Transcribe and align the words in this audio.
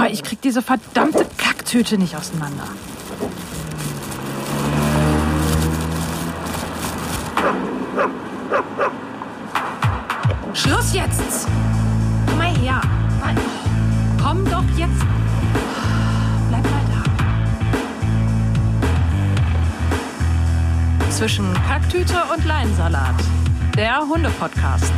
Oh, 0.00 0.06
ich 0.10 0.22
krieg 0.22 0.40
diese 0.40 0.62
verdammte 0.62 1.26
Kacktüte 1.36 1.98
nicht 1.98 2.16
auseinander. 2.16 2.64
Schluss 10.54 10.94
jetzt! 10.94 11.46
Komm 12.26 12.38
mal 12.38 12.56
her. 12.56 12.80
Komm 14.22 14.44
doch 14.46 14.64
jetzt. 14.76 15.04
Bleib 16.48 16.62
mal 16.64 16.84
da. 21.02 21.10
Zwischen 21.10 21.52
Kacktüte 21.68 22.22
und 22.34 22.46
Leinsalat. 22.46 23.16
Der 23.76 23.98
Hunde-Podcast. 24.00 24.94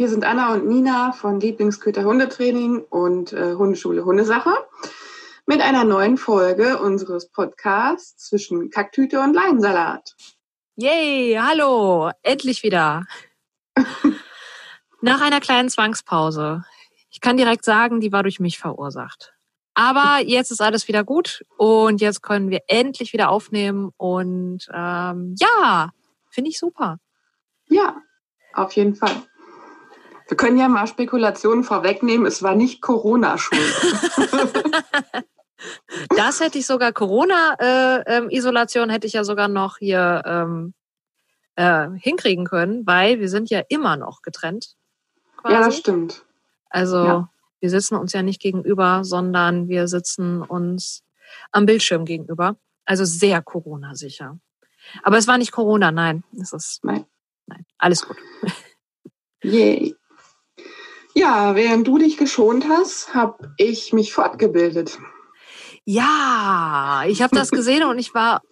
Hier 0.00 0.08
sind 0.08 0.24
Anna 0.24 0.54
und 0.54 0.66
Nina 0.66 1.12
von 1.12 1.40
Lieblingsköter 1.40 2.04
Hundetraining 2.04 2.84
und 2.84 3.34
äh, 3.34 3.52
Hundeschule 3.52 4.02
Hundesache 4.02 4.50
mit 5.44 5.60
einer 5.60 5.84
neuen 5.84 6.16
Folge 6.16 6.78
unseres 6.78 7.30
Podcasts 7.30 8.28
zwischen 8.28 8.70
Kacktüte 8.70 9.20
und 9.20 9.34
Leinsalat. 9.34 10.14
Yay, 10.76 11.38
hallo, 11.38 12.12
endlich 12.22 12.62
wieder. 12.62 13.04
Nach 15.02 15.20
einer 15.20 15.40
kleinen 15.40 15.68
Zwangspause. 15.68 16.64
Ich 17.10 17.20
kann 17.20 17.36
direkt 17.36 17.66
sagen, 17.66 18.00
die 18.00 18.10
war 18.10 18.22
durch 18.22 18.40
mich 18.40 18.58
verursacht. 18.58 19.34
Aber 19.74 20.20
jetzt 20.24 20.50
ist 20.50 20.62
alles 20.62 20.88
wieder 20.88 21.04
gut 21.04 21.44
und 21.58 22.00
jetzt 22.00 22.22
können 22.22 22.48
wir 22.48 22.60
endlich 22.68 23.12
wieder 23.12 23.28
aufnehmen 23.28 23.90
und 23.98 24.66
ähm, 24.72 25.34
ja, 25.38 25.90
finde 26.30 26.48
ich 26.48 26.58
super. 26.58 26.96
Ja, 27.68 27.98
auf 28.54 28.72
jeden 28.72 28.94
Fall. 28.94 29.26
Wir 30.30 30.36
können 30.36 30.58
ja 30.58 30.68
mal 30.68 30.86
Spekulationen 30.86 31.64
vorwegnehmen. 31.64 32.24
Es 32.24 32.40
war 32.40 32.54
nicht 32.54 32.80
Corona-schuld. 32.80 33.60
das 36.16 36.38
hätte 36.38 36.58
ich 36.58 36.66
sogar 36.66 36.92
Corona-Isolation 36.92 38.84
äh, 38.84 38.86
ähm, 38.86 38.94
hätte 38.94 39.08
ich 39.08 39.14
ja 39.14 39.24
sogar 39.24 39.48
noch 39.48 39.78
hier 39.78 40.22
ähm, 40.24 40.72
äh, 41.56 41.88
hinkriegen 41.96 42.44
können, 42.44 42.86
weil 42.86 43.18
wir 43.18 43.28
sind 43.28 43.50
ja 43.50 43.60
immer 43.68 43.96
noch 43.96 44.22
getrennt. 44.22 44.76
Quasi. 45.36 45.54
Ja, 45.54 45.64
das 45.64 45.76
stimmt. 45.76 46.24
Also 46.68 47.04
ja. 47.04 47.28
wir 47.58 47.70
sitzen 47.70 47.96
uns 47.96 48.12
ja 48.12 48.22
nicht 48.22 48.40
gegenüber, 48.40 49.02
sondern 49.02 49.66
wir 49.66 49.88
sitzen 49.88 50.42
uns 50.42 51.02
am 51.50 51.66
Bildschirm 51.66 52.04
gegenüber. 52.04 52.54
Also 52.84 53.04
sehr 53.04 53.42
Corona-sicher. 53.42 54.38
Aber 55.02 55.18
es 55.18 55.26
war 55.26 55.38
nicht 55.38 55.50
Corona, 55.50 55.90
nein. 55.90 56.22
Es 56.40 56.52
ist 56.52 56.84
nein. 56.84 57.04
Nein, 57.46 57.66
alles 57.78 58.06
gut. 58.06 58.16
Yay. 59.42 59.96
Ja, 61.14 61.54
während 61.54 61.86
du 61.86 61.98
dich 61.98 62.16
geschont 62.16 62.66
hast, 62.68 63.14
habe 63.14 63.52
ich 63.56 63.92
mich 63.92 64.12
fortgebildet. 64.12 64.98
Ja, 65.84 67.04
ich 67.06 67.22
habe 67.22 67.34
das 67.34 67.50
gesehen 67.50 67.84
und 67.84 67.98
ich 67.98 68.14
war, 68.14 68.42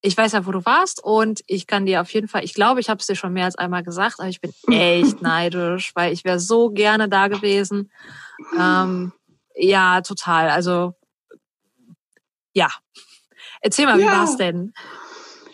ich 0.00 0.16
weiß 0.16 0.32
ja, 0.32 0.46
wo 0.46 0.50
du 0.50 0.64
warst 0.64 1.02
und 1.02 1.40
ich 1.46 1.66
kann 1.66 1.86
dir 1.86 2.00
auf 2.00 2.10
jeden 2.10 2.28
Fall, 2.28 2.44
ich 2.44 2.54
glaube, 2.54 2.80
ich 2.80 2.88
habe 2.88 3.00
es 3.00 3.06
dir 3.06 3.16
schon 3.16 3.32
mehr 3.32 3.44
als 3.44 3.56
einmal 3.56 3.82
gesagt, 3.82 4.18
aber 4.18 4.28
ich 4.28 4.40
bin 4.40 4.52
echt 4.72 5.22
neidisch, 5.22 5.92
weil 5.94 6.12
ich 6.12 6.24
wäre 6.24 6.40
so 6.40 6.70
gerne 6.70 7.08
da 7.08 7.28
gewesen. 7.28 7.90
Ähm, 8.58 9.12
ja, 9.54 10.00
total. 10.00 10.50
Also 10.50 10.94
ja, 12.52 12.68
erzähl 13.60 13.86
mal, 13.86 13.98
wie 13.98 14.02
ja. 14.02 14.12
war 14.12 14.24
es 14.24 14.36
denn? 14.36 14.72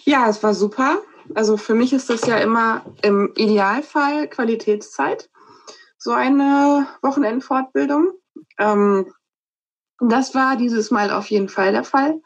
Ja, 0.04 0.28
es 0.28 0.42
war 0.42 0.54
super. 0.54 1.02
Also 1.34 1.56
für 1.56 1.74
mich 1.74 1.92
ist 1.92 2.10
das 2.10 2.26
ja 2.26 2.36
immer 2.38 2.84
im 3.02 3.32
Idealfall 3.36 4.28
Qualitätszeit, 4.28 5.30
so 6.04 6.12
eine 6.12 6.86
Wochenendfortbildung. 7.00 8.12
Ähm, 8.58 9.10
das 9.98 10.34
war 10.34 10.56
dieses 10.56 10.90
Mal 10.90 11.10
auf 11.10 11.30
jeden 11.30 11.48
Fall 11.48 11.72
der 11.72 11.82
Fall. 11.82 12.20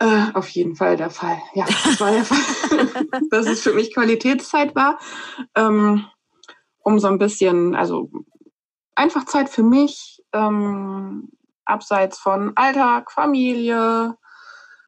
Äh, 0.00 0.32
auf 0.34 0.48
jeden 0.48 0.74
Fall 0.74 0.96
der 0.96 1.10
Fall. 1.10 1.40
Ja, 1.54 1.66
das 1.66 2.00
war 2.00 2.10
der 2.10 2.24
Fall, 2.24 3.08
dass 3.30 3.46
es 3.46 3.62
für 3.62 3.74
mich 3.74 3.94
Qualitätszeit 3.94 4.74
war. 4.74 4.98
Ähm, 5.54 6.04
um 6.82 6.98
so 6.98 7.06
ein 7.06 7.18
bisschen, 7.18 7.76
also 7.76 8.10
einfach 8.96 9.24
Zeit 9.26 9.48
für 9.50 9.62
mich, 9.62 10.24
ähm, 10.32 11.30
abseits 11.64 12.18
von 12.18 12.56
Alltag, 12.56 13.12
Familie. 13.12 14.16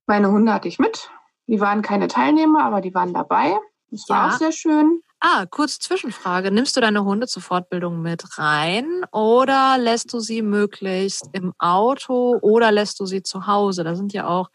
Meine 0.06 0.32
Hunde 0.32 0.52
hatte 0.52 0.66
ich 0.66 0.80
mit. 0.80 1.08
Die 1.46 1.60
waren 1.60 1.82
keine 1.82 2.08
Teilnehmer, 2.08 2.64
aber 2.64 2.80
die 2.80 2.94
waren 2.94 3.14
dabei. 3.14 3.56
Das 3.92 4.08
war 4.08 4.26
ja. 4.26 4.34
auch 4.34 4.38
sehr 4.38 4.52
schön. 4.52 5.02
Ah, 5.22 5.44
kurze 5.44 5.78
Zwischenfrage. 5.80 6.50
Nimmst 6.50 6.76
du 6.76 6.80
deine 6.80 7.04
Hunde 7.04 7.26
zur 7.26 7.42
Fortbildung 7.42 8.00
mit 8.00 8.38
rein 8.38 9.04
oder 9.12 9.76
lässt 9.78 10.14
du 10.14 10.20
sie 10.20 10.40
möglichst 10.40 11.28
im 11.32 11.52
Auto 11.58 12.38
oder 12.40 12.72
lässt 12.72 12.98
du 13.00 13.04
sie 13.04 13.22
zu 13.22 13.46
Hause? 13.46 13.84
Da 13.84 13.94
sind 13.94 14.14
ja 14.14 14.26
auch 14.26 14.48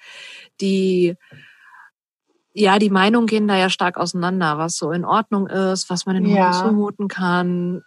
die, 0.60 1.16
ja, 2.54 2.80
die 2.80 2.90
Meinungen 2.90 3.28
gehen 3.28 3.48
da 3.48 3.56
ja 3.56 3.70
stark 3.70 3.98
auseinander, 3.98 4.58
was 4.58 4.76
so 4.76 4.92
in 4.92 5.06
Ordnung 5.06 5.46
ist, 5.46 5.92
was 5.92 6.08
man 6.08 6.16
den 6.16 6.26
ja. 6.26 6.48
Hunden 6.48 6.70
zumuten 6.70 7.08
kann. 7.10 7.84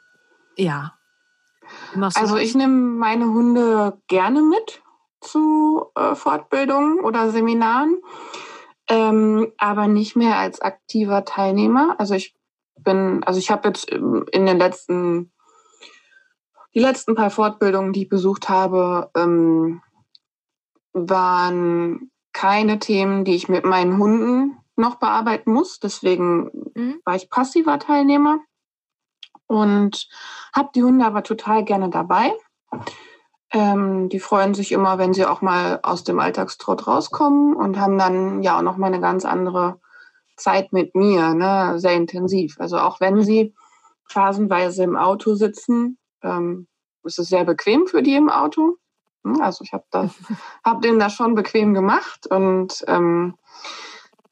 Ja. 0.56 0.94
Also 2.14 2.36
ich 2.36 2.54
nehme 2.54 2.74
meine 2.74 3.26
Hunde 3.26 3.98
gerne 4.06 4.40
mit 4.40 4.82
zu 5.20 5.86
äh, 5.96 6.14
Fortbildungen 6.14 7.00
oder 7.00 7.30
Seminaren 7.32 7.98
ähm, 8.88 9.52
aber 9.58 9.86
nicht 9.86 10.16
mehr 10.16 10.38
als 10.38 10.60
aktiver 10.60 11.24
Teilnehmer. 11.24 11.96
Also 11.98 12.14
ich 12.14 12.34
bin, 12.82 13.22
also 13.24 13.38
ich 13.38 13.50
habe 13.50 13.68
jetzt 13.68 13.90
in 13.90 14.46
den 14.46 14.58
letzten, 14.58 15.32
die 16.74 16.80
letzten 16.80 17.14
paar 17.14 17.30
Fortbildungen, 17.30 17.92
die 17.92 18.02
ich 18.02 18.08
besucht 18.08 18.48
habe, 18.48 19.10
ähm, 19.16 19.82
waren 20.92 22.10
keine 22.32 22.78
Themen, 22.78 23.24
die 23.24 23.34
ich 23.34 23.48
mit 23.48 23.64
meinen 23.64 23.98
Hunden 23.98 24.58
noch 24.76 24.96
bearbeiten 24.96 25.52
muss. 25.52 25.80
Deswegen 25.80 26.50
mhm. 26.74 27.00
war 27.04 27.16
ich 27.16 27.30
passiver 27.30 27.78
Teilnehmer 27.78 28.38
und 29.46 30.08
habe 30.54 30.70
die 30.74 30.82
Hunde 30.82 31.04
aber 31.04 31.22
total 31.22 31.64
gerne 31.64 31.90
dabei. 31.90 32.32
Ähm, 33.50 34.08
die 34.08 34.20
freuen 34.20 34.54
sich 34.54 34.72
immer, 34.72 34.98
wenn 34.98 35.14
sie 35.14 35.24
auch 35.24 35.40
mal 35.40 35.80
aus 35.82 36.04
dem 36.04 36.20
Alltagstrott 36.20 36.86
rauskommen 36.86 37.56
und 37.56 37.78
haben 37.78 37.98
dann 37.98 38.42
ja 38.42 38.58
auch 38.58 38.62
noch 38.62 38.76
mal 38.76 38.88
eine 38.88 39.00
ganz 39.00 39.24
andere 39.24 39.80
Zeit 40.38 40.72
mit 40.72 40.94
mir, 40.94 41.34
ne? 41.34 41.78
sehr 41.78 41.94
intensiv. 41.94 42.56
Also 42.58 42.78
auch 42.78 43.00
wenn 43.00 43.22
sie 43.22 43.54
phasenweise 44.04 44.84
im 44.84 44.96
Auto 44.96 45.34
sitzen, 45.34 45.98
ähm, 46.22 46.66
ist 47.04 47.18
es 47.18 47.28
sehr 47.28 47.44
bequem 47.44 47.86
für 47.86 48.02
die 48.02 48.14
im 48.14 48.30
Auto. 48.30 48.76
Hm, 49.24 49.40
also 49.40 49.64
ich 49.64 49.72
habe 49.72 49.84
hab 50.64 50.82
denen 50.82 50.98
das 50.98 51.14
schon 51.14 51.34
bequem 51.34 51.74
gemacht 51.74 52.26
und 52.26 52.84
ähm, 52.86 53.36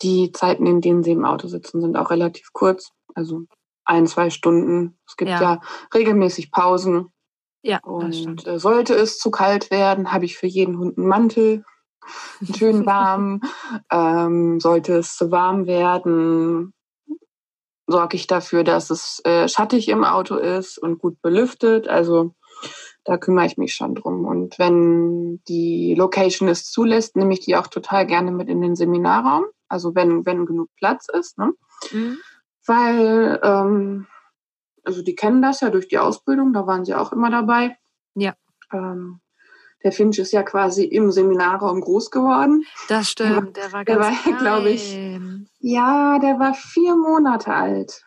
die 0.03 0.33
Zeiten, 0.33 0.67
in 0.67 0.81
denen 0.81 1.03
sie 1.03 1.13
im 1.13 1.25
Auto 1.25 1.49
sitzen, 1.49 1.81
sind 1.81 1.97
auch 1.97 2.11
relativ 2.11 2.53
kurz. 2.53 2.93
Also 3.15 3.45
ein, 3.85 4.07
zwei 4.07 4.31
Stunden. 4.31 4.99
Es 5.07 5.17
gibt 5.17 5.31
ja, 5.31 5.41
ja 5.41 5.61
regelmäßig 5.95 6.51
Pausen. 6.51 7.13
Ja, 7.63 7.81
und 7.83 8.47
äh, 8.47 8.59
sollte 8.61 8.95
es 8.95 9.19
zu 9.19 9.31
kalt 9.31 9.71
werden, 9.71 10.13
habe 10.13 10.25
ich 10.25 10.37
für 10.37 10.47
jeden 10.47 10.79
Hund 10.79 10.99
einen 10.99 11.09
Mantel, 11.09 11.65
schönen 12.57 12.87
warm. 12.87 13.41
ähm, 13.91 14.61
sollte 14.61 14.97
es 14.97 15.17
zu 15.17 15.31
warm 15.31 15.67
werden, 15.67 16.73
sorge 17.87 18.17
ich 18.17 18.27
dafür, 18.27 18.65
dass 18.65 18.91
es 18.91 19.21
äh, 19.25 19.49
schattig 19.49 19.89
im 19.89 20.05
Auto 20.05 20.37
ist 20.37 20.79
und 20.79 20.99
gut 20.99 21.21
belüftet. 21.23 21.89
Also 21.89 22.35
da 23.05 23.17
kümmere 23.17 23.47
ich 23.47 23.57
mich 23.57 23.75
schon 23.75 23.95
drum. 23.95 24.25
Und 24.25 24.59
wenn 24.59 25.41
die 25.49 25.95
Location 25.97 26.49
es 26.49 26.71
zulässt, 26.71 27.17
nehme 27.17 27.33
ich 27.33 27.41
die 27.41 27.57
auch 27.57 27.69
total 27.69 28.07
gerne 28.07 28.33
mit 28.33 28.49
in 28.49 28.61
den 28.61 28.75
Seminarraum. 28.75 29.45
Also 29.69 29.95
wenn, 29.95 30.27
wenn 30.27 30.47
genug 30.47 30.69
Platz 30.77 31.07
ist. 31.09 31.39
Ne? 31.39 31.53
Mhm. 31.93 32.19
Weil 32.67 33.41
ähm, 33.43 34.07
also 34.85 35.03
die 35.03 35.15
kennen 35.15 35.43
das 35.43 35.61
ja 35.61 35.71
durch 35.71 35.89
die 35.89 35.99
Ausbildung, 35.99 36.53
da 36.53 36.67
waren 36.67 36.85
sie 36.85 36.95
auch 36.95 37.13
immer 37.13 37.31
dabei. 37.31 37.77
Ja. 38.15 38.35
Ähm, 38.73 39.21
der 39.87 39.93
Finch 39.93 40.19
ist 40.19 40.33
ja 40.33 40.43
quasi 40.43 40.83
im 40.83 41.13
Seminarraum 41.13 41.81
groß 41.81 42.11
geworden. 42.11 42.67
Das 42.89 43.09
stimmt, 43.09 43.57
der 43.57 43.73
war, 43.73 43.85
der 43.85 44.01
war, 44.01 44.11
der 44.11 44.33
war 44.33 44.39
glaube 44.41 44.71
ich, 44.71 44.99
ja, 45.61 46.19
der 46.19 46.41
war 46.41 46.55
vier 46.55 46.97
Monate 46.97 47.55
alt, 47.55 48.05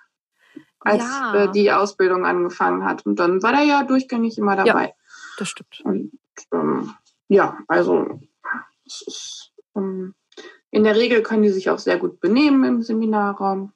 als 0.82 1.04
ja. 1.04 1.36
äh, 1.36 1.52
die 1.54 1.72
Ausbildung 1.72 2.26
angefangen 2.26 2.84
hat. 2.84 3.06
Und 3.06 3.18
dann 3.18 3.42
war 3.42 3.54
er 3.54 3.64
ja 3.64 3.84
durchgängig 3.86 4.38
immer 4.38 4.58
dabei. 4.58 4.88
Ja, 4.88 4.94
das 5.38 5.48
stimmt. 5.48 5.80
Und 5.86 6.12
ähm, 6.52 6.94
ja, 7.30 7.58
also 7.70 8.20
ist, 8.86 9.54
ähm, 9.74 10.16
in 10.72 10.84
der 10.84 10.98
Regel 10.98 11.24
können 11.24 11.44
die 11.44 11.50
sich 11.50 11.70
auch 11.70 11.80
sehr 11.80 11.98
gut 11.98 12.20
benehmen 12.20 12.66
im 12.66 12.82
Seminarraum. 12.82 13.72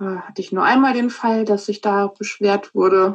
Äh, 0.00 0.16
hatte 0.16 0.42
ich 0.42 0.50
nur 0.50 0.64
einmal 0.64 0.92
den 0.92 1.10
Fall, 1.10 1.44
dass 1.44 1.66
sich 1.66 1.82
da 1.82 2.08
beschwert 2.08 2.74
wurde, 2.74 3.14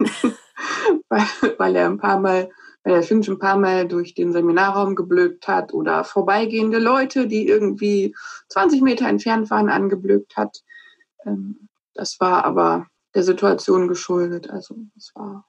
weil, 1.08 1.26
weil 1.58 1.76
er 1.76 1.86
ein 1.86 1.98
paar 1.98 2.20
Mal, 2.20 2.50
weil 2.84 2.94
der 2.94 3.02
Finch 3.02 3.28
ein 3.28 3.38
paar 3.38 3.56
Mal 3.56 3.86
durch 3.86 4.14
den 4.14 4.32
Seminarraum 4.32 4.94
geblökt 4.94 5.48
hat 5.48 5.72
oder 5.72 6.04
vorbeigehende 6.04 6.78
Leute, 6.78 7.26
die 7.26 7.46
irgendwie 7.46 8.14
20 8.48 8.82
Meter 8.82 9.08
entfernt 9.08 9.50
waren, 9.50 9.68
angeblökt 9.68 10.36
hat. 10.36 10.58
Ähm, 11.26 11.68
das 11.94 12.18
war 12.20 12.44
aber 12.44 12.86
der 13.14 13.22
Situation 13.22 13.88
geschuldet. 13.88 14.48
Also 14.50 14.76
das 14.94 15.12
war 15.14 15.44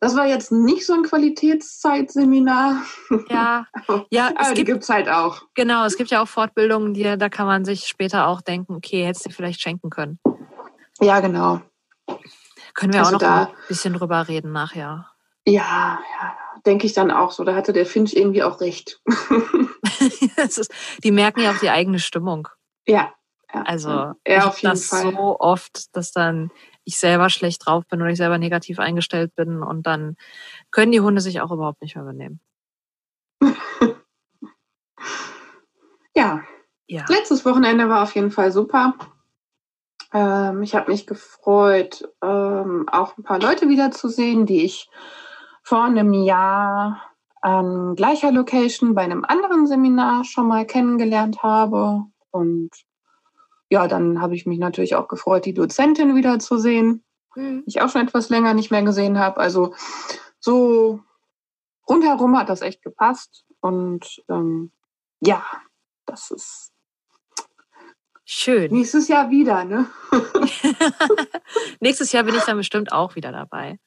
das 0.00 0.14
war 0.14 0.26
jetzt 0.26 0.52
nicht 0.52 0.84
so 0.84 0.92
ein 0.92 1.04
Qualitätszeitseminar. 1.04 2.82
Ja, 3.30 3.66
ja, 4.10 4.30
es 4.40 4.52
gibt, 4.54 4.82
es 4.82 4.88
halt 4.88 5.08
auch. 5.08 5.42
Genau, 5.54 5.84
es 5.84 5.96
gibt 5.96 6.10
ja 6.10 6.22
auch 6.22 6.28
Fortbildungen, 6.28 6.92
die, 6.92 7.02
da 7.02 7.28
kann 7.28 7.46
man 7.46 7.64
sich 7.64 7.86
später 7.86 8.26
auch 8.26 8.42
denken, 8.42 8.74
okay, 8.74 9.06
hättest 9.06 9.26
du 9.26 9.30
vielleicht 9.30 9.62
schenken 9.62 9.88
können. 9.88 10.18
Ja, 11.00 11.20
genau. 11.20 11.60
Können 12.76 12.92
wir 12.92 13.00
also 13.00 13.16
auch 13.16 13.20
noch 13.20 13.20
da, 13.20 13.44
ein 13.46 13.54
bisschen 13.68 13.94
drüber 13.94 14.28
reden 14.28 14.52
nachher. 14.52 15.10
Ja, 15.46 15.98
ja, 16.20 16.36
denke 16.66 16.86
ich 16.86 16.92
dann 16.92 17.10
auch 17.10 17.32
so. 17.32 17.42
Da 17.42 17.54
hatte 17.54 17.72
der 17.72 17.86
Finch 17.86 18.14
irgendwie 18.14 18.42
auch 18.42 18.60
recht. 18.60 19.00
ist, 20.36 20.70
die 21.02 21.10
merken 21.10 21.40
ja 21.40 21.52
auch 21.52 21.58
die 21.58 21.70
eigene 21.70 21.98
Stimmung. 21.98 22.48
Ja. 22.86 23.14
ja 23.52 23.62
also 23.62 24.12
ja, 24.26 24.46
auf 24.46 24.58
jeden 24.58 24.74
das 24.74 24.86
Fall. 24.86 25.10
so 25.10 25.40
oft, 25.40 25.96
dass 25.96 26.12
dann 26.12 26.50
ich 26.84 26.98
selber 26.98 27.30
schlecht 27.30 27.66
drauf 27.66 27.84
bin 27.88 28.02
oder 28.02 28.10
ich 28.10 28.18
selber 28.18 28.38
negativ 28.38 28.78
eingestellt 28.78 29.34
bin 29.34 29.62
und 29.62 29.86
dann 29.86 30.16
können 30.70 30.92
die 30.92 31.00
Hunde 31.00 31.22
sich 31.22 31.40
auch 31.40 31.50
überhaupt 31.50 31.80
nicht 31.80 31.96
mehr 31.96 32.04
benehmen. 32.04 32.40
ja. 36.14 36.42
ja. 36.86 37.04
Letztes 37.08 37.44
Wochenende 37.46 37.88
war 37.88 38.02
auf 38.02 38.14
jeden 38.14 38.30
Fall 38.30 38.52
super. 38.52 38.94
Ähm, 40.16 40.62
ich 40.62 40.74
habe 40.74 40.90
mich 40.90 41.06
gefreut, 41.06 42.08
ähm, 42.22 42.88
auch 42.90 43.18
ein 43.18 43.22
paar 43.22 43.38
Leute 43.38 43.68
wiederzusehen, 43.68 44.46
die 44.46 44.64
ich 44.64 44.88
vor 45.62 45.84
einem 45.84 46.14
Jahr 46.14 47.02
an 47.42 47.94
gleicher 47.96 48.32
Location 48.32 48.94
bei 48.94 49.02
einem 49.02 49.26
anderen 49.26 49.66
Seminar 49.66 50.24
schon 50.24 50.48
mal 50.48 50.64
kennengelernt 50.64 51.42
habe. 51.42 52.04
Und 52.30 52.70
ja, 53.68 53.88
dann 53.88 54.22
habe 54.22 54.34
ich 54.34 54.46
mich 54.46 54.58
natürlich 54.58 54.94
auch 54.94 55.06
gefreut, 55.06 55.44
die 55.44 55.52
Dozentin 55.52 56.16
wiederzusehen, 56.16 57.04
mhm. 57.34 57.64
die 57.66 57.68
ich 57.68 57.82
auch 57.82 57.90
schon 57.90 58.00
etwas 58.06 58.30
länger 58.30 58.54
nicht 58.54 58.70
mehr 58.70 58.82
gesehen 58.82 59.18
habe. 59.18 59.36
Also 59.36 59.74
so 60.40 61.00
rundherum 61.86 62.38
hat 62.38 62.48
das 62.48 62.62
echt 62.62 62.80
gepasst. 62.80 63.44
Und 63.60 64.24
ähm, 64.30 64.72
ja, 65.20 65.44
das 66.06 66.30
ist 66.30 66.72
schön. 68.26 68.70
Nächstes 68.70 69.08
Jahr 69.08 69.30
wieder, 69.30 69.64
ne? 69.64 69.86
Nächstes 71.80 72.12
Jahr 72.12 72.24
bin 72.24 72.34
ich 72.34 72.42
dann 72.42 72.58
bestimmt 72.58 72.92
auch 72.92 73.16
wieder 73.16 73.32
dabei. 73.32 73.78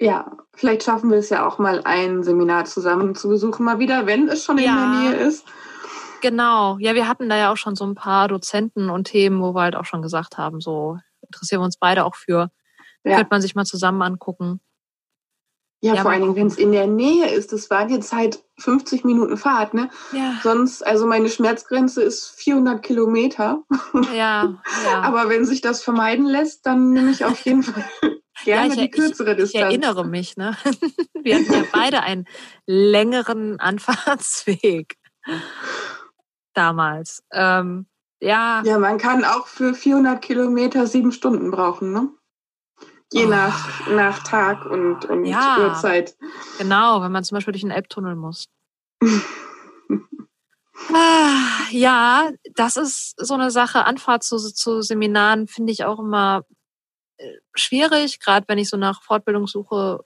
Ja, 0.00 0.32
vielleicht 0.54 0.82
schaffen 0.82 1.10
wir 1.10 1.18
es 1.18 1.30
ja 1.30 1.46
auch 1.46 1.58
mal 1.58 1.82
ein 1.84 2.24
Seminar 2.24 2.64
zusammen 2.64 3.14
zu 3.14 3.28
besuchen, 3.28 3.64
mal 3.64 3.78
wieder, 3.78 4.06
wenn 4.06 4.28
es 4.28 4.44
schon 4.44 4.58
ja. 4.58 4.72
in 4.72 4.76
der 4.76 5.10
Nähe 5.10 5.26
ist. 5.28 5.46
Genau, 6.20 6.78
ja, 6.78 6.94
wir 6.94 7.06
hatten 7.06 7.28
da 7.28 7.36
ja 7.36 7.52
auch 7.52 7.56
schon 7.56 7.76
so 7.76 7.84
ein 7.84 7.94
paar 7.94 8.28
Dozenten 8.28 8.90
und 8.90 9.04
Themen, 9.04 9.40
wo 9.40 9.54
wir 9.54 9.60
halt 9.60 9.76
auch 9.76 9.84
schon 9.84 10.02
gesagt 10.02 10.38
haben, 10.38 10.60
so 10.60 10.98
interessieren 11.20 11.60
wir 11.60 11.66
uns 11.66 11.76
beide 11.76 12.04
auch 12.04 12.16
für. 12.16 12.50
Ja. 13.04 13.16
Könnte 13.16 13.28
man 13.30 13.42
sich 13.42 13.54
mal 13.54 13.66
zusammen 13.66 14.02
angucken. 14.02 14.60
Ja, 15.84 15.96
ja 15.96 16.02
vor 16.02 16.12
allen 16.12 16.22
Dingen, 16.22 16.34
wenn 16.34 16.46
es 16.46 16.56
in 16.56 16.72
der 16.72 16.86
Nähe 16.86 17.28
ist, 17.28 17.52
das 17.52 17.68
war 17.68 17.90
jetzt 17.90 18.10
halt 18.14 18.42
50 18.58 19.04
Minuten 19.04 19.36
Fahrt, 19.36 19.74
ne? 19.74 19.90
Ja. 20.12 20.40
Sonst, 20.42 20.84
also 20.84 21.06
meine 21.06 21.28
Schmerzgrenze 21.28 22.02
ist 22.02 22.30
400 22.36 22.82
Kilometer. 22.82 23.62
Ja, 24.14 24.54
ja. 24.86 25.00
Aber 25.02 25.28
wenn 25.28 25.44
sich 25.44 25.60
das 25.60 25.82
vermeiden 25.82 26.24
lässt, 26.24 26.64
dann 26.64 26.94
nehme 26.94 27.10
ich 27.10 27.26
auf 27.26 27.38
jeden 27.44 27.62
Fall 27.62 27.84
gerne 28.46 28.74
ja, 28.74 28.80
die 28.80 28.90
kürzere 28.90 29.32
ich, 29.32 29.36
Distanz. 29.36 29.52
Ich 29.52 29.60
erinnere 29.60 30.06
mich, 30.06 30.38
ne? 30.38 30.56
Wir 31.22 31.34
hatten 31.36 31.52
ja 31.52 31.64
beide 31.70 32.02
einen 32.02 32.24
längeren 32.64 33.60
Anfahrtsweg 33.60 34.96
damals. 36.54 37.22
Ähm, 37.30 37.84
ja. 38.22 38.62
Ja, 38.64 38.78
man 38.78 38.96
kann 38.96 39.22
auch 39.22 39.48
für 39.48 39.74
400 39.74 40.22
Kilometer 40.22 40.86
sieben 40.86 41.12
Stunden 41.12 41.50
brauchen, 41.50 41.92
ne? 41.92 42.08
Je 43.12 43.26
oh. 43.26 43.28
nach, 43.28 43.88
nach 43.88 44.22
Tag 44.22 44.66
und, 44.66 45.04
und 45.04 45.24
ja, 45.24 45.58
Uhrzeit. 45.58 46.16
Genau, 46.58 47.02
wenn 47.02 47.12
man 47.12 47.24
zum 47.24 47.36
Beispiel 47.36 47.52
durch 47.52 47.62
den 47.62 47.70
Elbtunnel 47.70 48.16
muss. 48.16 48.48
ah, 50.92 51.60
ja, 51.70 52.30
das 52.54 52.76
ist 52.76 53.14
so 53.18 53.34
eine 53.34 53.50
Sache. 53.50 53.84
Anfahrt 53.84 54.22
zu, 54.24 54.38
zu 54.38 54.82
Seminaren 54.82 55.46
finde 55.46 55.72
ich 55.72 55.84
auch 55.84 55.98
immer 55.98 56.44
äh, 57.18 57.30
schwierig, 57.54 58.20
gerade 58.20 58.46
wenn 58.48 58.58
ich 58.58 58.68
so 58.68 58.76
nach 58.76 59.02
Fortbildungssuche, 59.02 60.04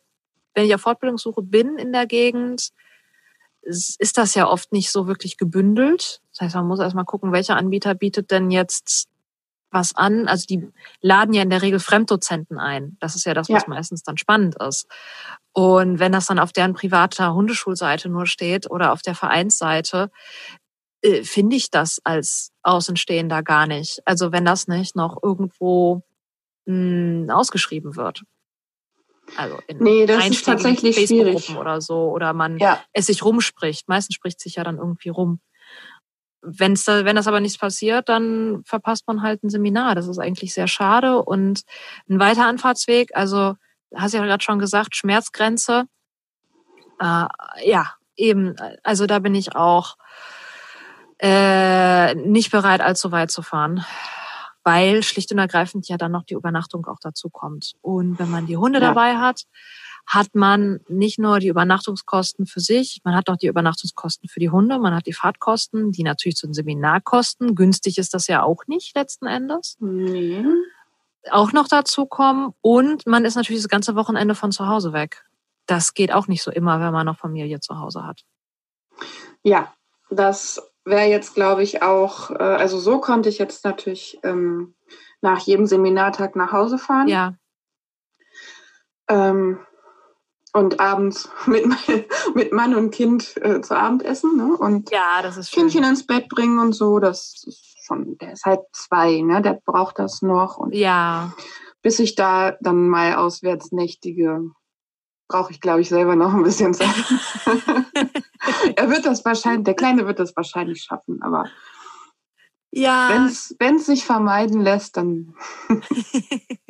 wenn 0.55 0.67
ich 0.67 0.75
auf 0.75 0.81
Fortbildungssuche 0.81 1.43
bin 1.43 1.79
in 1.79 1.93
der 1.93 2.07
Gegend 2.07 2.73
ist 3.69 4.17
das 4.17 4.35
ja 4.35 4.49
oft 4.49 4.73
nicht 4.73 4.91
so 4.91 5.07
wirklich 5.07 5.37
gebündelt. 5.37 6.21
Das 6.33 6.41
heißt, 6.41 6.55
man 6.55 6.67
muss 6.67 6.81
erstmal 6.81 7.05
gucken, 7.05 7.33
welcher 7.33 7.57
Anbieter 7.57 7.95
bietet 7.95 8.31
denn 8.31 8.51
jetzt 8.51 9.09
was 9.71 9.95
an. 9.95 10.29
Also 10.29 10.47
die 10.47 10.69
laden 11.01 11.35
ja 11.35 11.43
in 11.43 11.51
der 11.51 11.63
Regel 11.63 11.81
Fremddozenten 11.81 12.59
ein. 12.59 12.97
Das 13.01 13.15
ist 13.15 13.27
ja 13.27 13.35
das, 13.35 13.49
was 13.49 13.63
ja. 13.63 13.69
meistens 13.69 14.03
dann 14.03 14.17
spannend 14.17 14.57
ist. 14.63 14.87
Und 15.53 15.99
wenn 15.99 16.13
das 16.13 16.27
dann 16.27 16.39
auf 16.39 16.53
deren 16.53 16.75
privater 16.75 17.35
Hundeschulseite 17.35 18.09
nur 18.09 18.27
steht 18.27 18.71
oder 18.71 18.93
auf 18.93 19.03
der 19.03 19.15
Vereinsseite, 19.15 20.11
äh, 21.03 21.23
finde 21.23 21.57
ich 21.57 21.71
das 21.71 22.01
als 22.05 22.53
Außenstehender 22.63 23.43
gar 23.43 23.67
nicht. 23.67 24.01
Also 24.05 24.33
wenn 24.33 24.45
das 24.45 24.69
nicht 24.69 24.97
noch 24.97 25.19
irgendwo 25.23 26.03
mh, 26.67 27.25
hm, 27.27 27.31
ausgeschrieben 27.31 27.97
wird. 27.97 28.23
Also 29.37 29.59
in 29.67 29.79
nee, 29.79 30.07
das 30.07 30.27
ist 30.29 30.45
tatsächlich 30.45 30.97
schwierig. 30.97 31.57
oder 31.57 31.81
so. 31.81 32.11
Oder 32.11 32.33
man 32.33 32.59
ja. 32.59 32.83
es 32.93 33.07
sich 33.07 33.25
rumspricht. 33.25 33.89
Meistens 33.89 34.15
spricht 34.15 34.41
sich 34.41 34.55
ja 34.55 34.65
dann 34.65 34.79
irgendwie 34.79 35.11
rum. 35.11 35.41
Wenn's 36.43 36.85
da, 36.85 37.05
wenn 37.05 37.17
das 37.17 37.27
aber 37.27 37.41
nichts 37.41 37.59
passiert, 37.59 38.09
dann 38.09 38.63
verpasst 38.65 39.07
man 39.07 39.23
halt 39.23 39.43
ein 39.43 39.51
Seminar. 39.51 39.95
Das 39.95 40.07
ist 40.07 40.19
eigentlich 40.19 40.55
sehr 40.55 40.69
schade. 40.69 41.23
Und 41.23 41.63
ein 42.09 42.21
weiter 42.21 42.47
Anfahrtsweg, 42.47 43.11
also 43.15 43.55
hast 43.95 44.15
ja 44.15 44.25
gerade 44.25 44.45
schon 44.45 44.59
gesagt, 44.59 44.97
Schmerzgrenze. 44.97 45.85
Äh, 47.01 47.27
ja, 47.65 47.93
eben, 48.17 48.55
also 48.83 49.07
da 49.07 49.19
bin 49.19 49.35
ich 49.35 49.57
auch 49.57 49.97
äh, 51.19 52.15
nicht 52.15 52.51
bereit, 52.51 52.81
allzu 52.81 53.11
weit 53.11 53.31
zu 53.31 53.43
fahren 53.43 53.85
weil 54.69 55.03
schlicht 55.03 55.33
und 55.33 55.39
ergreifend 55.39 55.89
ja 55.89 55.97
dann 55.97 56.13
noch 56.13 56.25
die 56.25 56.35
Übernachtung 56.35 56.85
auch 56.87 56.99
dazu 57.01 57.31
kommt. 57.31 57.73
Und 57.81 58.19
wenn 58.19 58.31
man 58.31 58.45
die 58.45 58.59
Hunde 58.59 58.81
ja. 58.81 58.89
dabei 58.89 59.17
hat, 59.17 59.45
hat 60.09 60.35
man 60.35 60.81
nicht 60.89 61.19
nur 61.19 61.39
die 61.39 61.49
Übernachtungskosten 61.49 62.47
für 62.47 62.61
sich, 62.61 63.03
man 63.05 63.15
hat 63.15 63.29
auch 63.29 63.37
die 63.37 63.47
Übernachtungskosten 63.47 64.31
für 64.31 64.41
die 64.41 64.49
Hunde, 64.49 64.79
man 64.79 64.95
hat 64.95 65.07
die 65.07 65.13
Fahrtkosten, 65.13 65.93
die 65.93 66.03
natürlich 66.03 66.37
zu 66.37 66.47
den 66.47 66.55
Seminarkosten. 66.55 67.55
Günstig 67.55 67.99
ist 67.99 68.15
das 68.15 68.27
ja 68.27 68.43
auch 68.43 68.67
nicht 68.67 68.97
letzten 68.97 69.27
Endes. 69.27 69.77
Nee. 69.81 70.43
Auch 71.31 71.53
noch 71.53 71.69
dazu 71.69 72.07
kommen. 72.07 72.55
Und 72.63 73.07
man 73.07 73.27
ist 73.27 73.35
natürlich 73.35 73.61
das 73.61 73.69
ganze 73.69 73.97
Wochenende 73.97 74.35
von 74.35 74.51
zu 74.51 74.67
Hause 74.67 74.95
weg. 74.95 75.27
Das 75.67 75.93
geht 75.93 76.11
auch 76.11 76.27
nicht 76.27 76.43
so 76.43 76.51
immer, 76.51 76.81
wenn 76.81 76.93
man 76.93 77.05
noch 77.05 77.19
Familie 77.19 77.61
zu 77.61 77.79
Hause 77.79 78.07
hat. 78.07 78.25
Ja, 79.43 79.75
das 80.09 80.73
wäre 80.87 81.09
jetzt, 81.09 81.35
glaube 81.35 81.63
ich, 81.63 81.83
auch, 81.83 82.31
äh, 82.31 82.39
also 82.39 82.79
so 82.79 82.99
konnte 82.99 83.29
ich 83.29 83.37
jetzt 83.37 83.63
natürlich 83.67 84.19
ähm, 84.23 84.75
nach 85.21 85.41
jedem 85.41 85.67
Seminartag 85.67 86.35
nach 86.35 86.53
Hause 86.53 86.79
fahren. 86.79 87.09
Ja. 87.09 87.35
Ähm, 89.11 89.59
und 90.53 90.81
abends 90.81 91.29
mit, 91.47 91.67
mit 92.35 92.53
Mann 92.53 92.75
und 92.75 92.91
Kind 92.91 93.37
äh, 93.43 93.61
zu 93.61 93.77
Abend 93.77 94.05
essen 94.05 94.37
ne? 94.37 94.57
und 94.57 94.91
ja, 94.91 95.23
das 95.23 95.37
ist 95.37 95.51
schön. 95.51 95.65
Kindchen 95.65 95.85
ins 95.85 96.07
Bett 96.07 96.29
bringen 96.29 96.59
und 96.59 96.73
so. 96.73 96.99
Das 96.99 97.43
ist 97.47 97.69
schon, 97.85 98.19
der 98.19 98.33
ist 98.33 98.45
halt 98.45 98.61
zwei, 98.73 99.21
ne? 99.23 99.43
Der 99.43 99.61
braucht 99.65 99.99
das 99.99 100.23
noch. 100.23 100.59
Und 100.59 100.75
ja. 100.75 101.33
Bis 101.83 101.99
ich 101.99 102.15
da 102.15 102.57
dann 102.61 102.89
mal 102.89 103.15
auswärts 103.15 103.73
nächtige, 103.73 104.51
brauche 105.29 105.53
ich, 105.53 105.61
glaube 105.61 105.81
ich, 105.81 105.89
selber 105.89 106.17
noch 106.17 106.35
ein 106.35 106.43
bisschen 106.43 106.75
Zeit. 106.75 106.89
er 108.77 108.91
wird 108.91 109.07
das 109.07 109.25
wahrscheinlich, 109.25 109.65
der 109.65 109.75
Kleine 109.75 110.07
wird 110.07 110.19
das 110.19 110.35
wahrscheinlich 110.37 110.83
schaffen, 110.83 111.23
aber 111.23 111.49
ja. 112.71 113.09
wenn 113.59 113.77
es 113.77 113.87
sich 113.87 114.05
vermeiden 114.05 114.61
lässt, 114.61 114.97
dann. 114.97 115.35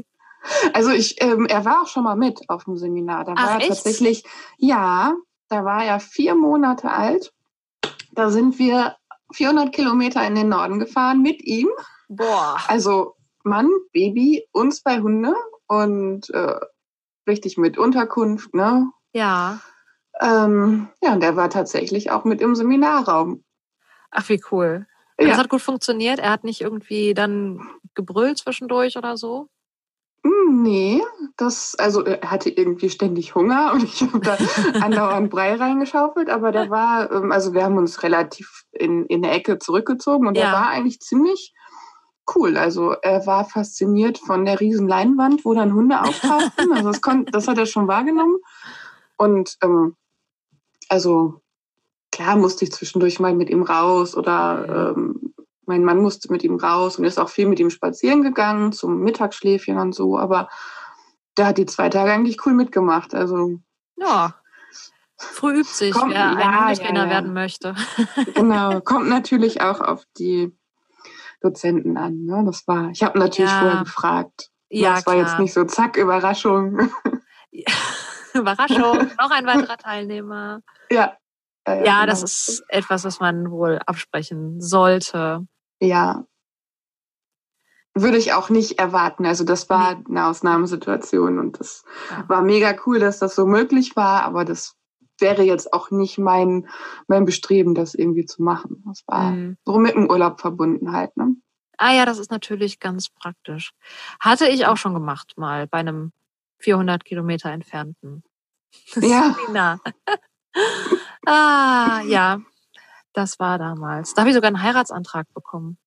also 0.72 0.90
ich, 0.90 1.22
ähm, 1.22 1.46
er 1.46 1.64
war 1.64 1.82
auch 1.82 1.88
schon 1.88 2.04
mal 2.04 2.16
mit 2.16 2.48
auf 2.48 2.64
dem 2.64 2.76
Seminar. 2.76 3.24
Da 3.24 3.34
Ach, 3.36 3.46
war 3.46 3.52
er 3.54 3.60
echt? 3.60 3.68
tatsächlich, 3.68 4.24
ja, 4.56 5.14
da 5.48 5.64
war 5.64 5.84
er 5.84 6.00
vier 6.00 6.34
Monate 6.34 6.90
alt. 6.90 7.32
Da 8.12 8.30
sind 8.30 8.58
wir 8.58 8.96
400 9.32 9.72
Kilometer 9.72 10.26
in 10.26 10.34
den 10.34 10.48
Norden 10.48 10.78
gefahren 10.78 11.22
mit 11.22 11.42
ihm. 11.42 11.68
Boah. 12.08 12.58
Also 12.66 13.14
Mann, 13.44 13.70
Baby 13.92 14.46
und 14.52 14.74
zwei 14.74 15.00
Hunde 15.00 15.34
und 15.66 16.30
äh, 16.30 16.58
richtig 17.26 17.58
mit 17.58 17.78
Unterkunft, 17.78 18.54
ne? 18.54 18.90
Ja. 19.12 19.60
Ähm, 20.20 20.88
ja, 21.02 21.12
und 21.12 21.22
er 21.22 21.36
war 21.36 21.50
tatsächlich 21.50 22.10
auch 22.10 22.24
mit 22.24 22.40
im 22.40 22.54
Seminarraum. 22.54 23.44
Ach, 24.10 24.28
wie 24.28 24.42
cool. 24.50 24.86
Ja. 25.20 25.28
Das 25.28 25.38
hat 25.38 25.48
gut 25.48 25.62
funktioniert. 25.62 26.18
Er 26.18 26.30
hat 26.30 26.44
nicht 26.44 26.60
irgendwie 26.60 27.14
dann 27.14 27.68
gebrüllt 27.94 28.38
zwischendurch 28.38 28.96
oder 28.96 29.16
so? 29.16 29.48
Nee, 30.24 31.00
das, 31.36 31.74
also 31.78 32.04
er 32.04 32.30
hatte 32.30 32.50
irgendwie 32.50 32.90
ständig 32.90 33.34
Hunger 33.34 33.72
und 33.72 33.84
ich 33.84 34.02
habe 34.02 34.20
da 34.20 34.36
andauernd 34.80 35.30
Brei 35.30 35.54
reingeschaufelt, 35.54 36.28
aber 36.28 36.52
der 36.52 36.70
war, 36.70 37.10
ähm, 37.12 37.32
also 37.32 37.54
wir 37.54 37.64
haben 37.64 37.76
uns 37.76 38.02
relativ 38.02 38.64
in, 38.72 39.06
in 39.06 39.22
der 39.22 39.32
Ecke 39.32 39.58
zurückgezogen 39.58 40.26
und 40.26 40.36
ja. 40.36 40.44
der 40.44 40.52
war 40.52 40.68
eigentlich 40.68 41.00
ziemlich 41.00 41.54
cool. 42.34 42.56
Also 42.56 42.92
er 43.02 43.26
war 43.26 43.44
fasziniert 43.44 44.18
von 44.18 44.44
der 44.44 44.60
riesen 44.60 44.88
Leinwand, 44.88 45.44
wo 45.44 45.54
dann 45.54 45.74
Hunde 45.74 46.00
auftauchten. 46.00 46.72
Also 46.72 46.88
das, 46.88 47.00
kon 47.00 47.24
das 47.26 47.48
hat 47.48 47.58
er 47.58 47.66
schon 47.66 47.88
wahrgenommen. 47.88 48.36
Und 49.16 49.56
ähm, 49.62 49.96
also 50.88 51.40
klar 52.10 52.36
musste 52.36 52.64
ich 52.64 52.72
zwischendurch 52.72 53.20
mal 53.20 53.34
mit 53.34 53.50
ihm 53.50 53.62
raus 53.62 54.16
oder 54.16 54.94
ähm, 54.96 55.34
mein 55.68 55.84
Mann 55.84 55.98
musste 55.98 56.32
mit 56.32 56.42
ihm 56.42 56.56
raus 56.56 56.98
und 56.98 57.04
ist 57.04 57.18
auch 57.18 57.28
viel 57.28 57.46
mit 57.46 57.60
ihm 57.60 57.70
spazieren 57.70 58.22
gegangen 58.22 58.72
zum 58.72 59.00
Mittagsschläfchen 59.00 59.78
und 59.78 59.94
so. 59.94 60.18
Aber 60.18 60.48
der 61.36 61.46
hat 61.46 61.58
die 61.58 61.66
zwei 61.66 61.88
Tage 61.88 62.10
eigentlich 62.10 62.44
cool 62.46 62.54
mitgemacht. 62.54 63.14
Also 63.14 63.60
ja, 63.96 64.34
früh 65.16 65.60
übt 65.60 65.72
sich, 65.72 65.92
kommt, 65.92 66.12
wer 66.12 66.18
ja, 66.18 66.66
ein 66.66 66.76
ja, 66.76 66.94
ja. 66.94 67.10
werden 67.10 67.32
möchte. 67.32 67.74
Genau, 68.34 68.80
kommt 68.80 69.08
natürlich 69.08 69.60
auch 69.60 69.80
auf 69.80 70.04
die 70.18 70.56
Dozenten 71.40 71.96
an. 71.96 72.24
Ne? 72.24 72.42
Das 72.46 72.66
war, 72.66 72.90
ich 72.90 73.02
habe 73.02 73.18
natürlich 73.18 73.50
ja. 73.50 73.60
vorher 73.60 73.84
gefragt. 73.84 74.50
Ja, 74.70 74.94
das 74.96 75.06
war 75.06 75.14
klar. 75.14 75.26
jetzt 75.26 75.38
nicht 75.38 75.52
so 75.52 75.64
zack, 75.64 75.96
Überraschung. 75.96 76.90
Überraschung, 78.34 79.10
noch 79.18 79.30
ein 79.30 79.46
weiterer 79.46 79.76
Teilnehmer. 79.76 80.60
Ja. 80.90 81.16
Ja, 81.66 81.74
ja, 81.74 81.84
ja 81.84 82.06
das 82.06 82.18
genau. 82.18 82.24
ist 82.26 82.64
etwas, 82.68 83.04
was 83.04 83.20
man 83.20 83.50
wohl 83.50 83.78
absprechen 83.86 84.60
sollte. 84.60 85.46
Ja. 85.80 86.24
Würde 87.94 88.16
ich 88.18 88.32
auch 88.32 88.48
nicht 88.48 88.78
erwarten. 88.78 89.26
Also 89.26 89.44
das 89.44 89.68
war 89.68 90.02
eine 90.08 90.26
Ausnahmesituation 90.26 91.38
und 91.38 91.58
das 91.58 91.84
ja. 92.10 92.28
war 92.28 92.42
mega 92.42 92.76
cool, 92.86 93.00
dass 93.00 93.18
das 93.18 93.34
so 93.34 93.46
möglich 93.46 93.96
war, 93.96 94.22
aber 94.22 94.44
das 94.44 94.76
wäre 95.18 95.42
jetzt 95.42 95.72
auch 95.72 95.90
nicht 95.90 96.18
mein, 96.18 96.68
mein 97.08 97.24
Bestreben, 97.24 97.74
das 97.74 97.94
irgendwie 97.94 98.24
zu 98.24 98.42
machen. 98.42 98.84
Das 98.86 99.02
war 99.06 99.32
mhm. 99.32 99.56
so 99.64 99.78
mit 99.78 99.94
dem 99.94 100.08
Urlaub 100.08 100.40
verbunden 100.40 100.92
halt. 100.92 101.16
Ne? 101.16 101.34
Ah 101.76 101.92
ja, 101.92 102.06
das 102.06 102.18
ist 102.18 102.30
natürlich 102.30 102.78
ganz 102.78 103.08
praktisch. 103.08 103.72
Hatte 104.20 104.46
ich 104.46 104.66
auch 104.66 104.76
schon 104.76 104.94
gemacht, 104.94 105.34
mal 105.36 105.66
bei 105.66 105.78
einem 105.78 106.12
400 106.58 107.04
Kilometer 107.04 107.50
entfernten 107.50 108.22
ja. 108.96 109.34
Seminar. 109.46 109.80
ah, 111.26 112.02
ja, 112.06 112.40
das 113.18 113.38
war 113.38 113.58
damals. 113.58 114.14
Da 114.14 114.22
habe 114.22 114.30
ich 114.30 114.34
sogar 114.34 114.48
einen 114.48 114.62
Heiratsantrag 114.62 115.26
bekommen. 115.34 115.78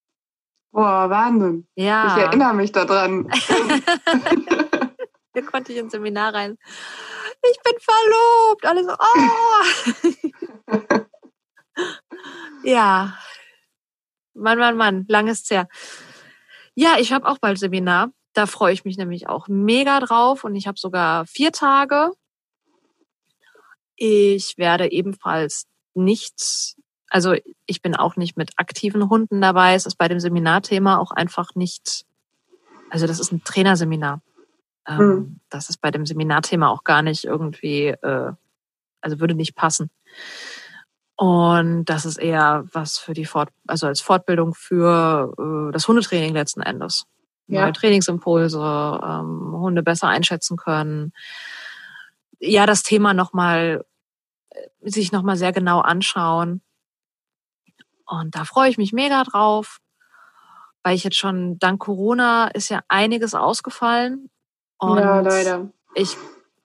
Boah, 0.71 1.09
Wahnsinn. 1.09 1.67
Ja. 1.75 2.15
Ich 2.15 2.23
erinnere 2.23 2.53
mich 2.53 2.71
daran. 2.71 3.29
Hier 5.33 5.45
konnte 5.51 5.73
ich 5.73 5.79
ins 5.79 5.91
Seminar 5.91 6.33
rein 6.33 6.57
ich 7.49 7.57
bin 7.63 7.73
verlobt. 7.79 8.65
Alle 8.65 8.83
so, 8.83 8.95
oh. 8.99 9.55
ja. 12.63 13.17
Mann, 14.33 14.59
Mann, 14.59 14.77
Mann, 14.77 15.05
lang 15.07 15.27
ist's 15.27 15.49
her. 15.51 15.67
Ja, 16.73 16.97
ich 16.99 17.11
habe 17.11 17.27
auch 17.27 17.37
bald 17.39 17.59
Seminar. 17.59 18.11
Da 18.33 18.45
freue 18.45 18.73
ich 18.73 18.85
mich 18.85 18.97
nämlich 18.97 19.27
auch 19.27 19.47
mega 19.49 19.99
drauf 19.99 20.45
und 20.45 20.55
ich 20.55 20.67
habe 20.67 20.79
sogar 20.79 21.25
vier 21.25 21.51
Tage. 21.51 22.11
Ich 23.95 24.57
werde 24.57 24.89
ebenfalls 24.91 25.65
nichts, 25.93 26.77
also 27.11 27.35
ich 27.65 27.81
bin 27.81 27.93
auch 27.93 28.15
nicht 28.15 28.37
mit 28.37 28.53
aktiven 28.55 29.09
Hunden 29.09 29.41
dabei. 29.41 29.75
Es 29.75 29.85
ist 29.85 29.95
bei 29.95 30.07
dem 30.07 30.21
Seminarthema 30.21 30.97
auch 30.97 31.11
einfach 31.11 31.55
nicht, 31.55 32.05
also 32.89 33.05
das 33.05 33.19
ist 33.19 33.33
ein 33.33 33.43
Trainerseminar. 33.43 34.21
Ähm, 34.87 34.97
mhm. 34.97 35.39
Das 35.49 35.69
ist 35.69 35.81
bei 35.81 35.91
dem 35.91 36.05
Seminarthema 36.05 36.69
auch 36.69 36.85
gar 36.85 37.01
nicht 37.01 37.25
irgendwie, 37.25 37.87
äh, 37.87 38.31
also 39.01 39.19
würde 39.19 39.35
nicht 39.35 39.55
passen. 39.55 39.91
Und 41.17 41.85
das 41.85 42.05
ist 42.05 42.17
eher 42.17 42.63
was 42.71 42.97
für 42.97 43.13
die 43.13 43.25
Fort, 43.25 43.49
also 43.67 43.87
als 43.87 43.99
Fortbildung 43.99 44.53
für 44.53 45.33
äh, 45.37 45.73
das 45.73 45.89
Hundetraining 45.89 46.33
letzten 46.33 46.61
Endes. 46.61 47.07
Ja. 47.47 47.63
Neue 47.63 47.73
Trainingsimpulse, 47.73 48.57
ähm, 48.57 49.51
Hunde 49.51 49.83
besser 49.83 50.07
einschätzen 50.07 50.55
können. 50.55 51.11
Ja, 52.39 52.65
das 52.65 52.83
Thema 52.83 53.13
nochmal, 53.13 53.83
äh, 54.51 54.89
sich 54.89 55.11
nochmal 55.11 55.35
sehr 55.35 55.51
genau 55.51 55.81
anschauen. 55.81 56.61
Und 58.11 58.35
da 58.35 58.43
freue 58.43 58.69
ich 58.69 58.77
mich 58.77 58.91
mega 58.91 59.23
drauf, 59.23 59.77
weil 60.83 60.95
ich 60.95 61.05
jetzt 61.05 61.15
schon, 61.15 61.57
dank 61.59 61.79
Corona 61.79 62.49
ist 62.49 62.67
ja 62.67 62.81
einiges 62.89 63.33
ausgefallen. 63.33 64.29
Und 64.77 64.97
ja, 64.97 65.21
leider. 65.21 65.69
Ich 65.95 66.17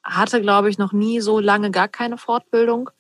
hatte, 0.03 0.41
glaube 0.41 0.69
ich, 0.71 0.77
noch 0.77 0.93
nie 0.93 1.21
so 1.21 1.39
lange 1.39 1.71
gar 1.71 1.87
keine 1.87 2.19
Fortbildung. 2.19 2.91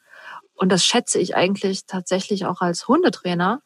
Und 0.55 0.71
das 0.71 0.85
schätze 0.85 1.19
ich 1.19 1.35
eigentlich 1.35 1.87
tatsächlich 1.87 2.47
auch 2.47 2.61
als 2.61 2.87
Hundetrainer, 2.87 3.63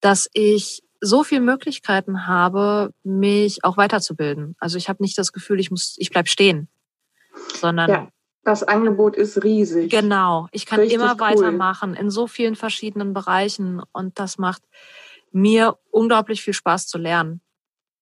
dass 0.00 0.28
ich 0.32 0.82
so 1.00 1.22
viele 1.22 1.42
Möglichkeiten 1.42 2.26
habe, 2.26 2.92
mich 3.04 3.62
auch 3.62 3.76
weiterzubilden. 3.76 4.56
Also 4.58 4.76
ich 4.76 4.88
habe 4.88 5.04
nicht 5.04 5.16
das 5.18 5.30
Gefühl, 5.30 5.60
ich 5.60 5.70
muss, 5.70 5.94
ich 5.98 6.10
bleib 6.10 6.26
stehen, 6.26 6.68
sondern 7.60 7.90
ja, 7.90 8.08
das 8.42 8.62
Angebot 8.62 9.16
ist 9.16 9.42
riesig. 9.44 9.90
Genau, 9.90 10.48
ich 10.52 10.66
kann 10.66 10.80
Richtig 10.80 10.98
immer 10.98 11.18
weitermachen 11.18 11.94
in 11.94 12.10
so 12.10 12.26
vielen 12.26 12.56
verschiedenen 12.56 13.12
Bereichen 13.12 13.82
und 13.92 14.18
das 14.18 14.38
macht 14.38 14.62
mir 15.32 15.78
unglaublich 15.90 16.42
viel 16.42 16.54
Spaß 16.54 16.86
zu 16.86 16.98
lernen 16.98 17.40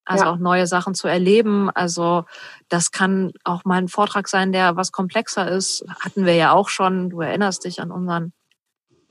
also 0.08 0.24
ja. 0.24 0.32
auch 0.32 0.38
neue 0.38 0.66
Sachen 0.66 0.94
zu 0.94 1.06
erleben. 1.06 1.70
Also 1.70 2.24
das 2.68 2.90
kann 2.90 3.32
auch 3.44 3.64
mal 3.64 3.76
ein 3.76 3.88
Vortrag 3.88 4.26
sein, 4.26 4.52
der 4.52 4.74
was 4.74 4.90
komplexer 4.90 5.48
ist. 5.50 5.84
Hatten 6.00 6.24
wir 6.24 6.34
ja 6.34 6.52
auch 6.52 6.70
schon. 6.70 7.10
Du 7.10 7.20
erinnerst 7.20 7.64
dich 7.64 7.80
an 7.80 7.90
unseren 7.90 8.32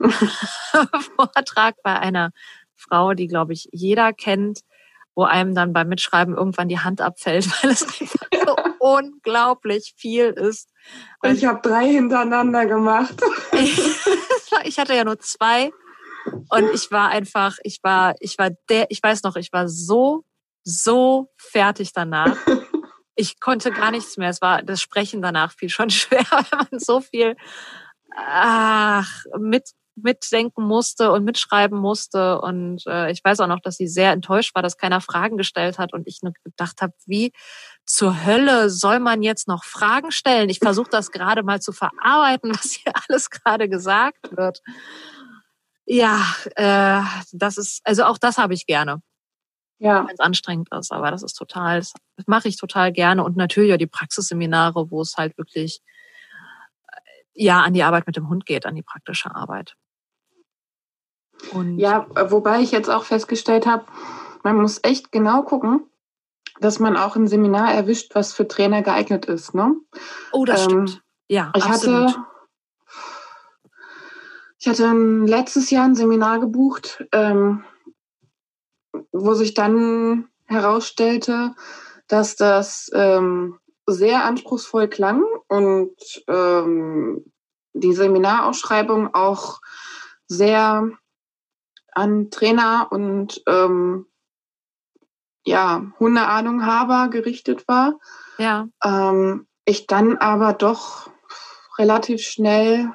Vortrag 1.16 1.76
bei 1.82 1.98
einer 1.98 2.32
Frau, 2.74 3.14
die, 3.14 3.28
glaube 3.28 3.52
ich, 3.52 3.68
jeder 3.72 4.12
kennt, 4.12 4.60
wo 5.18 5.24
einem 5.24 5.52
dann 5.52 5.72
beim 5.72 5.88
Mitschreiben 5.88 6.36
irgendwann 6.36 6.68
die 6.68 6.78
Hand 6.78 7.00
abfällt, 7.00 7.44
weil 7.62 7.72
es 7.72 7.82
einfach 7.82 8.28
so 8.46 8.56
unglaublich 8.78 9.94
viel 9.96 10.26
ist. 10.26 10.70
Und 11.20 11.34
ich 11.34 11.44
habe 11.44 11.60
drei 11.60 11.88
hintereinander 11.88 12.66
gemacht. 12.66 13.20
ich 14.64 14.78
hatte 14.78 14.94
ja 14.94 15.02
nur 15.02 15.18
zwei. 15.18 15.72
Und 16.50 16.72
ich 16.72 16.92
war 16.92 17.08
einfach, 17.08 17.56
ich 17.64 17.80
war, 17.82 18.14
ich 18.20 18.38
war 18.38 18.50
der, 18.68 18.86
ich 18.90 19.02
weiß 19.02 19.24
noch, 19.24 19.34
ich 19.34 19.52
war 19.52 19.68
so 19.68 20.24
so 20.62 21.32
fertig 21.36 21.92
danach. 21.92 22.36
Ich 23.16 23.40
konnte 23.40 23.72
gar 23.72 23.90
nichts 23.90 24.18
mehr. 24.18 24.28
Es 24.28 24.40
war 24.40 24.62
das 24.62 24.80
Sprechen 24.80 25.20
danach 25.20 25.50
fiel 25.50 25.68
schon 25.68 25.90
schwer, 25.90 26.24
weil 26.30 26.44
man 26.70 26.78
so 26.78 27.00
viel 27.00 27.34
ach, 28.14 29.24
mit 29.36 29.70
mitdenken 30.02 30.62
musste 30.62 31.12
und 31.12 31.24
mitschreiben 31.24 31.78
musste. 31.78 32.40
Und 32.40 32.86
äh, 32.86 33.10
ich 33.10 33.22
weiß 33.24 33.40
auch 33.40 33.46
noch, 33.46 33.60
dass 33.60 33.76
sie 33.76 33.88
sehr 33.88 34.12
enttäuscht 34.12 34.54
war, 34.54 34.62
dass 34.62 34.76
keiner 34.76 35.00
Fragen 35.00 35.36
gestellt 35.36 35.78
hat 35.78 35.92
und 35.92 36.06
ich 36.06 36.22
nur 36.22 36.32
gedacht 36.44 36.82
habe, 36.82 36.92
wie 37.06 37.32
zur 37.86 38.24
Hölle 38.24 38.70
soll 38.70 39.00
man 39.00 39.22
jetzt 39.22 39.48
noch 39.48 39.64
Fragen 39.64 40.10
stellen? 40.10 40.48
Ich 40.48 40.58
versuche 40.58 40.90
das 40.90 41.10
gerade 41.10 41.42
mal 41.42 41.60
zu 41.60 41.72
verarbeiten, 41.72 42.50
was 42.50 42.72
hier 42.72 42.92
alles 43.08 43.30
gerade 43.30 43.68
gesagt 43.68 44.36
wird. 44.36 44.60
Ja, 45.86 46.22
äh, 46.56 47.02
das 47.32 47.56
ist, 47.56 47.80
also 47.84 48.04
auch 48.04 48.18
das 48.18 48.38
habe 48.38 48.54
ich 48.54 48.66
gerne 48.66 49.00
ja. 49.78 50.06
wenn 50.06 50.14
es 50.14 50.20
anstrengend 50.20 50.68
ist. 50.72 50.92
Aber 50.92 51.10
das 51.10 51.22
ist 51.22 51.34
total, 51.34 51.78
das 51.78 51.94
mache 52.26 52.48
ich 52.48 52.56
total 52.56 52.92
gerne. 52.92 53.24
Und 53.24 53.36
natürlich 53.36 53.72
auch 53.72 53.78
die 53.78 53.86
Praxisseminare, 53.86 54.90
wo 54.90 55.00
es 55.00 55.16
halt 55.16 55.36
wirklich 55.38 55.80
äh, 56.88 57.00
ja 57.34 57.62
an 57.62 57.74
die 57.74 57.82
Arbeit 57.82 58.06
mit 58.06 58.16
dem 58.16 58.28
Hund 58.28 58.46
geht, 58.46 58.66
an 58.66 58.74
die 58.74 58.82
praktische 58.82 59.34
Arbeit. 59.34 59.74
Und 61.52 61.78
ja, 61.78 62.06
wobei 62.30 62.60
ich 62.60 62.72
jetzt 62.72 62.90
auch 62.90 63.04
festgestellt 63.04 63.66
habe, 63.66 63.84
man 64.42 64.56
muss 64.56 64.80
echt 64.82 65.12
genau 65.12 65.42
gucken, 65.42 65.82
dass 66.60 66.78
man 66.78 66.96
auch 66.96 67.16
ein 67.16 67.28
Seminar 67.28 67.72
erwischt, 67.72 68.14
was 68.14 68.32
für 68.32 68.48
Trainer 68.48 68.82
geeignet 68.82 69.26
ist. 69.26 69.54
Ne? 69.54 69.76
Oh, 70.32 70.44
das 70.44 70.62
ähm, 70.62 70.68
stimmt. 70.68 71.02
Ja, 71.28 71.52
ich 71.56 71.64
absolut. 71.64 72.08
hatte 72.08 72.24
ich 74.60 74.66
hatte 74.68 74.92
letztes 74.92 75.70
Jahr 75.70 75.84
ein 75.84 75.94
Seminar 75.94 76.40
gebucht, 76.40 77.06
ähm, 77.12 77.64
wo 79.12 79.34
sich 79.34 79.54
dann 79.54 80.28
herausstellte, 80.46 81.54
dass 82.08 82.34
das 82.34 82.90
ähm, 82.92 83.58
sehr 83.86 84.24
anspruchsvoll 84.24 84.88
klang 84.88 85.22
und 85.46 85.94
ähm, 86.26 87.24
die 87.72 87.92
Seminarausschreibung 87.92 89.14
auch 89.14 89.60
sehr 90.26 90.90
an 91.98 92.30
Trainer 92.30 92.88
und 92.90 93.42
ähm, 93.46 94.06
ja, 95.44 95.82
Hundeahnunghaber 95.98 97.08
gerichtet 97.08 97.66
war. 97.68 97.98
Ja. 98.38 98.68
Ähm, 98.84 99.46
ich 99.64 99.86
dann 99.86 100.16
aber 100.16 100.52
doch 100.52 101.10
relativ 101.78 102.22
schnell 102.22 102.90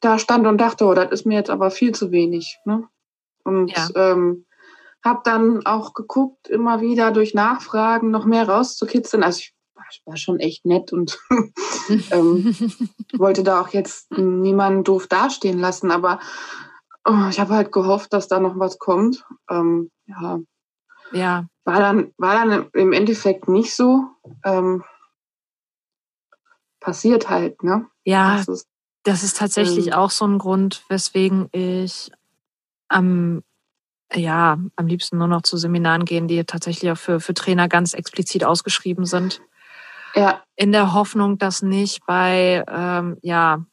da 0.00 0.18
stand 0.18 0.46
und 0.46 0.58
dachte, 0.58 0.84
oh, 0.86 0.94
das 0.94 1.10
ist 1.10 1.26
mir 1.26 1.34
jetzt 1.34 1.50
aber 1.50 1.70
viel 1.70 1.92
zu 1.94 2.10
wenig. 2.10 2.58
Ne? 2.64 2.88
Und 3.44 3.70
ja. 3.70 3.88
ähm, 3.94 4.46
habe 5.04 5.20
dann 5.24 5.64
auch 5.66 5.94
geguckt, 5.94 6.48
immer 6.48 6.80
wieder 6.80 7.10
durch 7.10 7.34
Nachfragen 7.34 8.10
noch 8.10 8.24
mehr 8.24 8.48
rauszukitzeln. 8.48 9.22
Also 9.22 9.40
ich 9.40 9.54
war 10.04 10.16
schon 10.16 10.38
echt 10.38 10.64
nett 10.64 10.92
und 10.92 11.18
ähm, 12.10 12.54
wollte 13.18 13.42
da 13.42 13.60
auch 13.60 13.68
jetzt 13.68 14.10
niemanden 14.12 14.84
doof 14.84 15.06
dastehen 15.06 15.58
lassen, 15.58 15.90
aber 15.90 16.20
Oh, 17.04 17.28
ich 17.30 17.40
habe 17.40 17.54
halt 17.54 17.72
gehofft, 17.72 18.12
dass 18.12 18.28
da 18.28 18.40
noch 18.40 18.58
was 18.58 18.78
kommt. 18.78 19.24
Ähm, 19.50 19.90
ja. 20.06 20.38
Ja. 21.12 21.46
War 21.64 21.80
dann, 21.80 22.12
war 22.18 22.34
dann 22.34 22.68
im 22.72 22.92
Endeffekt 22.92 23.48
nicht 23.48 23.74
so. 23.74 24.04
Ähm, 24.44 24.84
passiert 26.80 27.28
halt, 27.28 27.62
ne? 27.62 27.86
Ja, 28.04 28.36
das 28.36 28.48
ist, 28.48 28.68
das 29.04 29.22
ist 29.22 29.36
tatsächlich 29.36 29.88
ähm, 29.88 29.92
auch 29.92 30.10
so 30.10 30.26
ein 30.26 30.38
Grund, 30.38 30.84
weswegen 30.88 31.48
ich 31.52 32.10
am, 32.88 33.42
ja, 34.12 34.58
am 34.76 34.86
liebsten 34.86 35.18
nur 35.18 35.28
noch 35.28 35.42
zu 35.42 35.56
Seminaren 35.56 36.04
gehen, 36.04 36.26
die 36.26 36.44
tatsächlich 36.44 36.90
auch 36.90 36.98
für, 36.98 37.20
für 37.20 37.34
Trainer 37.34 37.68
ganz 37.68 37.94
explizit 37.94 38.44
ausgeschrieben 38.44 39.04
sind. 39.04 39.40
Ja. 40.14 40.42
In 40.56 40.72
der 40.72 40.92
Hoffnung, 40.92 41.38
dass 41.38 41.62
nicht 41.62 42.04
bei, 42.06 42.64
ähm, 42.68 43.16
ja, 43.22 43.64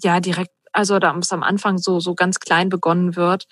ja, 0.00 0.20
direkt, 0.20 0.52
also 0.72 0.98
da 0.98 1.16
es 1.18 1.32
am 1.32 1.42
Anfang 1.42 1.78
so, 1.78 2.00
so 2.00 2.14
ganz 2.14 2.40
klein 2.40 2.68
begonnen 2.68 3.16
wird, 3.16 3.46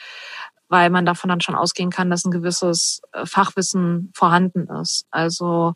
weil 0.68 0.90
man 0.90 1.06
davon 1.06 1.28
dann 1.28 1.40
schon 1.40 1.54
ausgehen 1.54 1.90
kann, 1.90 2.10
dass 2.10 2.24
ein 2.24 2.30
gewisses 2.30 3.00
äh, 3.12 3.26
Fachwissen 3.26 4.10
vorhanden 4.14 4.68
ist. 4.68 5.06
Also 5.10 5.74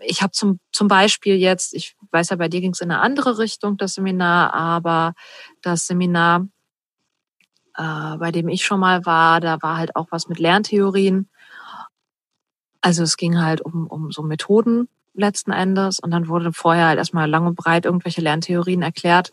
ich 0.00 0.22
habe 0.22 0.32
zum, 0.32 0.60
zum 0.72 0.88
Beispiel 0.88 1.36
jetzt, 1.36 1.74
ich 1.74 1.96
weiß 2.10 2.30
ja, 2.30 2.36
bei 2.36 2.48
dir 2.48 2.60
ging 2.60 2.72
es 2.72 2.80
in 2.80 2.90
eine 2.90 3.00
andere 3.00 3.38
Richtung, 3.38 3.76
das 3.76 3.94
Seminar, 3.94 4.54
aber 4.54 5.14
das 5.62 5.86
Seminar, 5.86 6.46
äh, 7.76 8.16
bei 8.18 8.30
dem 8.30 8.48
ich 8.48 8.64
schon 8.64 8.80
mal 8.80 9.04
war, 9.06 9.40
da 9.40 9.60
war 9.60 9.76
halt 9.76 9.96
auch 9.96 10.06
was 10.10 10.28
mit 10.28 10.38
Lerntheorien. 10.38 11.28
Also 12.80 13.02
es 13.02 13.16
ging 13.16 13.40
halt 13.40 13.60
um, 13.60 13.86
um 13.86 14.10
so 14.10 14.22
Methoden 14.22 14.88
letzten 15.14 15.52
Endes 15.52 15.98
und 15.98 16.10
dann 16.12 16.28
wurde 16.28 16.52
vorher 16.52 16.86
halt 16.86 16.98
erstmal 16.98 17.28
lang 17.28 17.46
und 17.46 17.56
breit 17.56 17.84
irgendwelche 17.84 18.20
Lerntheorien 18.20 18.82
erklärt. 18.82 19.32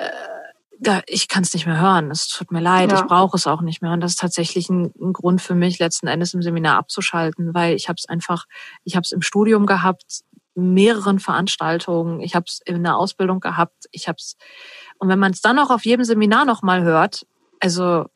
Äh, 0.00 1.02
ich 1.06 1.28
kann 1.28 1.42
es 1.42 1.52
nicht 1.52 1.66
mehr 1.66 1.80
hören. 1.80 2.10
Es 2.10 2.28
tut 2.28 2.50
mir 2.50 2.60
leid, 2.60 2.90
ja. 2.90 2.98
ich 2.98 3.06
brauche 3.06 3.36
es 3.36 3.46
auch 3.46 3.60
nicht 3.60 3.82
mehr. 3.82 3.92
Und 3.92 4.00
das 4.00 4.12
ist 4.12 4.20
tatsächlich 4.20 4.70
ein, 4.70 4.92
ein, 4.98 5.12
Grund 5.12 5.42
für 5.42 5.54
mich, 5.54 5.78
letzten 5.78 6.06
Endes 6.06 6.32
im 6.32 6.42
Seminar 6.42 6.78
abzuschalten, 6.78 7.52
weil 7.52 7.74
ich 7.74 7.88
habe 7.88 7.96
es 7.98 8.08
einfach, 8.08 8.46
ich 8.84 8.96
habe 8.96 9.04
es 9.04 9.12
im 9.12 9.20
Studium 9.20 9.66
gehabt, 9.66 10.22
mehreren 10.54 11.18
Veranstaltungen, 11.18 12.20
ich 12.20 12.34
habe 12.34 12.46
es 12.48 12.60
in 12.64 12.82
der 12.82 12.96
Ausbildung 12.96 13.40
gehabt, 13.40 13.86
ich 13.92 14.08
habe 14.08 14.16
es 14.18 14.36
und 14.98 15.08
wenn 15.08 15.18
man 15.18 15.32
es 15.32 15.40
dann 15.40 15.58
auch 15.58 15.70
auf 15.70 15.84
jedem 15.84 16.04
Seminar 16.04 16.44
nochmal 16.44 16.82
hört, 16.82 17.24
also 17.60 18.06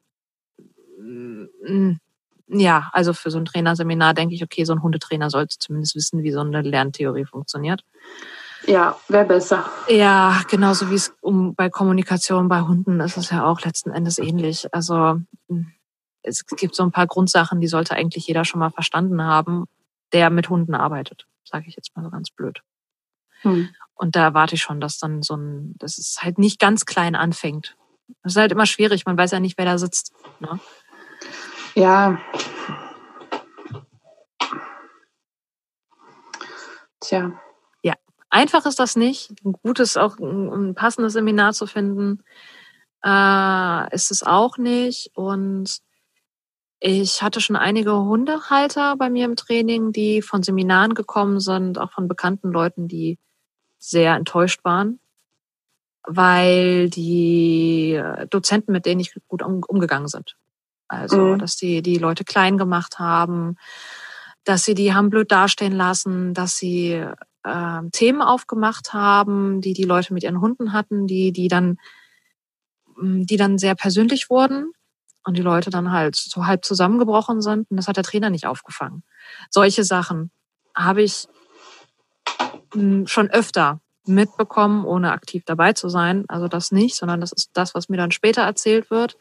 ja, 2.49 2.91
also 2.93 3.13
für 3.13 3.31
so 3.31 3.39
ein 3.39 3.45
Trainerseminar 3.45 4.15
denke 4.15 4.35
ich, 4.35 4.43
okay, 4.43 4.65
so 4.65 4.73
ein 4.73 4.83
Hundetrainer 4.83 5.31
sollte 5.31 5.59
zumindest 5.59 5.95
wissen, 5.95 6.23
wie 6.23 6.33
so 6.33 6.41
eine 6.41 6.63
Lerntheorie 6.63 7.25
funktioniert. 7.25 7.83
Ja, 8.67 8.97
wäre 9.09 9.27
besser. 9.27 9.69
Ja, 9.89 10.43
genauso 10.49 10.91
wie 10.91 10.95
es 10.95 11.15
um 11.21 11.55
bei 11.55 11.69
Kommunikation 11.69 12.49
bei 12.49 12.63
Hunden 12.63 13.01
ist 13.01 13.17
es 13.17 13.31
ja 13.31 13.45
auch 13.45 13.61
letzten 13.61 13.91
Endes 13.91 14.19
ähnlich. 14.19 14.73
Also 14.73 15.21
hm, 15.49 15.73
es 16.23 16.47
gibt 16.47 16.75
so 16.75 16.83
ein 16.83 16.93
paar 16.93 17.07
Grundsachen, 17.07 17.61
die 17.61 17.67
sollte 17.67 17.95
eigentlich 17.95 18.27
jeder 18.27 18.45
schon 18.45 18.61
mal 18.61 18.71
verstanden 18.71 19.23
haben, 19.23 19.67
der 20.13 20.31
mit 20.31 20.49
Hunden 20.49 20.75
arbeitet, 20.75 21.27
sage 21.45 21.67
ich 21.69 21.77
jetzt 21.77 21.95
mal 21.95 22.03
so 22.03 22.11
ganz 22.11 22.31
blöd. 22.31 22.63
Hm. 23.43 23.69
Und 23.95 24.17
da 24.17 24.25
erwarte 24.25 24.55
ich 24.55 24.63
schon, 24.63 24.81
dass 24.81 24.99
dann 24.99 25.23
so 25.23 25.37
ein, 25.37 25.75
dass 25.79 25.99
es 25.99 26.19
halt 26.23 26.39
nicht 26.39 26.59
ganz 26.59 26.87
klein 26.87 27.15
anfängt. 27.15 27.77
Das 28.23 28.33
ist 28.33 28.39
halt 28.39 28.53
immer 28.53 28.67
schwierig, 28.67 29.07
man 29.07 29.17
weiß 29.17 29.33
ja 29.33 29.41
nicht, 29.41 29.59
wer 29.59 29.65
da 29.67 29.79
sitzt. 29.79 30.13
Ne? 30.41 30.59
Ja. 31.75 32.19
Tja. 37.01 37.33
Einfach 38.35 38.67
ist 38.67 38.81
das 38.81 38.97
nicht. 38.97 39.31
Ein 39.45 39.53
gutes, 39.53 39.97
auch 39.97 40.19
ein 40.19 40.75
passendes 40.75 41.13
Seminar 41.13 41.53
zu 41.53 41.69
finden, 41.69 42.25
äh, 43.05 43.95
ist 43.95 44.11
es 44.11 44.25
auch 44.25 44.59
nicht. 44.59 45.13
Und 45.15 45.79
ich 46.81 47.23
hatte 47.23 47.41
schon 47.41 47.55
einige 47.55 47.95
Hundehalter 47.95 48.97
bei 48.97 49.09
mir 49.09 49.27
im 49.27 49.37
Training, 49.37 49.93
die 49.93 50.21
von 50.21 50.43
Seminaren 50.43 50.95
gekommen 50.95 51.39
sind, 51.39 51.79
auch 51.79 51.93
von 51.93 52.09
bekannten 52.09 52.51
Leuten, 52.51 52.89
die 52.89 53.21
sehr 53.79 54.17
enttäuscht 54.17 54.65
waren, 54.65 54.99
weil 56.03 56.91
die 56.91 58.03
Dozenten, 58.31 58.73
mit 58.73 58.85
denen 58.85 59.01
ich 59.01 59.15
gut 59.29 59.43
umgegangen 59.43 60.09
sind. 60.09 60.35
Also, 60.89 61.19
mhm. 61.19 61.39
dass 61.39 61.55
die 61.55 61.83
die 61.83 61.99
Leute 61.99 62.25
klein 62.25 62.59
gemacht 62.59 62.99
haben, 62.99 63.59
dass 64.43 64.65
sie 64.65 64.75
die 64.75 64.93
haben 64.93 65.09
blöd 65.09 65.31
dastehen 65.31 65.73
lassen, 65.73 66.35
dass 66.35 66.57
sie 66.57 67.07
äh, 67.45 67.81
Themen 67.93 68.23
aufgemacht 68.23 68.93
haben, 68.93 69.61
die 69.61 69.75
die 69.75 69.85
Leute 69.85 70.13
mit 70.13 70.23
ihren 70.23 70.41
Hunden 70.41 70.73
hatten, 70.73 71.07
die, 71.07 71.33
die 71.33 71.49
dann, 71.49 71.79
mm, 72.97 73.23
die 73.23 73.37
dann 73.37 73.59
sehr 73.59 73.75
persönlich 73.75 74.31
wurden 74.31 74.73
und 75.25 75.37
die 75.37 75.43
Leute 75.43 75.71
dann 75.71 75.93
halt 75.93 76.17
so 76.17 76.47
halb 76.47 76.65
zusammengebrochen 76.65 77.41
sind 77.41 77.71
und 77.71 77.77
das 77.77 77.89
hat 77.89 77.97
der 77.97 78.05
Trainer 78.05 78.31
nicht 78.31 78.47
aufgefangen. 78.47 79.05
Solche 79.51 79.85
Sachen 79.85 80.31
habe 80.75 81.03
ich 81.03 81.27
mm, 82.75 83.07
schon 83.07 83.31
öfter 83.31 83.81
mitbekommen, 84.07 84.85
ohne 84.85 85.13
aktiv 85.13 85.45
dabei 85.47 85.73
zu 85.73 85.89
sein. 85.89 86.25
Also 86.29 86.49
das 86.49 86.73
nicht, 86.73 86.97
sondern 86.97 87.21
das 87.21 87.33
ist 87.33 87.51
das, 87.55 87.75
was 87.75 87.89
mir 87.89 87.97
dann 87.97 88.11
später 88.11 88.43
erzählt 88.43 88.91
wird. 88.91 89.17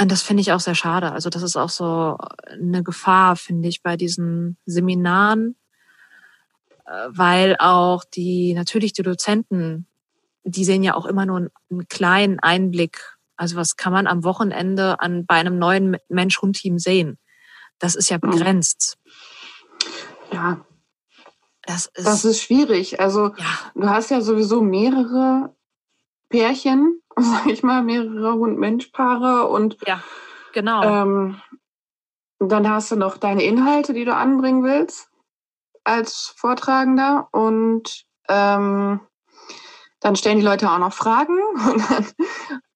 Und 0.00 0.12
das 0.12 0.22
finde 0.22 0.42
ich 0.42 0.52
auch 0.52 0.60
sehr 0.60 0.74
schade. 0.74 1.12
Also 1.12 1.30
das 1.30 1.42
ist 1.42 1.56
auch 1.56 1.70
so 1.70 2.18
eine 2.50 2.82
Gefahr, 2.82 3.34
finde 3.36 3.68
ich, 3.68 3.82
bei 3.82 3.96
diesen 3.96 4.58
Seminaren, 4.66 5.56
weil 7.08 7.56
auch 7.58 8.04
die, 8.04 8.54
natürlich 8.54 8.92
die 8.92 9.02
Dozenten, 9.02 9.86
die 10.44 10.64
sehen 10.64 10.82
ja 10.82 10.94
auch 10.94 11.06
immer 11.06 11.26
nur 11.26 11.50
einen 11.70 11.88
kleinen 11.88 12.38
Einblick. 12.40 13.16
Also 13.36 13.56
was 13.56 13.76
kann 13.76 13.92
man 13.92 14.06
am 14.06 14.24
Wochenende 14.24 15.00
an, 15.00 15.26
bei 15.26 15.34
einem 15.34 15.58
neuen 15.58 15.96
Mensch-Hund-Team 16.08 16.78
sehen? 16.78 17.18
Das 17.78 17.94
ist 17.94 18.08
ja 18.08 18.18
mhm. 18.18 18.30
begrenzt. 18.30 18.98
Ja. 20.32 20.64
Das 21.62 21.86
ist, 21.86 22.06
das 22.06 22.24
ist 22.24 22.40
schwierig. 22.40 23.00
Also 23.00 23.32
ja. 23.36 23.44
du 23.74 23.88
hast 23.88 24.10
ja 24.10 24.20
sowieso 24.20 24.62
mehrere 24.62 25.54
Pärchen, 26.28 27.02
sag 27.16 27.46
ich 27.46 27.64
mal, 27.64 27.82
mehrere 27.82 28.34
Hund-Mensch-Paare 28.34 29.48
und 29.48 29.76
ja, 29.86 30.02
genau. 30.52 30.82
Ähm, 30.84 31.40
dann 32.38 32.68
hast 32.70 32.92
du 32.92 32.96
noch 32.96 33.16
deine 33.16 33.42
Inhalte, 33.42 33.92
die 33.94 34.04
du 34.04 34.14
anbringen 34.14 34.62
willst 34.62 35.10
als 35.86 36.34
Vortragender 36.36 37.28
und 37.30 38.04
ähm, 38.28 39.00
dann 40.00 40.16
stellen 40.16 40.38
die 40.38 40.44
Leute 40.44 40.70
auch 40.70 40.78
noch 40.78 40.92
Fragen 40.92 41.38
und 41.54 41.90
dann, 41.90 42.06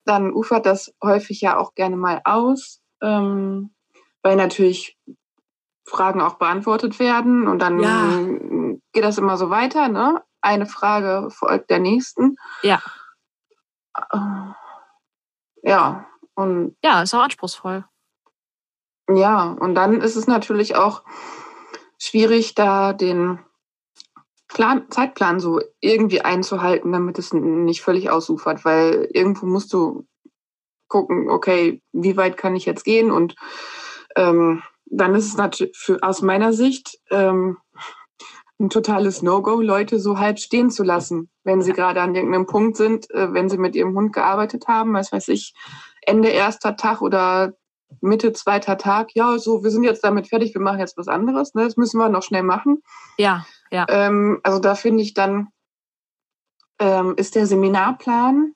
dann 0.04 0.32
ufert 0.32 0.64
das 0.64 0.94
häufig 1.02 1.40
ja 1.40 1.58
auch 1.58 1.74
gerne 1.74 1.96
mal 1.96 2.20
aus, 2.24 2.80
ähm, 3.02 3.74
weil 4.22 4.36
natürlich 4.36 4.96
Fragen 5.84 6.20
auch 6.20 6.34
beantwortet 6.34 7.00
werden 7.00 7.48
und 7.48 7.58
dann 7.58 7.80
ja. 7.80 8.78
geht 8.92 9.02
das 9.02 9.18
immer 9.18 9.36
so 9.36 9.50
weiter, 9.50 9.88
ne? 9.88 10.22
Eine 10.40 10.66
Frage 10.66 11.28
folgt 11.30 11.68
der 11.68 11.80
nächsten. 11.80 12.36
Ja. 12.62 12.80
Äh, 14.12 14.52
ja, 15.62 16.06
und. 16.34 16.76
Ja, 16.82 17.02
ist 17.02 17.12
auch 17.12 17.22
anspruchsvoll. 17.22 17.84
Ja, 19.12 19.56
und 19.60 19.74
dann 19.74 20.00
ist 20.00 20.14
es 20.14 20.28
natürlich 20.28 20.76
auch 20.76 21.02
schwierig, 22.00 22.54
da 22.56 22.92
den 22.92 23.38
Plan, 24.48 24.86
Zeitplan 24.90 25.38
so 25.38 25.60
irgendwie 25.80 26.22
einzuhalten, 26.22 26.90
damit 26.90 27.18
es 27.20 27.32
nicht 27.32 27.82
völlig 27.82 28.10
ausufert, 28.10 28.64
weil 28.64 29.08
irgendwo 29.12 29.46
musst 29.46 29.72
du 29.72 30.06
gucken, 30.88 31.30
okay, 31.30 31.80
wie 31.92 32.16
weit 32.16 32.36
kann 32.36 32.56
ich 32.56 32.66
jetzt 32.66 32.84
gehen? 32.84 33.12
Und 33.12 33.36
ähm, 34.16 34.62
dann 34.86 35.14
ist 35.14 35.26
es 35.26 35.36
natürlich 35.36 35.76
für, 35.76 36.02
aus 36.02 36.20
meiner 36.20 36.52
Sicht 36.52 36.98
ähm, 37.10 37.58
ein 38.58 38.70
totales 38.70 39.22
No-Go, 39.22 39.60
Leute 39.60 40.00
so 40.00 40.18
halb 40.18 40.40
stehen 40.40 40.70
zu 40.70 40.82
lassen, 40.82 41.30
wenn 41.44 41.62
sie 41.62 41.72
gerade 41.72 42.02
an 42.02 42.14
irgendeinem 42.14 42.46
Punkt 42.46 42.76
sind, 42.76 43.08
äh, 43.12 43.32
wenn 43.32 43.48
sie 43.48 43.56
mit 43.56 43.76
ihrem 43.76 43.94
Hund 43.94 44.12
gearbeitet 44.12 44.66
haben, 44.66 44.92
was 44.94 45.12
weiß 45.12 45.28
ich, 45.28 45.54
Ende 46.02 46.28
erster 46.28 46.76
Tag 46.76 47.02
oder 47.02 47.54
Mitte 48.00 48.32
zweiter 48.32 48.78
Tag, 48.78 49.14
ja, 49.14 49.38
so, 49.38 49.62
wir 49.62 49.70
sind 49.70 49.84
jetzt 49.84 50.04
damit 50.04 50.28
fertig, 50.28 50.54
wir 50.54 50.60
machen 50.60 50.78
jetzt 50.78 50.96
was 50.96 51.08
anderes, 51.08 51.54
ne? 51.54 51.64
das 51.64 51.76
müssen 51.76 51.98
wir 51.98 52.08
noch 52.08 52.22
schnell 52.22 52.42
machen. 52.42 52.82
Ja, 53.18 53.46
ja. 53.70 53.86
Ähm, 53.88 54.40
also 54.42 54.58
da 54.58 54.74
finde 54.74 55.02
ich 55.02 55.14
dann, 55.14 55.48
ähm, 56.78 57.14
ist 57.16 57.34
der 57.34 57.46
Seminarplan 57.46 58.54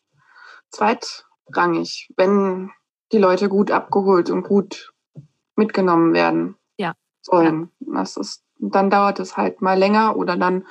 zweitrangig, 0.70 2.10
wenn 2.16 2.70
die 3.12 3.18
Leute 3.18 3.48
gut 3.48 3.70
abgeholt 3.70 4.30
und 4.30 4.44
gut 4.44 4.92
mitgenommen 5.56 6.14
werden 6.14 6.56
ja. 6.76 6.94
sollen. 7.20 7.70
Ja. 7.80 8.00
Das 8.00 8.16
ist, 8.16 8.42
dann 8.58 8.90
dauert 8.90 9.20
es 9.20 9.36
halt 9.36 9.60
mal 9.60 9.78
länger 9.78 10.16
oder 10.16 10.36
dann 10.36 10.66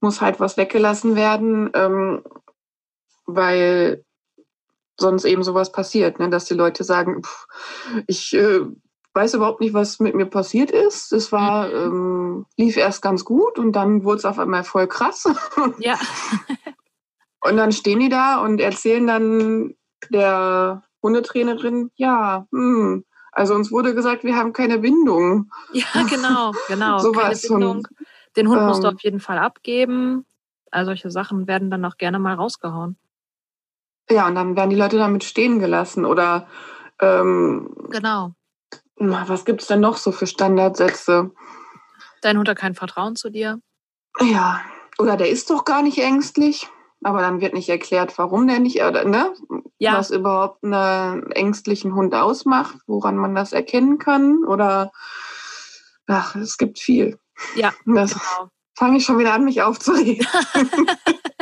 muss 0.00 0.20
halt 0.20 0.40
was 0.40 0.56
weggelassen 0.56 1.16
werden, 1.16 1.70
ähm, 1.74 2.22
weil 3.26 4.04
sonst 4.98 5.24
eben 5.24 5.42
sowas 5.42 5.72
passiert, 5.72 6.18
ne? 6.18 6.30
dass 6.30 6.46
die 6.46 6.54
Leute 6.54 6.84
sagen, 6.84 7.22
pff, 7.22 7.46
ich 8.06 8.32
äh, 8.34 8.60
weiß 9.14 9.34
überhaupt 9.34 9.60
nicht, 9.60 9.74
was 9.74 9.98
mit 9.98 10.14
mir 10.14 10.26
passiert 10.26 10.70
ist. 10.70 11.12
Es 11.12 11.32
war, 11.32 11.68
mhm. 11.68 11.74
ähm, 11.74 12.46
lief 12.56 12.76
erst 12.76 13.02
ganz 13.02 13.24
gut 13.24 13.58
und 13.58 13.72
dann 13.72 14.04
wurde 14.04 14.18
es 14.18 14.24
auf 14.24 14.38
einmal 14.38 14.64
voll 14.64 14.86
krass. 14.86 15.26
Ja. 15.78 15.98
Und 17.40 17.58
dann 17.58 17.70
stehen 17.70 18.00
die 18.00 18.08
da 18.08 18.40
und 18.42 18.60
erzählen 18.60 19.06
dann 19.06 19.74
der 20.10 20.82
Hundetrainerin, 21.00 21.92
ja, 21.94 22.44
hm, 22.50 23.04
also 23.30 23.54
uns 23.54 23.70
wurde 23.70 23.94
gesagt, 23.94 24.24
wir 24.24 24.34
haben 24.34 24.54
keine 24.54 24.78
Bindung. 24.78 25.50
Ja, 25.72 25.84
genau, 26.08 26.52
genau. 26.66 26.98
so 26.98 27.12
keine 27.12 27.36
Bindung. 27.36 27.86
Den 28.36 28.48
Hund 28.48 28.62
ähm, 28.62 28.66
musst 28.66 28.82
du 28.82 28.88
ähm, 28.88 28.94
auf 28.94 29.02
jeden 29.02 29.20
Fall 29.20 29.38
abgeben. 29.38 30.24
Also 30.70 30.88
solche 30.88 31.10
Sachen 31.10 31.46
werden 31.46 31.70
dann 31.70 31.84
auch 31.84 31.98
gerne 31.98 32.18
mal 32.18 32.34
rausgehauen. 32.34 32.96
Ja, 34.08 34.26
und 34.26 34.34
dann 34.34 34.56
werden 34.56 34.70
die 34.70 34.76
Leute 34.76 34.98
damit 34.98 35.24
stehen 35.24 35.58
gelassen 35.58 36.04
oder 36.04 36.46
ähm, 37.00 37.74
genau. 37.90 38.32
Was 38.96 39.44
gibt 39.44 39.62
es 39.62 39.68
denn 39.68 39.80
noch 39.80 39.96
so 39.96 40.12
für 40.12 40.26
Standardsätze? 40.26 41.30
Dein 42.22 42.38
Hund 42.38 42.48
hat 42.48 42.56
kein 42.56 42.74
Vertrauen 42.74 43.16
zu 43.16 43.30
dir. 43.30 43.60
Ja, 44.20 44.60
oder 44.98 45.16
der 45.16 45.28
ist 45.28 45.50
doch 45.50 45.64
gar 45.64 45.82
nicht 45.82 45.98
ängstlich, 45.98 46.68
aber 47.02 47.20
dann 47.20 47.40
wird 47.40 47.52
nicht 47.52 47.68
erklärt, 47.68 48.16
warum 48.16 48.46
der 48.46 48.58
nicht, 48.58 48.82
oder, 48.82 49.04
ne? 49.04 49.34
Ja. 49.78 49.98
Was 49.98 50.10
überhaupt 50.10 50.64
einen 50.64 51.30
ängstlichen 51.32 51.94
Hund 51.94 52.14
ausmacht, 52.14 52.78
woran 52.86 53.16
man 53.16 53.34
das 53.34 53.52
erkennen 53.52 53.98
kann 53.98 54.44
oder 54.44 54.92
ach, 56.06 56.34
es 56.36 56.56
gibt 56.56 56.78
viel. 56.78 57.18
Ja, 57.54 57.74
das 57.84 58.12
genau. 58.12 58.50
Fange 58.78 58.98
ich 58.98 59.04
schon 59.04 59.18
wieder 59.18 59.34
an, 59.34 59.44
mich 59.44 59.62
aufzuregen. 59.62 60.26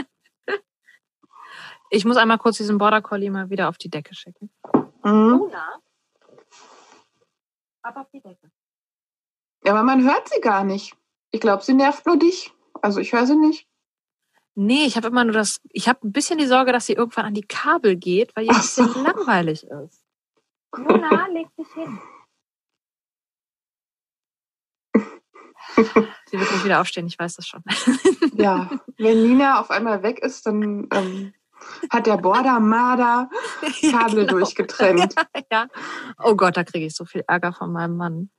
ich 1.94 2.04
muss 2.04 2.16
einmal 2.16 2.38
kurz 2.38 2.57
diesen 2.57 2.78
Border 2.78 3.02
Collie 3.02 3.30
mal 3.30 3.50
wieder 3.50 3.68
auf 3.68 3.78
die 3.78 3.88
Decke 3.88 4.14
schicken. 4.14 4.50
Mhm. 5.04 5.28
Luna, 5.28 5.80
ab 7.83 7.96
auf 7.96 8.09
die 8.12 8.20
Decke. 8.20 8.50
Ja, 9.64 9.72
aber 9.72 9.83
man 9.83 10.04
hört 10.04 10.28
sie 10.28 10.40
gar 10.40 10.64
nicht. 10.64 10.96
Ich 11.30 11.40
glaube, 11.40 11.62
sie 11.62 11.74
nervt 11.74 12.07
nur 12.07 12.18
dich. 12.18 12.52
Also 12.83 13.00
ich 13.00 13.12
höre 13.12 13.26
sie 13.26 13.37
nicht. 13.37 13.68
Nee, 14.57 14.85
ich 14.85 14.96
habe 14.96 15.09
immer 15.09 15.24
nur 15.24 15.33
das, 15.33 15.61
ich 15.70 15.88
habe 15.88 16.07
ein 16.07 16.12
bisschen 16.12 16.38
die 16.38 16.46
Sorge, 16.46 16.72
dass 16.72 16.87
sie 16.87 16.92
irgendwann 16.92 17.26
an 17.26 17.35
die 17.35 17.46
Kabel 17.46 17.96
geht, 17.96 18.37
weil 18.37 18.44
ihr 18.44 18.52
ein 18.52 18.57
bisschen 18.57 18.88
so. 18.88 19.02
langweilig 19.02 19.64
ist. 19.64 20.04
Luna, 20.76 21.26
leg 21.28 21.48
dich 21.57 21.72
hin. 21.74 21.98
Sie 26.26 26.38
wird 26.38 26.52
nicht 26.52 26.64
wieder 26.64 26.80
aufstehen, 26.80 27.07
ich 27.07 27.18
weiß 27.18 27.37
das 27.37 27.48
schon. 27.48 27.64
Ja, 28.35 28.70
wenn 28.96 29.22
Nina 29.22 29.61
auf 29.61 29.70
einmal 29.70 30.02
weg 30.02 30.20
ist, 30.20 30.46
dann 30.46 30.88
ähm, 30.92 31.35
hat 31.90 32.07
der 32.07 32.16
Border 32.16 32.61
Marder 32.61 33.29
Kabel 33.61 33.90
ja, 33.90 34.07
genau. 34.09 34.27
durchgetrennt. 34.27 35.14
Ja, 35.53 35.66
Oh 36.18 36.35
Gott, 36.35 36.57
da 36.57 36.64
kriege 36.64 36.87
ich 36.87 36.94
so 36.94 37.05
viel 37.05 37.22
Ärger 37.27 37.53
von 37.53 37.72
meinem 37.72 37.96
Mann. 37.96 38.31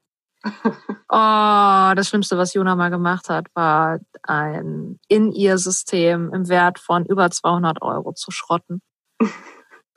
Oh, 1.09 1.93
das 1.95 2.07
Schlimmste, 2.09 2.37
was 2.37 2.53
Jona 2.53 2.75
mal 2.75 2.89
gemacht 2.89 3.29
hat, 3.29 3.47
war 3.53 3.99
ein 4.23 4.99
in 5.07 5.31
ihr 5.31 5.57
System 5.57 6.31
im 6.33 6.49
Wert 6.49 6.79
von 6.79 7.05
über 7.05 7.31
200 7.31 7.81
Euro 7.81 8.13
zu 8.13 8.31
schrotten. 8.31 8.81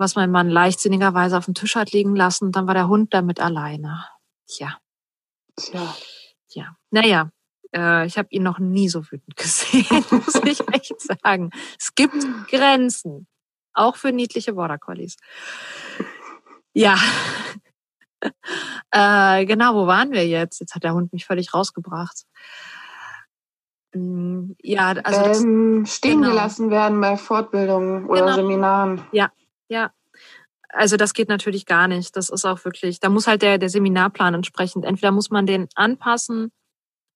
Was 0.00 0.14
mein 0.14 0.30
Mann 0.30 0.48
leichtsinnigerweise 0.48 1.36
auf 1.36 1.46
dem 1.46 1.54
Tisch 1.54 1.74
hat 1.74 1.90
liegen 1.90 2.14
lassen. 2.14 2.52
Dann 2.52 2.68
war 2.68 2.74
der 2.74 2.86
Hund 2.86 3.12
damit 3.12 3.40
alleine. 3.40 4.04
Tja. 4.46 4.78
Tja. 5.56 5.92
Ja. 6.50 6.76
Naja, 6.92 7.30
äh, 7.74 8.06
ich 8.06 8.18
habe 8.18 8.28
ihn 8.30 8.42
noch 8.42 8.58
nie 8.58 8.88
so 8.88 9.04
wütend 9.10 9.36
gesehen, 9.36 10.04
muss 10.10 10.34
ich 10.44 10.60
echt 10.72 11.00
sagen. 11.00 11.50
Es 11.78 11.94
gibt 11.94 12.26
Grenzen. 12.48 13.26
Auch 13.74 13.96
für 13.96 14.10
niedliche 14.10 14.54
Border 14.54 14.78
Collies. 14.78 15.16
Ja, 16.72 16.96
äh, 18.90 19.44
genau, 19.46 19.74
wo 19.74 19.86
waren 19.86 20.10
wir 20.10 20.26
jetzt? 20.26 20.60
Jetzt 20.60 20.74
hat 20.74 20.84
der 20.84 20.94
Hund 20.94 21.12
mich 21.12 21.26
völlig 21.26 21.54
rausgebracht. 21.54 22.24
Mm, 23.94 24.52
ja, 24.62 24.88
also 24.88 25.22
das, 25.22 25.42
ähm, 25.42 25.84
stehen 25.86 26.20
genau. 26.20 26.30
gelassen 26.30 26.70
werden 26.70 27.00
bei 27.00 27.16
Fortbildungen 27.16 28.06
oder 28.06 28.22
genau. 28.22 28.34
Seminaren. 28.34 29.02
Ja, 29.12 29.30
ja. 29.68 29.92
Also 30.70 30.96
das 30.96 31.14
geht 31.14 31.28
natürlich 31.28 31.64
gar 31.64 31.88
nicht. 31.88 32.14
Das 32.16 32.28
ist 32.28 32.44
auch 32.44 32.64
wirklich, 32.64 33.00
da 33.00 33.08
muss 33.08 33.26
halt 33.26 33.42
der, 33.42 33.58
der 33.58 33.70
Seminarplan 33.70 34.34
entsprechend, 34.34 34.84
entweder 34.84 35.12
muss 35.12 35.30
man 35.30 35.46
den 35.46 35.68
anpassen 35.74 36.52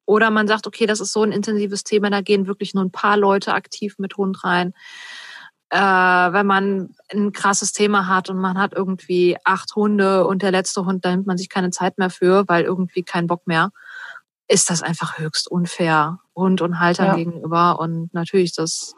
oder 0.07 0.31
man 0.31 0.49
sagt, 0.49 0.67
okay, 0.67 0.87
das 0.87 1.01
ist 1.01 1.12
so 1.12 1.23
ein 1.23 1.33
intensives 1.33 1.85
Thema, 1.85 2.11
da 2.11 2.21
gehen 2.21 2.47
wirklich 2.47 2.75
nur 2.75 2.85
ein 2.85 2.93
paar 2.93 3.17
Leute 3.17 3.55
aktiv 3.55 3.95
mit 3.99 4.17
Hund 4.17 4.45
rein 4.45 4.75
äh, 5.73 5.79
wenn 5.79 6.47
man 6.47 6.95
ein 7.11 7.33
krasses 7.33 7.73
Thema 7.73 8.07
hat 8.07 8.29
und 8.29 8.37
man 8.37 8.59
hat 8.59 8.75
irgendwie 8.75 9.38
acht 9.43 9.75
Hunde 9.75 10.27
und 10.27 10.43
der 10.43 10.51
letzte 10.51 10.85
Hund, 10.85 11.03
da 11.03 11.11
nimmt 11.11 11.27
man 11.27 11.38
sich 11.38 11.49
keine 11.49 11.71
Zeit 11.71 11.97
mehr 11.97 12.11
für, 12.11 12.47
weil 12.47 12.65
irgendwie 12.65 13.03
kein 13.03 13.27
Bock 13.27 13.47
mehr, 13.47 13.71
ist 14.49 14.69
das 14.69 14.83
einfach 14.83 15.17
höchst 15.17 15.51
unfair 15.51 16.19
Hund 16.37 16.61
und 16.61 16.79
Haltern 16.79 17.07
ja. 17.07 17.15
gegenüber. 17.15 17.81
Und 17.81 18.12
natürlich 18.12 18.51
ist 18.51 18.59
das 18.59 18.95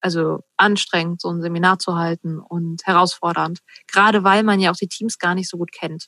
also 0.00 0.40
anstrengend, 0.56 1.20
so 1.20 1.28
ein 1.28 1.42
Seminar 1.42 1.78
zu 1.78 1.94
halten 1.94 2.38
und 2.38 2.86
herausfordernd. 2.86 3.58
Gerade 3.86 4.24
weil 4.24 4.44
man 4.44 4.60
ja 4.60 4.70
auch 4.70 4.76
die 4.76 4.88
Teams 4.88 5.18
gar 5.18 5.34
nicht 5.34 5.50
so 5.50 5.58
gut 5.58 5.72
kennt. 5.72 6.06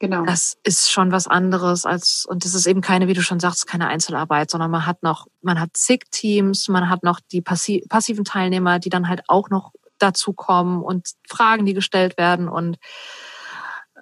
Genau. 0.00 0.24
Das 0.24 0.56
ist 0.64 0.90
schon 0.90 1.12
was 1.12 1.26
anderes 1.26 1.84
als, 1.84 2.24
und 2.26 2.46
das 2.46 2.54
ist 2.54 2.66
eben 2.66 2.80
keine, 2.80 3.06
wie 3.06 3.12
du 3.12 3.20
schon 3.20 3.38
sagst, 3.38 3.66
keine 3.66 3.86
Einzelarbeit, 3.86 4.50
sondern 4.50 4.70
man 4.70 4.86
hat 4.86 5.02
noch, 5.02 5.26
man 5.42 5.60
hat 5.60 5.76
zig 5.76 6.04
Teams, 6.10 6.68
man 6.68 6.88
hat 6.88 7.02
noch 7.02 7.20
die 7.20 7.42
passiven 7.42 8.24
Teilnehmer, 8.24 8.78
die 8.78 8.88
dann 8.88 9.08
halt 9.08 9.22
auch 9.28 9.50
noch 9.50 9.72
dazu 9.98 10.32
kommen 10.32 10.82
und 10.82 11.10
Fragen, 11.28 11.66
die 11.66 11.74
gestellt 11.74 12.16
werden 12.16 12.48
und 12.48 12.78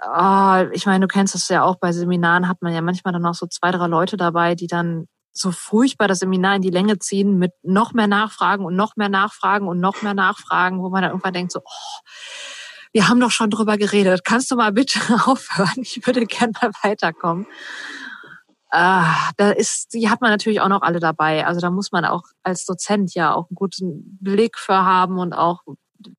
oh, 0.07 0.65
ich 0.73 0.87
meine, 0.87 1.01
du 1.01 1.09
kennst 1.09 1.35
das 1.35 1.49
ja 1.49 1.65
auch 1.65 1.77
bei 1.81 1.91
Seminaren, 1.91 2.49
hat 2.49 2.63
man 2.63 2.73
ja 2.73 2.81
manchmal 2.81 3.13
dann 3.13 3.23
noch 3.23 3.35
so 3.35 3.49
zwei, 3.49 3.73
drei 3.73 3.89
Leute 3.89 4.17
dabei, 4.17 4.55
die 4.55 4.69
dann 4.69 5.09
so 5.33 5.51
furchtbar 5.51 6.07
das 6.07 6.21
Seminar 6.21 6.57
in 6.57 6.63
die 6.63 6.71
Länge 6.71 7.01
ziehen 7.01 7.39
mit 7.39 7.53
noch 7.63 7.93
mehr 7.93 8.07
Nachfragen 8.07 8.65
und 8.65 8.77
noch 8.77 8.95
mehr 8.95 9.09
Nachfragen 9.09 9.67
und 9.67 9.81
noch 9.81 10.03
mehr 10.03 10.15
Nachfragen, 10.15 10.81
wo 10.81 10.91
man 10.91 11.03
dann 11.03 11.11
irgendwann 11.11 11.33
denkt 11.33 11.53
so, 11.53 11.61
oh, 11.65 12.01
wir 12.93 13.09
haben 13.09 13.21
doch 13.21 13.31
schon 13.31 13.51
drüber 13.51 13.77
geredet. 13.77 14.25
Kannst 14.25 14.51
du 14.51 14.57
mal 14.57 14.73
bitte 14.73 15.01
aufhören? 15.27 15.83
Ich 15.83 16.07
würde 16.07 16.27
gerne 16.27 16.53
mal 16.61 16.71
weiterkommen. 16.83 17.47
Ah, 18.71 19.31
da 19.39 19.51
ist, 19.51 19.95
die 19.95 20.11
hat 20.11 20.21
man 20.21 20.31
natürlich 20.31 20.61
auch 20.61 20.69
noch 20.69 20.83
alle 20.83 21.01
dabei. 21.01 21.47
Also 21.47 21.61
da 21.61 21.71
muss 21.71 21.91
man 21.91 22.05
auch 22.05 22.25
als 22.43 22.67
Dozent 22.67 23.15
ja 23.15 23.33
auch 23.33 23.49
einen 23.49 23.55
guten 23.55 24.19
Blick 24.21 24.59
für 24.59 24.85
haben 24.85 25.19
und 25.19 25.33
auch 25.33 25.63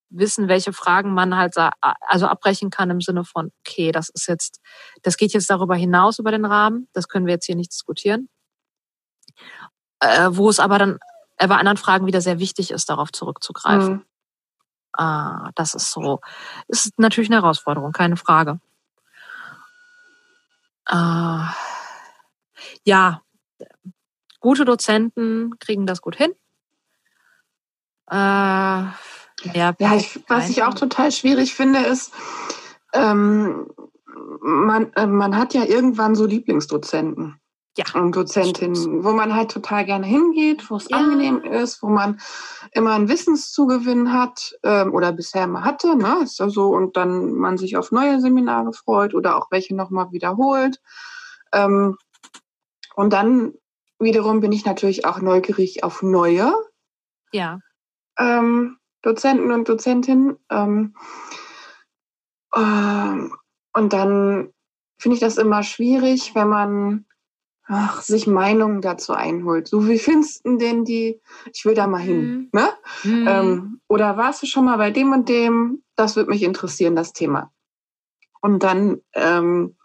wissen, 0.10 0.48
welche 0.48 0.74
Fragen 0.74 1.14
man 1.14 1.36
halt 1.36 1.56
also 2.02 2.26
abbrechen 2.26 2.72
kann 2.72 2.90
im 2.90 3.02
Sinne 3.02 3.24
von, 3.24 3.52
okay, 3.60 3.92
das 3.92 4.10
ist 4.10 4.28
jetzt, 4.28 4.60
das 5.04 5.18
geht 5.18 5.34
jetzt 5.34 5.50
darüber 5.50 5.76
hinaus 5.76 6.18
über 6.18 6.32
den 6.32 6.46
Rahmen. 6.46 6.88
Das 6.94 7.08
können 7.08 7.28
wir 7.28 7.34
jetzt 7.34 7.46
hier 7.46 7.56
nicht 7.56 7.72
diskutieren. 7.72 8.30
Äh, 10.00 10.30
wo 10.32 10.50
es 10.50 10.60
aber 10.60 10.80
dann 10.80 10.98
bei 11.38 11.56
anderen 11.56 11.78
Fragen 11.78 12.06
wieder 12.06 12.22
sehr 12.22 12.40
wichtig 12.40 12.72
ist, 12.72 12.90
darauf 12.90 13.12
zurückzugreifen. 13.12 13.94
Mhm. 13.94 14.06
Ah, 14.94 15.52
das 15.56 15.76
ist 15.76 15.92
so. 15.92 16.20
Ist 16.68 16.98
natürlich 16.98 17.30
eine 17.30 17.42
Herausforderung, 17.42 17.92
keine 17.92 18.18
Frage. 18.18 18.60
Ah, 20.86 21.54
ja, 22.84 23.22
gute 24.40 24.66
Dozenten 24.66 25.60
kriegen 25.60 25.86
das 25.86 26.02
gut 26.02 26.16
hin. 26.16 26.32
Äh, 28.10 28.16
ja, 28.16 28.96
ja 29.54 29.96
ich, 29.96 30.20
was 30.28 30.50
ich 30.50 30.64
auch 30.64 30.74
total 30.74 31.12
schwierig 31.12 31.54
finde, 31.54 31.80
ist, 31.80 32.12
ähm, 32.94 33.68
man, 34.42 34.92
äh, 34.94 35.06
man 35.06 35.38
hat 35.38 35.54
ja 35.54 35.64
irgendwann 35.64 36.16
so 36.16 36.26
Lieblingsdozenten 36.26 37.40
ja, 37.80 37.86
und 38.02 38.14
Dozentin, 38.14 39.04
wo 39.06 39.14
man 39.14 39.34
halt 39.34 39.52
total 39.52 39.86
gerne 39.86 40.06
hingeht, 40.06 40.70
wo 40.70 40.76
es 40.76 40.90
ja. 40.90 40.98
angenehm 40.98 41.42
ist, 41.46 41.82
wo 41.82 41.88
man 41.88 42.20
immer 42.74 42.92
einen 42.92 43.08
Wissenszugewinn 43.08 44.12
hat 44.12 44.54
ähm, 44.64 44.94
oder 44.94 45.14
bisher 45.14 45.48
mal 45.48 45.64
hatte, 45.64 45.96
ne? 45.96 46.20
Ist 46.22 46.40
ja 46.40 46.50
so, 46.50 46.68
und 46.76 46.98
dann 46.98 47.34
man 47.36 47.58
sich 47.58 47.78
auf 47.78 47.94
neue 47.94 48.20
Seminare 48.20 48.74
freut 48.74 49.14
oder 49.14 49.38
auch 49.38 49.50
welche 49.50 49.76
nochmal 49.76 50.12
wiederholt. 50.12 50.82
Ähm, 51.54 51.96
und 52.96 53.14
dann 53.14 53.54
wiederum 53.98 54.42
bin 54.42 54.52
ich 54.52 54.66
natürlich 54.66 55.06
auch 55.06 55.22
neugierig 55.22 55.82
auf 55.86 56.02
neue 56.02 56.52
ja. 57.32 57.60
ähm, 58.18 58.78
Dozenten 59.04 59.54
und 59.54 59.70
Dozentinnen. 59.70 60.38
Ähm, 60.50 60.96
äh, 62.54 63.30
und 63.74 63.94
dann 63.94 64.52
finde 64.98 65.16
ich 65.16 65.22
das 65.22 65.38
immer 65.38 65.64
schwierig, 65.64 66.36
wenn 66.36 66.50
man 66.50 67.06
ach, 67.70 68.02
sich 68.02 68.28
Meinungen 68.28 68.82
dazu 68.82 69.14
einholt. 69.14 69.68
So, 69.68 69.88
wie 69.88 70.00
findest 70.00 70.46
du 70.46 70.58
denn 70.58 70.84
die, 70.84 71.22
ich 71.54 71.64
will 71.66 71.76
da 71.76 71.88
mal 71.88 72.02
hin, 72.02 72.22
mhm. 72.22 72.50
ne? 72.52 72.70
Mhm. 73.04 73.28
Ähm, 73.28 73.82
oder 73.88 74.18
warst 74.18 74.42
du 74.42 74.48
schon 74.48 74.66
mal 74.66 74.78
bei 74.78 74.92
dem 74.92 75.14
und 75.14 75.30
dem? 75.30 75.84
Das 75.96 76.16
würde 76.16 76.32
mich 76.32 76.44
interessieren, 76.44 76.96
das 76.96 77.14
Thema. 77.14 77.52
Und 78.42 78.64
dann, 78.64 79.02
ähm, 79.14 79.78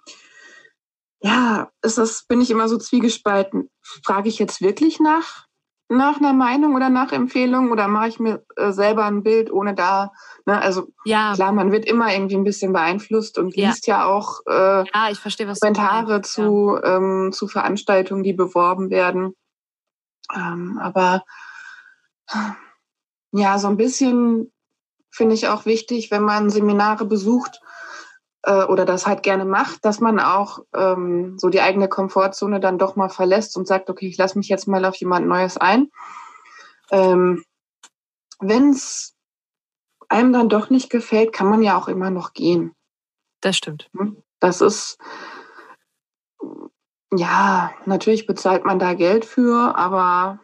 ja, 1.20 1.70
ist 1.82 1.98
das, 1.98 2.24
bin 2.26 2.40
ich 2.40 2.50
immer 2.50 2.68
so 2.68 2.78
zwiegespalten. 2.78 3.70
Frage 3.82 4.28
ich 4.28 4.38
jetzt 4.38 4.60
wirklich 4.62 4.98
nach 5.00 5.46
nach 5.96 6.18
einer 6.18 6.32
Meinung 6.32 6.74
oder 6.74 6.88
nach 6.88 7.12
Empfehlung 7.12 7.70
oder 7.70 7.88
mache 7.88 8.08
ich 8.08 8.20
mir 8.20 8.44
äh, 8.56 8.72
selber 8.72 9.04
ein 9.04 9.22
Bild, 9.22 9.50
ohne 9.52 9.74
da, 9.74 10.12
ne, 10.46 10.60
also 10.60 10.88
ja. 11.04 11.34
klar, 11.34 11.52
man 11.52 11.72
wird 11.72 11.84
immer 11.84 12.12
irgendwie 12.12 12.36
ein 12.36 12.44
bisschen 12.44 12.72
beeinflusst 12.72 13.38
und 13.38 13.56
ja. 13.56 13.68
liest 13.68 13.86
ja 13.86 14.04
auch 14.06 14.40
äh, 14.46 14.84
ja, 14.84 15.10
ich 15.10 15.18
verstehe, 15.18 15.48
was 15.48 15.60
Kommentare 15.60 16.22
zu, 16.22 16.78
ja. 16.82 16.96
ähm, 16.96 17.32
zu 17.32 17.48
Veranstaltungen, 17.48 18.22
die 18.22 18.32
beworben 18.32 18.90
werden. 18.90 19.34
Ähm, 20.34 20.78
aber 20.82 21.24
ja, 23.32 23.58
so 23.58 23.68
ein 23.68 23.76
bisschen 23.76 24.52
finde 25.10 25.34
ich 25.34 25.48
auch 25.48 25.66
wichtig, 25.66 26.10
wenn 26.10 26.22
man 26.22 26.50
Seminare 26.50 27.04
besucht 27.04 27.60
äh, 28.44 28.64
oder 28.64 28.84
das 28.84 29.06
halt 29.06 29.22
gerne 29.22 29.44
macht, 29.44 29.84
dass 29.84 30.00
man 30.00 30.20
auch 30.20 30.60
ähm, 30.74 31.38
so 31.38 31.48
die 31.48 31.60
eigene 31.60 31.88
Komfortzone 31.88 32.60
dann 32.60 32.78
doch 32.78 32.96
mal 32.96 33.08
verlässt 33.08 33.56
und 33.56 33.66
sagt, 33.66 33.90
okay, 33.90 34.06
ich 34.06 34.18
lasse 34.18 34.38
mich 34.38 34.48
jetzt 34.48 34.68
mal 34.68 34.84
auf 34.84 34.96
jemand 34.96 35.26
Neues 35.26 35.56
ein. 35.56 35.90
Ähm, 36.90 37.44
wenn 38.40 38.70
es 38.70 39.14
einem 40.08 40.32
dann 40.32 40.48
doch 40.48 40.70
nicht 40.70 40.90
gefällt, 40.90 41.32
kann 41.32 41.48
man 41.48 41.62
ja 41.62 41.78
auch 41.78 41.88
immer 41.88 42.10
noch 42.10 42.34
gehen. 42.34 42.74
Das 43.40 43.56
stimmt. 43.56 43.88
Hm? 43.96 44.22
Das 44.40 44.60
ist, 44.60 44.98
ja, 47.14 47.72
natürlich 47.86 48.26
bezahlt 48.26 48.64
man 48.64 48.78
da 48.78 48.94
Geld 48.94 49.24
für, 49.24 49.76
aber 49.76 50.40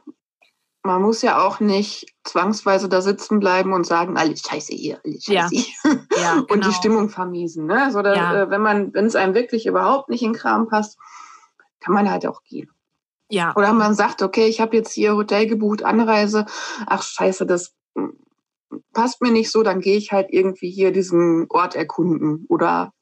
man 0.82 1.02
muss 1.02 1.22
ja 1.22 1.44
auch 1.44 1.60
nicht 1.60 2.06
zwangsweise 2.24 2.88
da 2.88 3.00
sitzen 3.02 3.38
bleiben 3.38 3.72
und 3.72 3.86
sagen, 3.86 4.16
alles 4.16 4.40
scheiße 4.42 4.72
hier, 4.72 5.00
alles 5.04 5.24
scheiße 5.24 5.54
ja. 5.54 5.62
hier. 5.62 6.06
Ja, 6.16 6.34
genau. 6.34 6.46
und 6.50 6.64
die 6.66 6.72
Stimmung 6.72 7.08
vermiesen. 7.10 7.66
Ne? 7.66 7.82
Also 7.82 8.02
da, 8.02 8.14
Ja. 8.14 8.42
äh, 8.42 8.50
wenn 8.50 8.62
man, 8.62 8.94
wenn 8.94 9.04
es 9.06 9.16
einem 9.16 9.34
wirklich 9.34 9.66
überhaupt 9.66 10.08
nicht 10.08 10.22
in 10.22 10.32
Kram 10.32 10.68
passt, 10.68 10.98
kann 11.80 11.94
man 11.94 12.10
halt 12.10 12.26
auch 12.26 12.42
gehen. 12.44 12.70
Ja. 13.28 13.54
Oder 13.56 13.72
man 13.72 13.94
sagt, 13.94 14.22
okay, 14.22 14.46
ich 14.46 14.60
habe 14.60 14.76
jetzt 14.76 14.92
hier 14.92 15.14
Hotel 15.14 15.46
gebucht, 15.46 15.84
Anreise, 15.84 16.46
ach 16.86 17.02
scheiße, 17.02 17.46
das 17.46 17.74
mm, 17.94 18.08
passt 18.92 19.22
mir 19.22 19.30
nicht 19.32 19.50
so, 19.50 19.62
dann 19.62 19.80
gehe 19.80 19.96
ich 19.96 20.12
halt 20.12 20.28
irgendwie 20.30 20.70
hier 20.70 20.92
diesen 20.92 21.46
Ort 21.48 21.76
erkunden 21.76 22.46
oder 22.48 22.92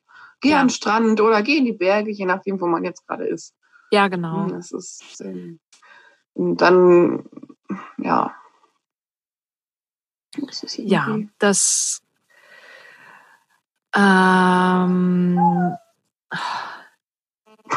gehe 0.40 0.52
Ja. 0.52 0.60
an 0.60 0.66
den 0.66 0.70
Strand 0.72 1.20
oder 1.20 1.42
gehe 1.42 1.58
in 1.58 1.64
die 1.64 1.72
Berge, 1.72 2.10
je 2.10 2.26
nachdem, 2.26 2.60
wo 2.60 2.66
man 2.66 2.84
jetzt 2.84 3.06
gerade 3.06 3.26
ist. 3.26 3.54
Ja, 3.90 4.08
genau. 4.08 4.46
Das 4.48 4.70
ist 4.70 5.20
ähm, 5.22 5.60
und 6.34 6.60
dann, 6.60 7.24
ja. 7.98 8.34
Das 10.36 10.62
Ja, 10.76 11.18
das. 11.38 12.02
Ähm, 13.94 15.38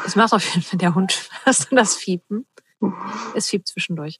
es 0.06 0.15
macht 0.15 0.34
auf 0.34 0.45
jeden 0.49 0.62
Fall 0.62 0.77
der 0.77 0.93
Hund. 0.95 1.30
Hast 1.45 1.71
du 1.71 1.75
das 1.75 1.95
Fiepen? 1.95 2.45
Es 3.36 3.49
fiebt 3.49 3.67
zwischendurch. 3.67 4.19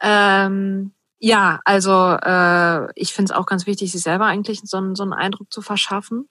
Ähm, 0.00 0.94
ja, 1.18 1.60
also 1.64 1.92
äh, 2.16 2.88
ich 2.94 3.12
finde 3.12 3.32
es 3.32 3.36
auch 3.38 3.46
ganz 3.46 3.66
wichtig, 3.66 3.92
sich 3.92 4.02
selber 4.02 4.26
eigentlich 4.26 4.60
so, 4.64 4.78
einen- 4.78 4.94
so 4.94 5.02
einen 5.02 5.12
Eindruck 5.12 5.52
zu 5.52 5.60
verschaffen. 5.62 6.28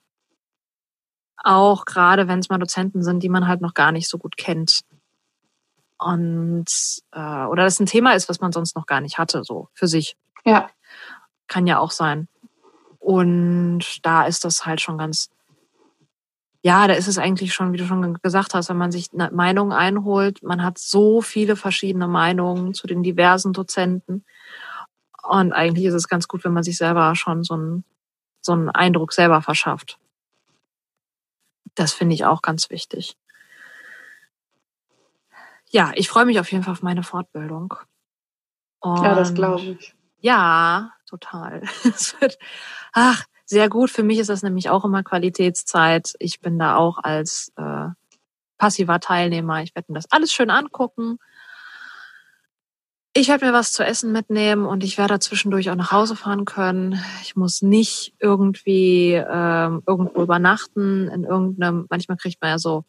Auch 1.36 1.84
gerade 1.84 2.26
wenn 2.28 2.40
es 2.40 2.48
mal 2.48 2.58
Dozenten 2.58 3.02
sind, 3.02 3.22
die 3.22 3.28
man 3.28 3.46
halt 3.46 3.60
noch 3.60 3.74
gar 3.74 3.92
nicht 3.92 4.08
so 4.08 4.18
gut 4.18 4.36
kennt. 4.36 4.80
Und 6.00 6.64
äh, 7.12 7.44
oder 7.44 7.64
das 7.64 7.78
ein 7.78 7.86
Thema 7.86 8.14
ist, 8.14 8.28
was 8.28 8.40
man 8.40 8.52
sonst 8.52 8.74
noch 8.74 8.86
gar 8.86 9.02
nicht 9.02 9.18
hatte, 9.18 9.44
so 9.44 9.68
für 9.74 9.86
sich. 9.86 10.16
Ja, 10.44 10.70
Kann 11.46 11.66
ja 11.66 11.78
auch 11.78 11.90
sein. 11.90 12.26
Und 12.98 13.84
da 14.02 14.24
ist 14.24 14.44
das 14.44 14.64
halt 14.64 14.80
schon 14.80 14.96
ganz, 14.96 15.30
ja, 16.62 16.86
da 16.86 16.94
ist 16.94 17.06
es 17.06 17.18
eigentlich 17.18 17.52
schon, 17.52 17.72
wie 17.72 17.76
du 17.76 17.86
schon 17.86 18.14
gesagt 18.22 18.54
hast, 18.54 18.70
wenn 18.70 18.78
man 18.78 18.92
sich 18.92 19.08
eine 19.12 19.30
Meinung 19.30 19.72
einholt, 19.72 20.42
man 20.42 20.62
hat 20.62 20.78
so 20.78 21.20
viele 21.20 21.56
verschiedene 21.56 22.08
Meinungen 22.08 22.72
zu 22.72 22.86
den 22.86 23.02
diversen 23.02 23.52
Dozenten. 23.52 24.24
Und 25.22 25.52
eigentlich 25.52 25.84
ist 25.84 25.94
es 25.94 26.08
ganz 26.08 26.28
gut, 26.28 26.44
wenn 26.44 26.54
man 26.54 26.62
sich 26.62 26.78
selber 26.78 27.14
schon 27.14 27.44
so 27.44 27.54
einen, 27.54 27.84
so 28.40 28.52
einen 28.52 28.70
Eindruck 28.70 29.12
selber 29.12 29.42
verschafft. 29.42 29.98
Das 31.74 31.92
finde 31.92 32.14
ich 32.14 32.24
auch 32.24 32.40
ganz 32.40 32.70
wichtig. 32.70 33.16
Ja, 35.72 35.92
ich 35.94 36.08
freue 36.08 36.24
mich 36.26 36.40
auf 36.40 36.50
jeden 36.50 36.64
Fall 36.64 36.72
auf 36.72 36.82
meine 36.82 37.02
Fortbildung. 37.02 37.74
ja, 38.84 39.14
das 39.14 39.30
Und- 39.30 39.34
glaube 39.36 39.62
ich. 39.62 39.94
ja, 40.18 40.92
total. 41.06 41.62
Es 41.84 42.20
wird, 42.20 42.38
ach, 42.92 43.24
sehr 43.46 43.68
gut. 43.68 43.90
Für 43.90 44.02
mich 44.02 44.18
ist 44.18 44.30
das 44.30 44.42
nämlich 44.42 44.68
auch 44.70 44.84
immer 44.84 45.02
Qualitätszeit. 45.02 46.14
Ich 46.18 46.40
bin 46.40 46.58
da 46.58 46.76
auch 46.76 46.98
als 47.02 47.52
äh, 47.56 47.88
passiver 48.58 49.00
Teilnehmer. 49.00 49.62
Ich 49.62 49.74
werde 49.74 49.92
mir 49.92 49.98
das 49.98 50.10
alles 50.10 50.32
schön 50.32 50.50
angucken. 50.50 51.18
Ich 53.12 53.26
werde 53.28 53.44
mir 53.46 53.52
was 53.52 53.72
zu 53.72 53.84
essen 53.84 54.12
mitnehmen 54.12 54.64
und 54.66 54.84
ich 54.84 54.96
werde 54.96 55.18
zwischendurch 55.18 55.68
auch 55.70 55.74
nach 55.74 55.90
Hause 55.90 56.14
fahren 56.14 56.44
können. 56.44 57.02
Ich 57.22 57.34
muss 57.34 57.60
nicht 57.60 58.14
irgendwie 58.20 59.14
ähm, 59.14 59.82
irgendwo 59.84 60.22
übernachten 60.22 61.08
in 61.08 61.24
irgendeinem. 61.24 61.86
Manchmal 61.90 62.16
kriegt 62.18 62.40
man 62.40 62.50
ja 62.52 62.58
so, 62.58 62.84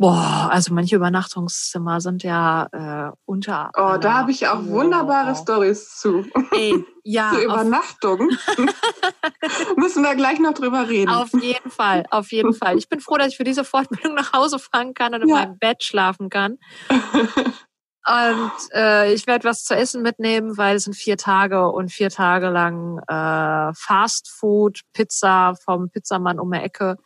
boah, 0.00 0.48
also 0.50 0.72
manche 0.72 0.96
Übernachtungszimmer 0.96 2.00
sind 2.00 2.22
ja 2.22 2.68
äh, 2.72 3.12
unter. 3.26 3.70
Oh, 3.76 3.98
da 4.00 4.14
habe 4.14 4.30
ich 4.30 4.48
auch 4.48 4.64
wunderbare 4.64 5.34
Stories 5.34 5.96
zu. 5.98 6.24
Ey, 6.52 6.84
ja, 7.04 7.32
auf, 7.32 7.42
Übernachtung. 7.44 8.30
Müssen 9.76 10.02
wir 10.02 10.14
gleich 10.14 10.40
noch 10.40 10.54
drüber 10.54 10.88
reden. 10.88 11.10
auf 11.10 11.30
jeden 11.34 11.70
Fall, 11.70 12.04
auf 12.10 12.32
jeden 12.32 12.54
Fall. 12.54 12.78
Ich 12.78 12.88
bin 12.88 13.00
froh, 13.00 13.18
dass 13.18 13.28
ich 13.28 13.36
für 13.36 13.44
diese 13.44 13.62
Fortbildung 13.64 14.14
nach 14.14 14.32
Hause 14.32 14.58
fahren 14.58 14.94
kann 14.94 15.14
und 15.14 15.22
in 15.22 15.28
Ja. 15.28 15.34
meinem 15.36 15.58
Bett 15.58 15.82
schlafen 15.84 16.30
kann. 16.30 16.56
Und 18.06 18.52
äh, 18.72 19.12
ich 19.12 19.26
werde 19.26 19.44
was 19.46 19.64
zu 19.64 19.76
essen 19.76 20.00
mitnehmen, 20.00 20.56
weil 20.56 20.76
es 20.76 20.84
sind 20.84 20.94
vier 20.94 21.18
Tage 21.18 21.68
und 21.68 21.92
vier 21.92 22.08
Tage 22.08 22.48
lang 22.48 22.98
äh, 23.06 23.74
Fast 23.76 24.30
Food, 24.30 24.80
Pizza 24.94 25.54
vom 25.62 25.90
Pizzamann 25.90 26.40
um 26.40 26.50
die 26.50 26.58
Ecke, 26.58 26.96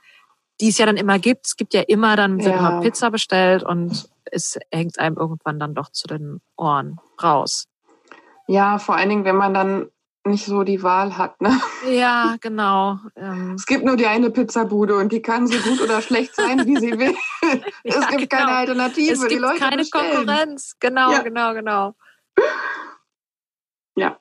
die 0.60 0.68
es 0.68 0.78
ja 0.78 0.86
dann 0.86 0.96
immer 0.96 1.18
gibt. 1.18 1.46
Es 1.46 1.56
gibt 1.56 1.74
ja 1.74 1.82
immer, 1.82 2.16
dann 2.16 2.38
wird 2.38 2.54
Ja. 2.54 2.56
immer 2.58 2.80
Pizza 2.80 3.10
bestellt 3.10 3.62
und 3.62 4.08
es 4.30 4.58
hängt 4.72 4.98
einem 4.98 5.16
irgendwann 5.16 5.58
dann 5.58 5.74
doch 5.74 5.90
zu 5.90 6.06
den 6.06 6.40
Ohren 6.56 6.98
raus. 7.22 7.66
Ja, 8.46 8.78
vor 8.78 8.96
allen 8.96 9.08
Dingen, 9.08 9.24
wenn 9.24 9.36
man 9.36 9.54
dann 9.54 9.90
nicht 10.26 10.46
so 10.46 10.62
die 10.62 10.82
Wahl 10.82 11.18
hat. 11.18 11.38
Ne? 11.42 11.60
Ja, 11.86 12.36
genau. 12.40 12.98
Ähm, 13.14 13.54
Es 13.56 13.66
gibt 13.66 13.84
nur 13.84 13.96
die 13.96 14.06
eine 14.06 14.30
Pizzabude 14.30 14.96
und 14.96 15.12
die 15.12 15.20
kann 15.20 15.46
so 15.46 15.58
gut 15.58 15.82
oder 15.82 16.00
schlecht 16.00 16.34
sein, 16.34 16.64
wie 16.66 16.76
sie 16.78 16.98
will. 16.98 17.14
es 17.84 17.94
ja, 17.94 18.08
gibt 18.08 18.30
genau. 18.30 18.42
keine 18.44 18.56
Alternative. 18.56 19.12
Es 19.12 19.20
die 19.20 19.28
gibt 19.28 19.40
Leute 19.42 19.58
keine 19.58 19.76
bestellen. 19.78 20.14
Konkurrenz. 20.16 20.76
Genau, 20.80 21.12
Ja. 21.12 21.22
genau, 21.22 21.52
genau. 21.52 21.94
Ja. 23.96 24.18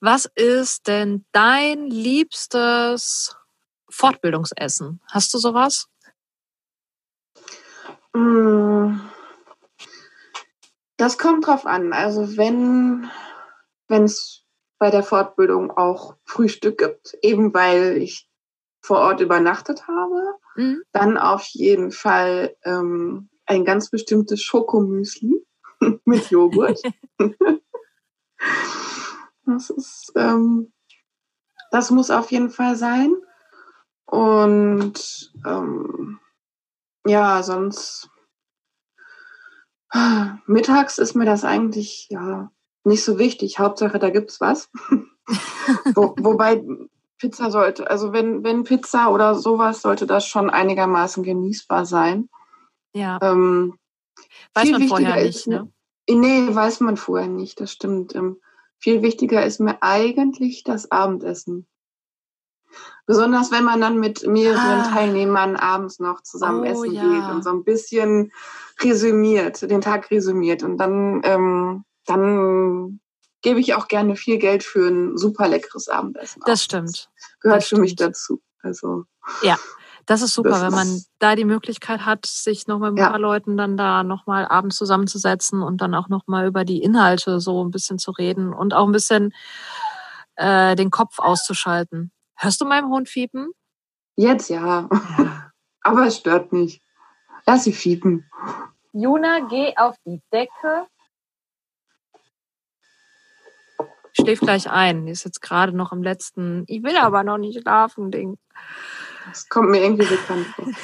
Was 0.00 0.26
ist 0.34 0.88
denn 0.88 1.24
dein 1.32 1.86
liebstes 1.86 3.36
Fortbildungsessen? 3.96 5.00
Hast 5.10 5.32
du 5.34 5.38
sowas? 5.38 5.88
Mm. 8.14 9.00
Das 10.96 11.18
kommt 11.18 11.46
drauf 11.46 11.66
an. 11.66 11.92
Also 11.92 12.36
wenn 12.36 13.10
wenn 13.88 14.04
es 14.04 14.44
bei 14.78 14.90
der 14.90 15.02
Fortbildung 15.02 15.70
auch 15.70 16.16
Frühstück 16.24 16.78
gibt, 16.78 17.16
eben 17.22 17.54
weil 17.54 17.98
ich 17.98 18.28
vor 18.80 18.98
Ort 18.98 19.20
übernachtet 19.20 19.86
habe, 19.88 20.36
Mhm. 20.56 20.82
dann 20.92 21.18
auf 21.18 21.44
jeden 21.52 21.92
Fall 21.92 22.56
ähm, 22.64 23.28
ein 23.44 23.64
ganz 23.64 23.90
bestimmtes 23.90 24.42
Schokomüsli 24.42 25.44
mit 26.04 26.30
Joghurt. 26.30 26.80
das 29.44 29.70
ist, 29.70 30.12
ähm, 30.16 30.72
das 31.70 31.90
muss 31.90 32.10
auf 32.10 32.32
jeden 32.32 32.50
Fall 32.50 32.76
sein. 32.76 33.14
Und 34.16 35.30
ähm, 35.44 36.18
ja, 37.06 37.42
sonst 37.42 38.08
mittags 40.46 40.96
ist 40.96 41.14
mir 41.14 41.26
das 41.26 41.44
eigentlich 41.44 42.08
ja 42.08 42.50
nicht 42.84 43.04
so 43.04 43.18
wichtig. 43.18 43.58
Hauptsache, 43.58 43.98
da 43.98 44.08
gibt's 44.08 44.40
was. 44.40 44.70
Wo, 45.94 46.14
wobei 46.18 46.64
Pizza 47.18 47.50
sollte, 47.50 47.90
also 47.90 48.14
wenn, 48.14 48.42
wenn 48.42 48.64
Pizza 48.64 49.10
oder 49.10 49.34
sowas, 49.34 49.82
sollte 49.82 50.06
das 50.06 50.26
schon 50.26 50.48
einigermaßen 50.48 51.22
genießbar 51.22 51.84
sein. 51.84 52.30
Ja, 52.94 53.18
Ähm, 53.20 53.78
weiß 54.54 54.64
viel 54.64 54.78
man 54.78 54.88
vorher 54.88 55.08
wichtiger 55.08 55.26
nicht, 55.26 55.36
ist 55.36 55.46
ne? 55.46 55.70
Nee, 56.08 56.54
weiß 56.54 56.80
man 56.80 56.96
vorher 56.96 57.28
nicht, 57.28 57.60
das 57.60 57.70
stimmt. 57.70 58.14
Ähm, 58.14 58.40
viel 58.78 59.02
wichtiger 59.02 59.44
ist 59.44 59.60
mir 59.60 59.82
eigentlich 59.82 60.64
das 60.64 60.90
Abendessen. 60.90 61.66
Besonders 63.06 63.52
wenn 63.52 63.62
man 63.64 63.80
dann 63.80 63.98
mit 64.00 64.26
mehreren 64.26 64.80
Ah. 64.80 64.90
Teilnehmern 64.92 65.54
abends 65.56 66.00
noch 66.00 66.22
zusammen 66.22 66.60
Oh, 66.62 66.64
essen 66.84 66.92
ja. 66.92 67.02
geht 67.02 67.34
und 67.34 67.44
so 67.44 67.50
ein 67.50 67.62
bisschen 67.64 68.32
resümiert, 68.82 69.62
den 69.70 69.80
Tag 69.80 70.10
resümiert. 70.10 70.62
Und 70.64 70.78
dann, 70.78 71.20
ähm, 71.24 71.84
dann 72.06 73.00
gebe 73.42 73.60
ich 73.60 73.74
auch 73.74 73.86
gerne 73.86 74.16
viel 74.16 74.38
Geld 74.38 74.64
für 74.64 74.88
ein 74.88 75.16
super 75.16 75.46
leckeres 75.46 75.88
Abendessen. 75.88 76.42
Das 76.46 76.54
aus. 76.60 76.64
stimmt. 76.64 77.08
Gehört 77.40 77.62
das 77.62 77.68
für 77.68 77.76
mich 77.78 77.92
stimmt. 77.92 78.10
dazu. 78.10 78.40
Also, 78.62 79.04
Das 80.08 80.22
ist 80.22 80.34
super, 80.34 80.50
Das 80.50 80.62
wenn 80.62 80.72
man 80.72 81.02
da 81.18 81.34
die 81.34 81.44
Möglichkeit 81.44 82.06
hat, 82.06 82.26
sich 82.26 82.68
noch 82.68 82.78
mit 82.78 82.90
ein 82.90 82.96
Ja. 82.96 83.10
paar 83.10 83.18
Leuten 83.18 83.56
dann 83.56 83.76
da 83.76 84.04
nochmal 84.04 84.46
abends 84.46 84.76
zusammenzusetzen 84.76 85.62
und 85.62 85.80
dann 85.80 85.94
auch 85.96 86.08
nochmal 86.08 86.46
über 86.46 86.64
die 86.64 86.80
Inhalte 86.80 87.40
so 87.40 87.64
ein 87.64 87.72
bisschen 87.72 87.98
zu 87.98 88.12
reden 88.12 88.52
und 88.52 88.72
auch 88.72 88.86
ein 88.86 88.92
bisschen 88.92 89.32
äh, 90.36 90.76
den 90.76 90.90
Kopf 90.90 91.18
auszuschalten. 91.18 92.12
Hörst 92.36 92.60
du 92.60 92.64
meinem 92.64 92.88
Hund 92.88 93.08
fiepen? 93.08 93.50
jetzt 94.16 94.50
ja, 94.50 94.88
Ja. 95.18 95.52
aber 95.82 96.06
es 96.06 96.16
stört 96.16 96.52
nicht. 96.52 96.82
Lass 97.46 97.64
sie 97.64 97.72
fiepen. 97.72 98.28
Juna, 98.92 99.40
geh 99.48 99.76
auf 99.76 99.96
die 100.04 100.20
Decke. 100.32 100.86
schläft 104.18 104.42
gleich 104.42 104.70
ein. 104.70 105.06
Die 105.06 105.12
ist 105.12 105.24
jetzt 105.24 105.40
gerade 105.40 105.76
noch 105.76 105.92
im 105.92 106.02
letzten, 106.02 106.64
ich 106.66 106.82
will 106.82 106.96
aber 106.96 107.22
noch 107.22 107.38
nicht 107.38 107.60
schlafen, 107.60 108.10
Ding. 108.10 108.38
Das 109.26 109.48
kommt 109.48 109.70
mir 109.70 109.82
irgendwie 109.82 110.06
bekannt 110.06 110.46
vor. 110.46 110.66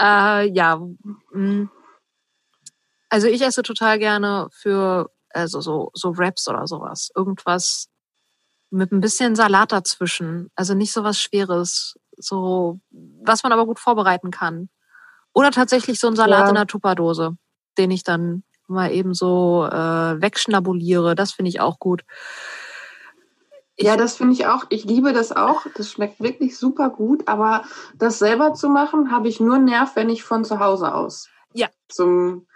äh, 0.00 0.50
ja. 0.50 0.76
Mm. 1.32 1.70
Also 3.08 3.28
ich 3.28 3.40
esse 3.40 3.62
total 3.62 3.98
gerne 3.98 4.48
für 4.50 5.10
also 5.30 5.60
so, 5.60 5.90
so 5.94 6.16
Wraps 6.16 6.48
oder 6.48 6.66
sowas. 6.66 7.10
Irgendwas 7.14 7.88
mit 8.70 8.92
ein 8.92 9.00
bisschen 9.00 9.36
Salat 9.36 9.72
dazwischen. 9.72 10.50
Also 10.54 10.74
nicht 10.74 10.92
so 10.92 11.04
was 11.04 11.20
Schweres. 11.20 11.98
So, 12.16 12.80
was 12.90 13.42
man 13.42 13.52
aber 13.52 13.66
gut 13.66 13.78
vorbereiten 13.78 14.30
kann. 14.30 14.68
Oder 15.32 15.50
tatsächlich 15.50 16.00
so 16.00 16.08
ein 16.08 16.16
Salat 16.16 16.44
ja. 16.44 16.48
in 16.48 16.54
der 16.56 16.66
Tupperdose, 16.66 17.36
den 17.76 17.90
ich 17.90 18.02
dann 18.02 18.42
mal 18.66 18.92
eben 18.92 19.14
so 19.14 19.66
äh, 19.70 20.20
wegschnabuliere. 20.20 21.14
Das 21.14 21.32
finde 21.32 21.48
ich 21.50 21.60
auch 21.60 21.78
gut. 21.78 22.04
Ich 23.76 23.86
ja, 23.86 23.96
das 23.96 24.16
finde 24.16 24.32
ich 24.32 24.46
auch. 24.46 24.64
Ich 24.70 24.84
liebe 24.84 25.12
das 25.12 25.30
auch. 25.30 25.64
Das 25.76 25.92
schmeckt 25.92 26.20
wirklich 26.20 26.58
super 26.58 26.90
gut. 26.90 27.28
Aber 27.28 27.62
das 27.94 28.18
selber 28.18 28.54
zu 28.54 28.68
machen, 28.68 29.12
habe 29.12 29.28
ich 29.28 29.38
nur 29.38 29.58
Nerv, 29.58 29.94
wenn 29.94 30.10
ich 30.10 30.24
von 30.24 30.44
zu 30.44 30.58
Hause 30.58 30.92
aus 30.92 31.28
ja. 31.52 31.68
zum 31.88 32.46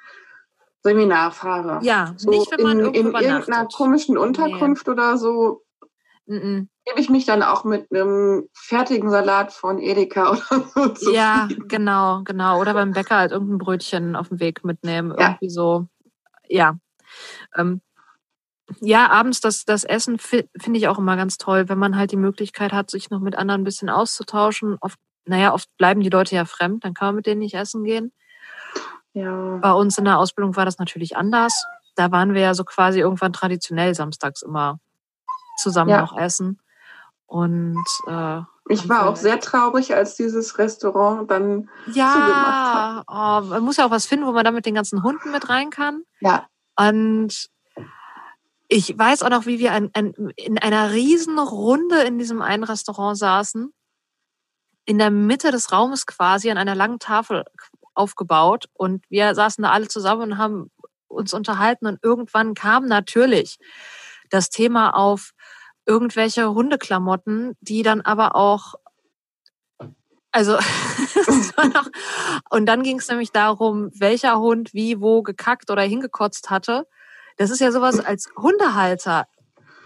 Seminar 0.83 1.31
fahre. 1.31 1.79
Ja, 1.85 2.15
so 2.17 2.31
nicht 2.31 2.51
wenn 2.51 2.63
man 2.63 2.81
in, 2.81 2.95
in 2.95 3.15
irgendeiner 3.15 3.67
komischen 3.67 4.19
Unterkunft 4.19 4.87
nee. 4.87 4.93
oder 4.93 5.17
so. 5.17 5.63
Mm. 6.27 6.69
Gebe 6.85 7.01
ich 7.01 7.11
mich 7.11 7.27
dann 7.27 7.43
auch 7.43 7.65
mit 7.65 7.87
einem 7.93 8.49
fertigen 8.55 9.11
Salat 9.11 9.53
von 9.53 9.79
Edeka 9.79 10.31
oder 10.51 10.65
so 10.75 10.89
zufrieden. 10.89 11.15
Ja, 11.15 11.49
genau, 11.69 12.23
genau. 12.25 12.61
Oder 12.61 12.75
beim 12.75 12.93
Bäcker 12.93 13.17
halt 13.17 13.33
irgendein 13.33 13.59
Brötchen 13.59 14.17
auf 14.17 14.29
dem 14.29 14.41
Weg 14.41 14.65
mitnehmen. 14.65 15.15
Ja. 15.19 15.29
Irgendwie 15.29 15.51
so. 15.51 15.87
Ja. 16.49 16.77
Ähm, 17.57 17.81
ja, 18.81 19.11
abends 19.11 19.41
das, 19.41 19.65
das 19.65 19.85
Essen 19.85 20.19
finde 20.19 20.49
ich 20.79 20.89
auch 20.89 20.99
immer 20.99 21.17
ganz 21.17 21.37
toll, 21.37 21.69
wenn 21.69 21.79
man 21.79 21.97
halt 21.97 22.13
die 22.13 22.17
Möglichkeit 22.17 22.73
hat, 22.73 22.91
sich 22.91 23.11
noch 23.11 23.21
mit 23.21 23.37
anderen 23.37 23.63
ein 23.63 23.65
bisschen 23.65 23.91
auszutauschen. 23.91 24.79
Oft, 24.81 24.99
naja, 25.25 25.53
oft 25.53 25.69
bleiben 25.77 26.01
die 26.01 26.09
Leute 26.09 26.35
ja 26.35 26.45
fremd, 26.45 26.85
dann 26.85 26.95
kann 26.95 27.09
man 27.09 27.17
mit 27.17 27.27
denen 27.27 27.41
nicht 27.41 27.55
essen 27.55 27.85
gehen. 27.85 28.13
Ja. 29.13 29.59
Bei 29.59 29.73
uns 29.73 29.99
in 29.99 30.05
der 30.05 30.19
Ausbildung 30.19 30.57
war 30.57 30.65
das 30.65 30.79
natürlich 30.79 31.17
anders. 31.17 31.67
Da 31.97 32.11
waren 32.11 32.33
wir 32.33 32.41
ja 32.41 32.55
so 32.55 32.65
quasi 32.65 33.01
irgendwann 33.01 33.35
traditionell 33.35 33.95
samstags 33.95 34.43
immer 34.43 34.79
zusammen 35.59 35.91
ja. 35.91 36.01
noch 36.01 36.17
essen. 36.17 36.61
Und 37.27 37.85
äh, 38.07 38.41
ich 38.69 38.89
war 38.89 39.09
auch 39.09 39.17
sehr 39.17 39.41
traurig, 39.41 39.95
als 39.95 40.17
dieses 40.17 40.59
Restaurant 40.59 41.31
dann 41.31 41.69
ja, 41.93 42.13
zugemacht 42.13 42.75
hat. 42.75 43.05
Oh, 43.09 43.49
man 43.49 43.63
muss 43.65 43.79
ja 43.79 43.87
auch 43.87 43.91
was 43.91 44.07
finden, 44.07 44.27
wo 44.27 44.33
man 44.33 44.45
da 44.45 44.51
mit 44.51 44.67
den 44.67 44.75
ganzen 44.75 45.03
Hunden 45.03 45.31
mit 45.33 45.49
rein 45.49 45.71
kann. 45.71 46.03
Ja. 46.21 46.47
Und 46.77 47.49
ich 48.69 48.97
weiß 48.97 49.23
auch 49.23 49.31
noch, 49.31 49.47
wie 49.47 49.59
wir 49.59 49.73
ein, 49.73 49.91
ein, 49.95 50.15
in 50.37 50.59
einer 50.59 50.93
riesen 50.93 51.39
Runde 51.39 52.03
in 52.03 52.19
diesem 52.19 52.41
einen 52.41 52.65
Restaurant 52.65 53.19
saßen. 53.19 53.73
In 54.85 54.99
der 54.99 55.11
Mitte 55.11 55.51
des 55.51 55.73
Raumes 55.73 56.07
quasi 56.07 56.51
an 56.51 56.59
einer 56.59 56.75
langen 56.75 56.99
Tafel 56.99 57.45
aufgebaut 57.95 58.67
und 58.73 59.05
wir 59.11 59.35
saßen 59.35 59.63
da 59.63 59.71
alle 59.71 59.89
zusammen 59.89 60.23
und 60.33 60.39
haben 60.39 60.71
uns 61.09 61.35
unterhalten 61.35 61.87
und 61.87 61.99
irgendwann 62.03 62.55
kam 62.55 62.87
natürlich 62.87 63.59
das 64.31 64.49
Thema 64.49 64.91
auf 64.91 65.33
irgendwelche 65.87 66.53
Hundeklamotten, 66.53 67.57
die 67.61 67.83
dann 67.83 68.01
aber 68.01 68.37
auch 68.37 68.75
also 70.33 70.53
noch, 71.75 71.89
und 72.51 72.67
dann 72.67 72.83
ging 72.83 72.99
es 72.99 73.09
nämlich 73.09 73.33
darum, 73.33 73.91
welcher 73.95 74.39
Hund 74.39 74.73
wie 74.73 75.01
wo 75.01 75.23
gekackt 75.23 75.71
oder 75.71 75.83
hingekotzt 75.83 76.49
hatte. 76.49 76.87
Das 77.37 77.51
ist 77.51 77.61
ja 77.61 77.71
sowas 77.71 78.01
als 78.01 78.31
Hundehalter. 78.37 79.27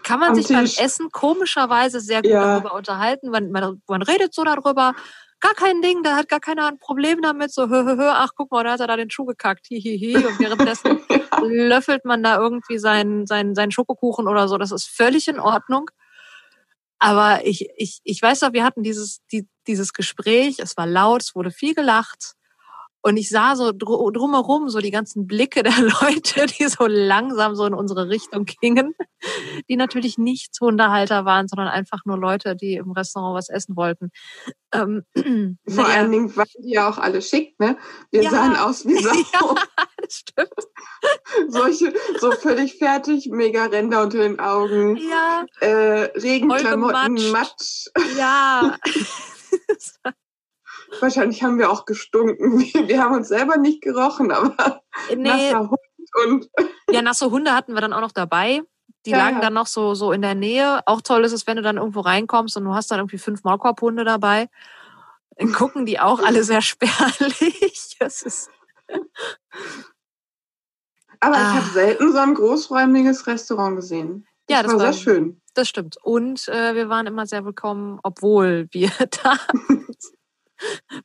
Kann 0.05 0.21
man 0.21 0.31
Am 0.31 0.35
sich 0.37 0.47
Tisch. 0.47 0.57
beim 0.57 0.85
Essen 0.85 1.11
komischerweise 1.11 1.99
sehr 1.99 2.23
gut 2.23 2.31
ja. 2.31 2.59
darüber 2.59 2.75
unterhalten. 2.75 3.31
Man, 3.31 3.51
man, 3.51 3.83
man 3.89 4.03
redet 4.03 4.33
so 4.33 4.45
darüber, 4.45 4.95
gar 5.41 5.55
kein 5.55 5.83
Ding, 5.83 6.03
da 6.03 6.17
hat 6.17 6.29
gar 6.29 6.41
keiner 6.41 6.67
ein 6.67 6.79
Problem 6.79 7.23
damit, 7.23 7.53
so, 7.53 7.69
hö, 7.69 7.85
hö, 7.85 7.97
hö, 7.97 8.09
ach, 8.09 8.31
guck 8.35 8.51
mal, 8.51 8.65
da 8.65 8.73
hat 8.73 8.81
er 8.81 8.87
da 8.87 8.97
den 8.97 9.11
Schuh 9.11 9.27
gekackt, 9.27 9.67
hihihi. 9.67 10.17
Und 10.17 10.39
währenddessen 10.39 11.01
löffelt 11.43 12.05
man 12.05 12.23
da 12.23 12.37
irgendwie 12.37 12.79
seinen, 12.79 13.27
seinen, 13.27 13.55
seinen 13.55 13.71
Schokokuchen 13.71 14.29
oder 14.29 14.49
so. 14.49 14.59
Das 14.59 14.73
ist 14.73 14.89
völlig 14.89 15.29
in 15.29 15.41
Ordnung. 15.41 15.91
Aber 16.99 17.45
ich, 17.45 17.69
ich, 17.77 18.01
ich 18.05 18.23
weiß 18.23 18.41
doch, 18.41 18.53
wir 18.53 18.65
hatten 18.65 18.83
dieses, 18.83 19.21
die, 19.31 19.47
dieses 19.67 19.93
Gespräch, 19.93 20.59
es 20.59 20.77
war 20.77 20.87
laut, 20.87 21.23
es 21.23 21.35
wurde 21.35 21.51
viel 21.51 21.75
gelacht. 21.75 22.36
Und 23.07 23.17
ich 23.19 23.29
sah 23.29 23.55
so 23.55 23.71
drumherum 23.73 24.69
so 24.69 24.81
die 24.81 24.91
ganzen 24.91 25.29
Blicke 25.29 25.63
der 25.63 25.73
Leute, 26.03 26.47
die 26.47 26.67
so 26.67 26.89
langsam 26.89 27.55
so 27.55 27.65
in 27.65 27.73
unsere 27.73 28.09
Richtung 28.09 28.47
gingen, 28.47 28.97
die 29.69 29.77
natürlich 29.77 30.19
nicht 30.19 30.57
Hundehalter 30.61 31.25
waren, 31.25 31.47
sondern 31.47 31.69
einfach 31.69 32.01
nur 32.05 32.19
Leute, 32.19 32.57
die 32.57 32.75
im 32.75 32.91
Restaurant 32.91 33.37
was 33.37 33.49
essen 33.49 33.77
wollten. 33.77 34.11
Ähm, 34.73 35.05
Vor 35.69 35.87
allen 35.87 36.11
Dingen 36.11 36.37
waren 36.37 36.49
die 36.59 36.73
ja 36.73 36.89
auch 36.89 36.99
alle 36.99 37.23
schick, 37.23 37.55
ne? 37.61 37.79
Wir 38.11 38.25
ja. 38.25 38.31
sahen 38.31 38.57
aus 38.57 38.85
wie 38.85 38.97
Sau. 39.01 39.15
Ja, 39.15 39.55
das 39.99 40.15
stimmt. 40.15 40.51
Solche, 41.49 41.95
so 42.19 42.33
völlig 42.33 42.75
fertig, 42.75 43.29
mega 43.31 43.67
Ränder 43.67 44.03
unter 44.03 44.19
den 44.19 44.41
Augen. 44.41 44.97
Ja. 44.97 45.47
Äh, 45.61 46.11
Regenklamotten, 46.19 47.31
Matsch. 47.31 47.87
Ja. 48.19 48.77
Wahrscheinlich 51.01 51.43
haben 51.43 51.59
wir 51.59 51.71
auch 51.71 51.85
gestunken. 51.85 52.59
Wir 52.89 53.03
haben 53.03 53.15
uns 53.15 53.29
selber 53.29 53.57
nicht 53.57 53.83
gerochen, 53.83 54.31
aber 54.31 54.83
nee. 55.09 55.17
nasser 55.17 55.71
Hund 55.71 55.81
und. 56.25 56.51
Ja, 56.91 57.03
nasse 57.03 57.31
Hunde 57.31 57.53
hatten 57.53 57.75
wir 57.75 57.81
dann 57.81 57.93
auch 57.93 58.01
noch 58.01 58.13
dabei. 58.13 58.63
Die 59.07 59.11
ja, 59.11 59.19
lagen 59.19 59.37
ja. 59.37 59.43
dann 59.43 59.55
noch 59.55 59.67
so, 59.67 59.95
so 59.95 60.13
in 60.13 60.23
der 60.23 60.37
Nähe. 60.37 60.81
Auch 60.87 61.01
toll 61.01 61.25
ist 61.25 61.33
es, 61.33 61.47
wenn 61.49 61.57
du 61.57 61.63
dann 61.63 61.79
irgendwo 61.79 62.01
reinkommst 62.01 62.57
und 62.57 62.65
du 62.65 62.75
hast 62.75 62.93
dann 62.93 63.01
irgendwie 63.01 63.19
fünf 63.19 63.43
Maulkorbhunde 63.43 64.05
dabei. 64.05 64.49
Dann 65.37 65.53
gucken 65.53 65.85
die 65.85 65.99
auch 65.99 66.21
alle 66.21 66.45
sehr 66.45 66.63
spärlich. 66.63 67.97
Das 67.99 68.23
ist. 68.23 68.51
Aber 71.19 71.37
ah. 71.37 71.51
ich 71.51 71.57
habe 71.57 71.71
selten 71.73 72.13
so 72.13 72.19
ein 72.19 72.35
großräumiges 72.35 73.27
Restaurant 73.27 73.77
gesehen. 73.77 74.27
Das 74.47 74.57
ja, 74.57 74.63
das 74.63 74.73
war, 74.73 74.79
war 74.79 74.93
sehr 74.93 75.03
schön. 75.03 75.41
Das 75.55 75.69
stimmt. 75.69 75.97
Und 76.03 76.47
äh, 76.49 76.75
wir 76.75 76.89
waren 76.89 77.07
immer 77.07 77.27
sehr 77.27 77.45
willkommen, 77.45 77.99
obwohl 78.03 78.69
wir 78.71 78.91
da 79.25 79.37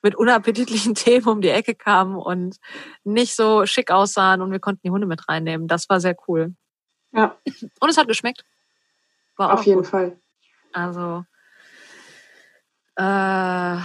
mit 0.02 0.16
unappetitlichen 0.16 0.96
Themen 0.96 1.28
um 1.28 1.42
die 1.42 1.50
Ecke 1.50 1.76
kamen 1.76 2.16
und 2.16 2.58
nicht 3.04 3.36
so 3.36 3.66
schick 3.66 3.92
aussahen 3.92 4.42
und 4.42 4.52
wir 4.52 4.60
konnten 4.60 4.82
die 4.84 4.92
Hunde 4.92 5.08
mit 5.08 5.28
reinnehmen. 5.28 5.68
Das 5.68 5.90
war 5.90 6.00
sehr 6.00 6.16
cool. 6.28 6.54
Ja. 7.12 7.38
Und 7.80 7.90
es 7.90 7.98
hat 7.98 8.08
geschmeckt. 8.08 8.44
War 9.38 9.54
Auf 9.54 9.66
jeden 9.66 9.82
gut. 9.82 9.88
Fall. 9.88 10.20
Also, 10.74 11.26
äh, 12.96 13.78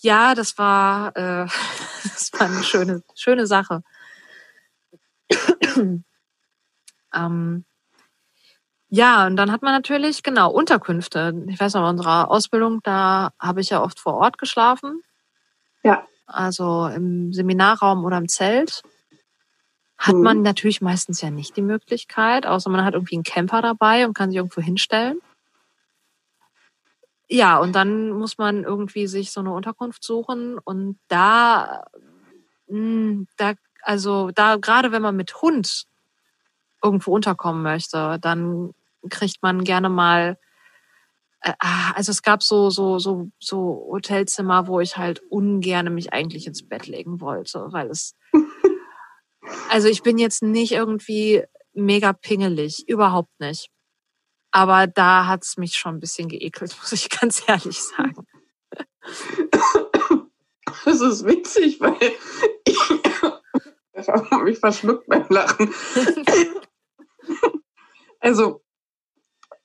ja, 0.00 0.34
das 0.34 0.56
war, 0.58 1.16
äh, 1.16 1.46
das 2.02 2.30
war 2.32 2.42
eine 2.42 2.62
schöne, 2.62 3.02
schöne 3.14 3.46
Sache. 3.46 3.82
ähm, 7.14 7.64
ja, 8.96 9.26
und 9.26 9.36
dann 9.36 9.52
hat 9.52 9.60
man 9.60 9.74
natürlich, 9.74 10.22
genau, 10.22 10.50
Unterkünfte. 10.50 11.44
Ich 11.48 11.60
weiß 11.60 11.74
noch, 11.74 11.82
in 11.82 11.98
unserer 11.98 12.30
Ausbildung, 12.30 12.80
da 12.82 13.30
habe 13.38 13.60
ich 13.60 13.68
ja 13.68 13.82
oft 13.82 14.00
vor 14.00 14.14
Ort 14.14 14.38
geschlafen. 14.38 15.02
Ja. 15.82 16.06
Also 16.26 16.86
im 16.86 17.34
Seminarraum 17.34 18.04
oder 18.06 18.16
im 18.16 18.28
Zelt. 18.28 18.82
Hat 19.98 20.14
mhm. 20.14 20.22
man 20.22 20.42
natürlich 20.42 20.80
meistens 20.80 21.20
ja 21.20 21.30
nicht 21.30 21.56
die 21.58 21.62
Möglichkeit, 21.62 22.46
außer 22.46 22.70
man 22.70 22.84
hat 22.86 22.94
irgendwie 22.94 23.16
einen 23.16 23.22
Camper 23.22 23.60
dabei 23.60 24.06
und 24.06 24.14
kann 24.14 24.30
sich 24.30 24.38
irgendwo 24.38 24.62
hinstellen. 24.62 25.20
Ja, 27.28 27.58
und 27.58 27.74
dann 27.74 28.10
muss 28.10 28.38
man 28.38 28.64
irgendwie 28.64 29.06
sich 29.08 29.30
so 29.30 29.40
eine 29.40 29.52
Unterkunft 29.52 30.04
suchen 30.04 30.58
und 30.58 30.98
da, 31.08 31.84
hm, 32.66 33.26
da, 33.36 33.52
also 33.82 34.30
da, 34.30 34.56
gerade 34.56 34.90
wenn 34.90 35.02
man 35.02 35.16
mit 35.16 35.42
Hund 35.42 35.84
irgendwo 36.82 37.14
unterkommen 37.14 37.62
möchte, 37.62 38.18
dann 38.20 38.72
kriegt 39.08 39.42
man 39.42 39.64
gerne 39.64 39.88
mal 39.88 40.38
äh, 41.40 41.52
ah, 41.58 41.92
also 41.92 42.10
es 42.10 42.22
gab 42.22 42.42
so 42.42 42.70
so 42.70 42.98
so 42.98 43.30
so 43.38 43.88
Hotelzimmer, 43.90 44.66
wo 44.66 44.80
ich 44.80 44.96
halt 44.96 45.20
ungern 45.30 45.94
mich 45.94 46.12
eigentlich 46.12 46.46
ins 46.46 46.66
Bett 46.66 46.86
legen 46.86 47.20
wollte, 47.20 47.66
weil 47.70 47.90
es 47.90 48.14
also 49.70 49.88
ich 49.88 50.02
bin 50.02 50.18
jetzt 50.18 50.42
nicht 50.42 50.72
irgendwie 50.72 51.44
mega 51.72 52.12
pingelig, 52.12 52.88
überhaupt 52.88 53.38
nicht. 53.38 53.68
Aber 54.50 54.86
da 54.86 55.26
hat 55.26 55.44
es 55.44 55.56
mich 55.56 55.74
schon 55.76 55.96
ein 55.96 56.00
bisschen 56.00 56.28
geekelt, 56.28 56.74
muss 56.80 56.92
ich 56.92 57.08
ganz 57.10 57.42
ehrlich 57.46 57.80
sagen. 57.80 58.26
Das 60.84 61.00
ist 61.00 61.24
witzig, 61.26 61.80
weil 61.80 61.96
ich, 62.00 62.16
ich 63.94 64.08
habe 64.08 64.44
mich 64.44 64.58
verschluckt 64.58 65.06
beim 65.06 65.26
Lachen. 65.28 65.72
Also, 68.20 68.62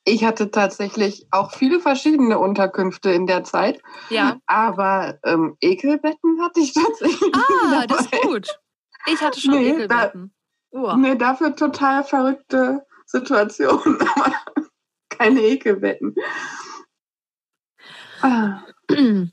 ich 0.03 0.23
hatte 0.23 0.49
tatsächlich 0.49 1.27
auch 1.31 1.51
viele 1.51 1.79
verschiedene 1.79 2.39
Unterkünfte 2.39 3.11
in 3.11 3.27
der 3.27 3.43
Zeit. 3.43 3.81
Ja. 4.09 4.37
Aber 4.47 5.19
ähm, 5.23 5.57
Ekelbetten 5.61 6.41
hatte 6.41 6.59
ich 6.59 6.73
tatsächlich. 6.73 7.35
Ah, 7.35 7.85
das 7.87 8.01
ist 8.01 8.21
gut. 8.21 8.59
Ich 9.07 9.21
hatte 9.21 9.39
schon 9.39 9.55
nee, 9.55 9.69
Ekelbetten. 9.69 10.33
Da. 10.71 10.97
Nee, 10.97 11.15
dafür 11.15 11.55
total 11.55 12.03
verrückte 12.03 12.85
Situation, 13.05 13.99
aber 14.15 14.33
keine 15.09 15.41
Ekelbetten. 15.41 16.15
Ah. 18.21 18.63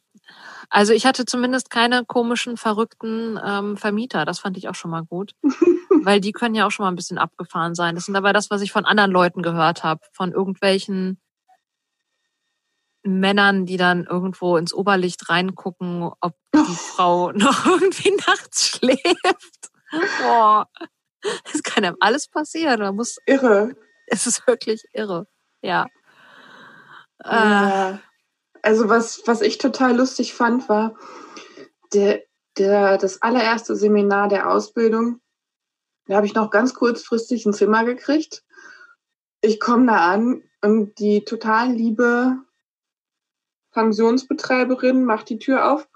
Also 0.70 0.92
ich 0.92 1.06
hatte 1.06 1.24
zumindest 1.24 1.70
keine 1.70 2.04
komischen, 2.04 2.56
verrückten 2.56 3.38
ähm, 3.42 3.76
Vermieter. 3.76 4.24
Das 4.24 4.40
fand 4.40 4.56
ich 4.56 4.68
auch 4.68 4.74
schon 4.74 4.90
mal 4.90 5.04
gut. 5.04 5.32
Weil 6.04 6.20
die 6.20 6.32
können 6.32 6.54
ja 6.54 6.66
auch 6.66 6.70
schon 6.70 6.84
mal 6.84 6.90
ein 6.90 6.96
bisschen 6.96 7.18
abgefahren 7.18 7.74
sein. 7.74 7.94
Das 7.94 8.04
sind 8.04 8.16
aber 8.16 8.32
das, 8.32 8.50
was 8.50 8.60
ich 8.60 8.72
von 8.72 8.84
anderen 8.84 9.10
Leuten 9.10 9.42
gehört 9.42 9.82
habe. 9.82 10.00
Von 10.12 10.32
irgendwelchen 10.32 11.20
Männern, 13.02 13.64
die 13.64 13.78
dann 13.78 14.04
irgendwo 14.04 14.56
ins 14.56 14.74
Oberlicht 14.74 15.28
reingucken, 15.30 16.10
ob 16.20 16.34
die 16.54 16.74
Frau 16.74 17.32
noch 17.32 17.64
irgendwie 17.64 18.14
nachts 18.26 18.68
schläft. 18.68 19.70
Boah. 20.20 20.68
Das 21.50 21.62
kann 21.62 21.84
einem 21.84 21.96
alles 22.00 22.28
passieren. 22.28 22.80
Man 22.80 22.96
muss. 22.96 23.16
Irre. 23.26 23.74
Es 24.06 24.26
ist 24.26 24.46
wirklich 24.46 24.84
irre. 24.92 25.26
Ja. 25.62 25.86
ja. 27.24 27.90
Äh, 27.90 27.98
also 28.68 28.90
was, 28.90 29.22
was 29.24 29.40
ich 29.40 29.56
total 29.56 29.96
lustig 29.96 30.34
fand, 30.34 30.68
war 30.68 30.94
der, 31.94 32.22
der, 32.58 32.98
das 32.98 33.22
allererste 33.22 33.74
Seminar 33.74 34.28
der 34.28 34.50
Ausbildung. 34.50 35.22
Da 36.04 36.16
habe 36.16 36.26
ich 36.26 36.34
noch 36.34 36.50
ganz 36.50 36.74
kurzfristig 36.74 37.46
ein 37.46 37.54
Zimmer 37.54 37.86
gekriegt. 37.86 38.44
Ich 39.40 39.58
komme 39.58 39.86
da 39.86 40.12
an 40.12 40.42
und 40.60 40.98
die 40.98 41.24
total 41.24 41.72
liebe 41.72 42.36
Pensionsbetreiberin 43.72 45.02
macht 45.02 45.30
die 45.30 45.38
Tür 45.38 45.72
auf. 45.72 45.88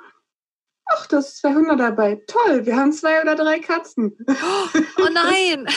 Ach, 0.87 1.07
das 1.09 1.29
ist 1.29 1.39
zwei 1.43 1.53
Hunde 1.53 1.77
dabei. 1.77 2.23
Toll, 2.27 2.64
wir 2.64 2.79
haben 2.79 2.95
zwei 2.95 3.20
oder 3.20 3.35
drei 3.35 3.59
Katzen. 3.59 4.16
Oh 4.97 5.09
nein! 5.12 5.68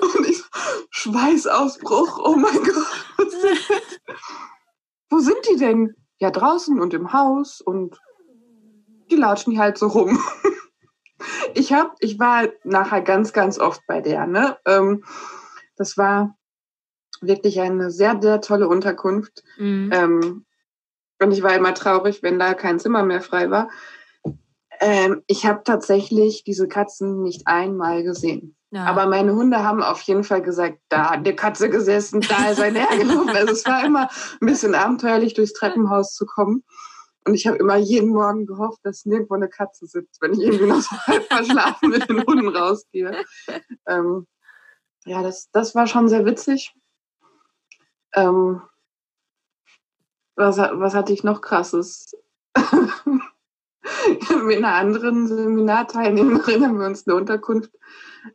und 0.16 0.26
ich 0.28 0.42
Schweißausbruch, 0.90 2.18
oh 2.24 2.34
mein 2.34 2.60
Gott. 2.64 2.86
Wo 5.12 5.18
sind 5.18 5.46
die 5.50 5.58
denn? 5.58 5.94
Ja, 6.18 6.30
draußen 6.30 6.80
und 6.80 6.94
im 6.94 7.12
Haus 7.12 7.60
und 7.60 8.00
die 9.10 9.16
latschen 9.16 9.58
halt 9.58 9.76
so 9.76 9.88
rum. 9.88 10.18
ich 11.54 11.74
hab, 11.74 11.96
ich 12.00 12.18
war 12.18 12.48
nachher 12.64 13.02
ganz, 13.02 13.34
ganz 13.34 13.58
oft 13.58 13.82
bei 13.86 14.00
der, 14.00 14.26
ne? 14.26 14.56
Ähm, 14.66 15.04
das 15.76 15.98
war 15.98 16.38
wirklich 17.20 17.60
eine 17.60 17.90
sehr, 17.90 18.18
sehr 18.22 18.40
tolle 18.40 18.68
Unterkunft. 18.68 19.44
Mhm. 19.58 19.90
Ähm, 19.92 20.46
und 21.20 21.30
ich 21.32 21.42
war 21.42 21.54
immer 21.54 21.74
traurig, 21.74 22.22
wenn 22.22 22.38
da 22.38 22.54
kein 22.54 22.80
Zimmer 22.80 23.02
mehr 23.02 23.20
frei 23.20 23.50
war. 23.50 23.68
Ähm, 24.80 25.22
ich 25.26 25.44
habe 25.44 25.60
tatsächlich 25.62 26.42
diese 26.42 26.68
Katzen 26.68 27.22
nicht 27.22 27.46
einmal 27.46 28.02
gesehen. 28.02 28.56
Ja. 28.72 28.86
Aber 28.86 29.04
meine 29.04 29.34
Hunde 29.34 29.62
haben 29.62 29.82
auf 29.82 30.00
jeden 30.02 30.24
Fall 30.24 30.40
gesagt, 30.40 30.78
da 30.88 31.10
hat 31.10 31.18
eine 31.18 31.36
Katze 31.36 31.68
gesessen, 31.68 32.22
da 32.22 32.48
ist 32.48 32.60
ein 32.60 32.74
hergelaufen. 32.74 33.28
also 33.28 33.52
es 33.52 33.66
war 33.66 33.84
immer 33.84 34.08
ein 34.40 34.46
bisschen 34.46 34.74
abenteuerlich, 34.74 35.34
durchs 35.34 35.52
Treppenhaus 35.52 36.14
zu 36.14 36.24
kommen. 36.24 36.64
Und 37.26 37.34
ich 37.34 37.46
habe 37.46 37.58
immer 37.58 37.76
jeden 37.76 38.08
Morgen 38.08 38.46
gehofft, 38.46 38.80
dass 38.82 39.04
nirgendwo 39.04 39.34
eine 39.34 39.50
Katze 39.50 39.86
sitzt, 39.86 40.22
wenn 40.22 40.32
ich 40.32 40.40
irgendwie 40.40 40.66
noch 40.66 40.80
so 40.80 40.96
halb 41.06 41.22
verschlafen 41.24 41.90
mit 41.90 42.08
den 42.08 42.24
Hunden 42.24 42.48
rausgehe. 42.48 43.22
Ähm, 43.86 44.26
ja, 45.04 45.22
das, 45.22 45.50
das 45.52 45.74
war 45.74 45.86
schon 45.86 46.08
sehr 46.08 46.24
witzig. 46.24 46.74
Ähm, 48.14 48.62
was, 50.34 50.56
was 50.56 50.94
hatte 50.94 51.12
ich 51.12 51.24
noch 51.24 51.42
krasses? 51.42 52.16
mit 54.44 54.58
einer 54.58 54.74
anderen 54.74 55.26
Seminarteilnehmerin 55.26 56.66
haben 56.66 56.78
wir 56.78 56.86
uns 56.86 57.06
eine 57.06 57.16
Unterkunft, 57.16 57.70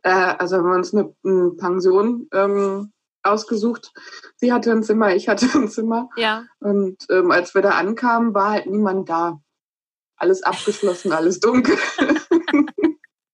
äh, 0.02 0.10
also 0.10 0.56
haben 0.56 0.66
wir 0.66 0.76
uns 0.76 0.94
eine, 0.94 1.14
eine 1.24 1.50
Pension 1.50 2.28
ähm, 2.32 2.92
ausgesucht. 3.22 3.92
Sie 4.36 4.52
hatte 4.52 4.72
ein 4.72 4.82
Zimmer, 4.82 5.14
ich 5.14 5.28
hatte 5.28 5.46
ein 5.54 5.68
Zimmer. 5.68 6.08
Ja. 6.16 6.44
Und 6.60 6.96
ähm, 7.10 7.30
als 7.30 7.54
wir 7.54 7.62
da 7.62 7.70
ankamen, 7.70 8.34
war 8.34 8.50
halt 8.50 8.66
niemand 8.66 9.08
da. 9.08 9.40
Alles 10.16 10.42
abgeschlossen, 10.42 11.12
alles 11.12 11.38
dunkel. 11.38 11.76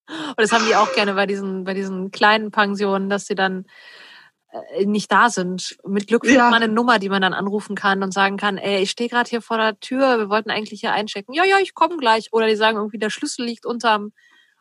Und 0.07 0.41
das 0.41 0.51
haben 0.51 0.65
die 0.67 0.75
auch 0.75 0.93
gerne 0.93 1.13
bei 1.15 1.25
diesen, 1.25 1.63
bei 1.63 1.73
diesen 1.73 2.11
kleinen 2.11 2.51
Pensionen, 2.51 3.09
dass 3.09 3.25
sie 3.25 3.35
dann 3.35 3.65
nicht 4.85 5.11
da 5.11 5.29
sind. 5.29 5.77
Mit 5.85 6.07
Glück 6.07 6.25
findet 6.25 6.39
ja. 6.39 6.49
man 6.49 6.61
eine 6.61 6.71
Nummer, 6.71 6.99
die 6.99 7.09
man 7.09 7.21
dann 7.21 7.33
anrufen 7.33 7.75
kann 7.75 8.03
und 8.03 8.13
sagen 8.13 8.37
kann, 8.37 8.57
ey, 8.57 8.81
ich 8.81 8.91
stehe 8.91 9.09
gerade 9.09 9.29
hier 9.29 9.41
vor 9.41 9.57
der 9.57 9.79
Tür, 9.79 10.17
wir 10.17 10.29
wollten 10.29 10.49
eigentlich 10.49 10.79
hier 10.79 10.91
einchecken. 10.91 11.33
Ja, 11.33 11.43
ja, 11.43 11.57
ich 11.61 11.73
komme 11.73 11.97
gleich. 11.97 12.29
Oder 12.31 12.47
die 12.47 12.55
sagen 12.55 12.77
irgendwie, 12.77 12.97
der 12.97 13.09
Schlüssel 13.09 13.45
liegt 13.45 13.65
unterm, 13.65 14.11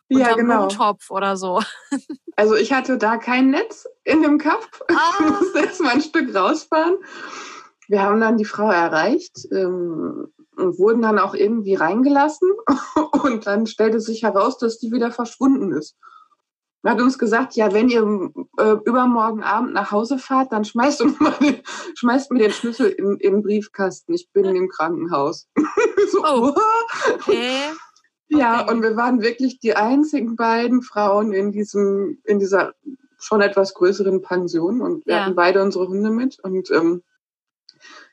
unterm 0.08 0.28
ja, 0.28 0.34
genau. 0.34 0.66
Blumentopf 0.66 1.10
oder 1.10 1.36
so. 1.36 1.62
Also 2.36 2.56
ich 2.56 2.72
hatte 2.72 2.98
da 2.98 3.16
kein 3.16 3.50
Netz 3.50 3.86
in 4.02 4.20
dem 4.20 4.40
Kopf. 4.40 4.82
Ah. 4.88 5.12
Ich 5.20 5.30
musste 5.30 5.58
erst 5.60 5.80
mal 5.80 5.90
ein 5.90 6.00
Stück 6.00 6.34
rausfahren. 6.34 6.96
Wir 7.86 8.02
haben 8.02 8.20
dann 8.20 8.38
die 8.38 8.44
Frau 8.44 8.72
erreicht 8.72 9.46
ähm, 9.52 10.32
und 10.56 10.78
wurden 10.80 11.02
dann 11.02 11.20
auch 11.20 11.34
irgendwie 11.34 11.76
reingelassen. 11.76 12.50
Und 13.22 13.46
dann 13.46 13.68
stellte 13.68 14.00
sich 14.00 14.24
heraus, 14.24 14.58
dass 14.58 14.80
die 14.80 14.90
wieder 14.90 15.12
verschwunden 15.12 15.72
ist 15.72 15.96
hat 16.92 17.00
uns 17.00 17.18
gesagt, 17.18 17.54
ja, 17.54 17.72
wenn 17.72 17.88
ihr 17.88 18.30
äh, 18.58 18.76
übermorgen 18.84 19.42
Abend 19.42 19.72
nach 19.72 19.90
Hause 19.90 20.18
fahrt, 20.18 20.52
dann 20.52 20.64
schmeißt, 20.64 21.00
den, 21.00 21.16
schmeißt 21.94 22.30
mir 22.30 22.40
den 22.40 22.52
Schlüssel 22.52 22.88
in, 22.88 23.18
den 23.18 23.42
Briefkasten. 23.42 24.12
Ich 24.12 24.30
bin 24.32 24.44
im 24.44 24.68
Krankenhaus. 24.68 25.48
so, 26.12 26.24
oh. 26.24 26.54
okay. 27.14 27.72
Ja, 28.28 28.62
okay. 28.62 28.72
und 28.72 28.82
wir 28.82 28.96
waren 28.96 29.22
wirklich 29.22 29.60
die 29.60 29.76
einzigen 29.76 30.36
beiden 30.36 30.82
Frauen 30.82 31.32
in 31.32 31.52
diesem, 31.52 32.18
in 32.24 32.38
dieser 32.38 32.74
schon 33.18 33.40
etwas 33.40 33.74
größeren 33.74 34.20
Pension 34.22 34.82
und 34.82 35.06
wir 35.06 35.14
ja. 35.14 35.24
hatten 35.24 35.34
beide 35.34 35.62
unsere 35.62 35.88
Hunde 35.88 36.10
mit 36.10 36.38
und 36.40 36.70
ähm, 36.70 37.02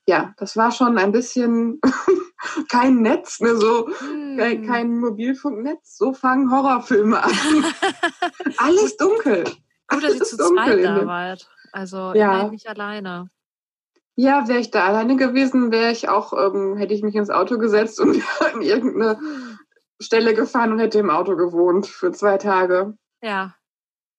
ja, 0.08 0.34
das 0.38 0.58
war 0.58 0.72
schon 0.72 0.98
ein 0.98 1.12
bisschen 1.12 1.80
kein 2.70 3.02
Netz, 3.02 3.40
ne, 3.40 3.56
so 3.56 3.88
hm. 3.88 4.66
kein 4.68 5.00
Mobilfunknetz. 5.00 5.98
So 5.98 6.14
fangen 6.14 6.52
Horrorfilme 6.52 7.24
an. 7.24 7.32
Alles 8.58 8.98
dunkel. 8.98 9.44
Gut, 9.88 10.04
dass 10.04 10.16
ihr 10.16 10.24
zu 10.24 10.38
zweit 10.38 10.84
da 10.84 11.06
wart. 11.06 11.50
Also 11.72 12.14
ja. 12.16 12.48
nicht 12.50 12.68
alleine. 12.68 13.28
Ja, 14.16 14.48
wäre 14.48 14.60
ich 14.60 14.72
da 14.72 14.86
alleine 14.86 15.16
gewesen, 15.16 15.72
wäre 15.72 15.92
ich 15.92 16.10
auch, 16.10 16.34
ähm, 16.34 16.76
hätte 16.76 16.94
ich 16.94 17.02
mich 17.02 17.16
ins 17.16 17.30
Auto 17.30 17.58
gesetzt 17.58 18.00
und 18.00 18.22
an 18.54 18.62
irgendeine 18.62 19.20
Stelle 20.02 20.34
gefahren 20.34 20.74
und 20.74 20.80
hätte 20.80 21.00
im 21.00 21.10
Auto 21.10 21.36
gewohnt 21.36 21.88
für 21.88 22.12
zwei 22.12 22.38
Tage. 22.38 22.96
Ja. 23.22 23.56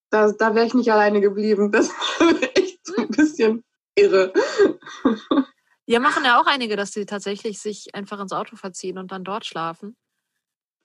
Da, 0.09 0.31
da 0.31 0.55
wäre 0.55 0.65
ich 0.65 0.73
nicht 0.73 0.91
alleine 0.91 1.21
geblieben. 1.21 1.71
Das 1.71 1.89
war 1.89 2.29
echt 2.55 2.85
so 2.85 3.01
ein 3.01 3.09
bisschen 3.09 3.63
irre. 3.95 4.33
Ja, 5.85 5.99
machen 5.99 6.23
ja 6.23 6.39
auch 6.39 6.45
einige, 6.45 6.75
dass 6.75 6.91
sie 6.91 7.05
tatsächlich 7.05 7.59
sich 7.59 7.93
einfach 7.93 8.19
ins 8.19 8.31
Auto 8.31 8.55
verziehen 8.55 8.97
und 8.97 9.11
dann 9.11 9.23
dort 9.23 9.45
schlafen. 9.45 9.97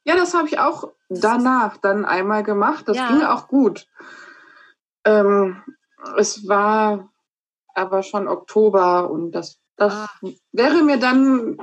Ja, 0.05 0.17
das 0.17 0.35
habe 0.35 0.49
ich 0.49 0.59
auch 0.59 0.91
danach 1.09 1.77
dann 1.77 2.05
einmal 2.05 2.43
gemacht. 2.43 2.89
Das 2.89 2.97
ja. 2.97 3.09
ging 3.09 3.23
auch 3.23 3.47
gut. 3.47 3.87
Ähm, 5.05 5.63
es 6.17 6.49
war 6.49 7.11
aber 7.75 8.03
schon 8.03 8.27
Oktober 8.27 9.11
und 9.11 9.33
das, 9.33 9.61
das 9.77 9.93
ah. 9.93 10.09
wäre 10.53 10.83
mir 10.83 10.99
dann 10.99 11.59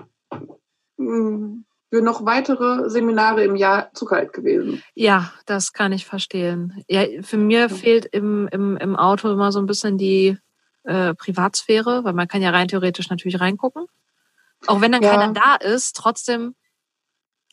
hm, 0.98 1.66
für 1.92 2.02
noch 2.02 2.26
weitere 2.26 2.90
Seminare 2.90 3.44
im 3.44 3.56
Jahr 3.56 3.94
zu 3.94 4.06
kalt 4.06 4.34
gewesen. 4.34 4.84
Ja, 4.94 5.32
das 5.46 5.74
kann 5.74 5.92
ich 5.92 6.06
verstehen. 6.06 6.84
Ja, 6.88 7.04
für 7.22 7.38
mir 7.38 7.70
fehlt 7.70 8.06
im, 8.06 8.48
im, 8.52 8.78
im 8.78 8.96
Auto 8.96 9.30
immer 9.32 9.52
so 9.52 9.60
ein 9.60 9.66
bisschen 9.66 9.98
die 9.98 10.38
äh, 10.86 11.14
Privatsphäre, 11.14 12.04
weil 12.04 12.14
man 12.14 12.28
kann 12.28 12.42
ja 12.42 12.52
rein 12.52 12.68
theoretisch 12.68 13.10
natürlich 13.10 13.40
reingucken. 13.40 13.86
Auch 14.68 14.82
wenn 14.82 14.92
dann 14.92 15.04
ja. 15.04 15.12
keiner 15.12 15.34
da 15.34 15.56
ist, 15.56 15.96
trotzdem, 15.96 16.56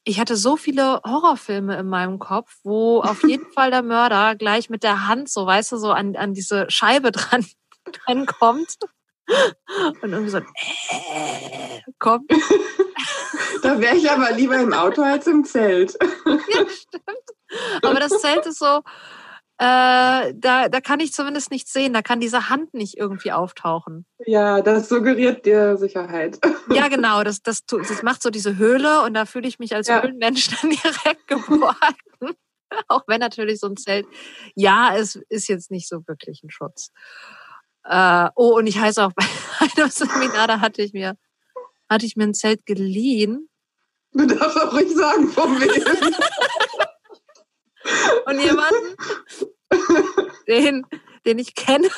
ich 0.05 0.19
hatte 0.19 0.37
so 0.37 0.57
viele 0.57 1.01
Horrorfilme 1.05 1.77
in 1.77 1.87
meinem 1.87 2.19
Kopf, 2.19 2.57
wo 2.63 3.01
auf 3.01 3.23
jeden 3.29 3.51
Fall 3.53 3.71
der 3.71 3.83
Mörder 3.83 4.37
gleich 4.37 4.71
mit 4.71 4.83
der 4.83 5.07
Hand, 5.07 5.29
so 5.29 5.47
weißt 5.47 5.73
du, 5.73 5.77
so 5.77 5.93
an, 5.93 6.17
an 6.17 6.35
diese 6.35 6.67
Scheibe 6.69 7.13
dran, 7.13 7.47
dran 8.07 8.27
kommt. 8.27 8.77
Und 10.03 10.13
irgendwie 10.13 10.31
so 10.31 10.39
äh, 10.39 10.43
kommt. 11.99 12.31
Da 13.63 13.81
wäre 13.81 13.97
ich 13.97 14.11
aber 14.11 14.33
lieber 14.33 14.59
im 14.59 14.73
Auto 14.73 15.03
als 15.03 15.27
im 15.27 15.45
Zelt. 15.45 15.97
Ja, 16.27 16.67
stimmt. 16.69 17.83
Aber 17.83 18.01
das 18.01 18.21
Zelt 18.21 18.47
ist 18.47 18.59
so, 18.59 18.83
äh, 19.59 20.35
da, 20.35 20.69
da 20.69 20.81
kann 20.81 21.01
ich 21.01 21.13
zumindest 21.13 21.51
nichts 21.51 21.73
sehen. 21.73 21.93
Da 21.93 22.03
kann 22.03 22.21
diese 22.21 22.49
Hand 22.49 22.75
nicht 22.75 22.97
irgendwie 22.97 23.33
auftauchen. 23.33 24.07
Ja, 24.27 24.61
das 24.61 24.89
suggeriert 24.89 25.47
dir 25.47 25.77
Sicherheit. 25.77 26.39
Ja, 26.73 26.89
genau. 26.89 27.25
Das, 27.25 27.43
das, 27.43 27.67
das 27.67 28.03
macht 28.03 28.23
so 28.23 28.31
diese 28.31 28.57
Höhle 28.57 29.03
und 29.03 29.15
da 29.15 29.27
fühle 29.27 29.49
ich 29.49 29.59
mich 29.59 29.75
als 29.75 29.89
ja. 29.89 30.01
Höhlenmensch 30.01 30.49
dann 30.63 30.71
direkt 30.71 31.27
geborgen. 31.27 31.77
Auch 32.89 33.03
wenn 33.09 33.19
natürlich 33.19 33.61
so 33.61 33.67
ein 33.67 33.77
Zelt, 33.77 34.07
ja, 34.55 34.95
es 34.97 35.17
ist 35.29 35.49
jetzt 35.49 35.71
nicht 35.71 35.89
so 35.89 36.07
wirklich 36.07 36.43
ein 36.43 36.51
Schutz. 36.51 36.93
Äh, 37.85 38.29
oh, 38.37 38.57
und 38.57 38.67
ich 38.69 38.79
heiße 38.79 39.05
auch 39.05 39.13
bei 39.13 39.25
einem 39.77 39.91
Seminar, 39.91 40.47
da 40.47 40.61
hatte 40.61 40.83
ich 40.83 40.93
mir, 40.93 41.17
hatte 41.91 42.07
ich 42.07 42.17
mir 42.17 42.25
ein 42.25 42.35
Zelt 42.35 42.65
geliehen. 42.65 43.49
Du 44.13 44.25
darfst 44.27 44.59
auch 44.59 44.73
ruhig 44.73 44.95
sagen, 44.95 45.29
von 45.29 45.61
wem. 45.61 46.15
Und 48.27 48.41
jemanden, 48.41 48.97
den, 50.47 50.87
den 51.25 51.39
ich 51.39 51.55
kenne. 51.55 51.89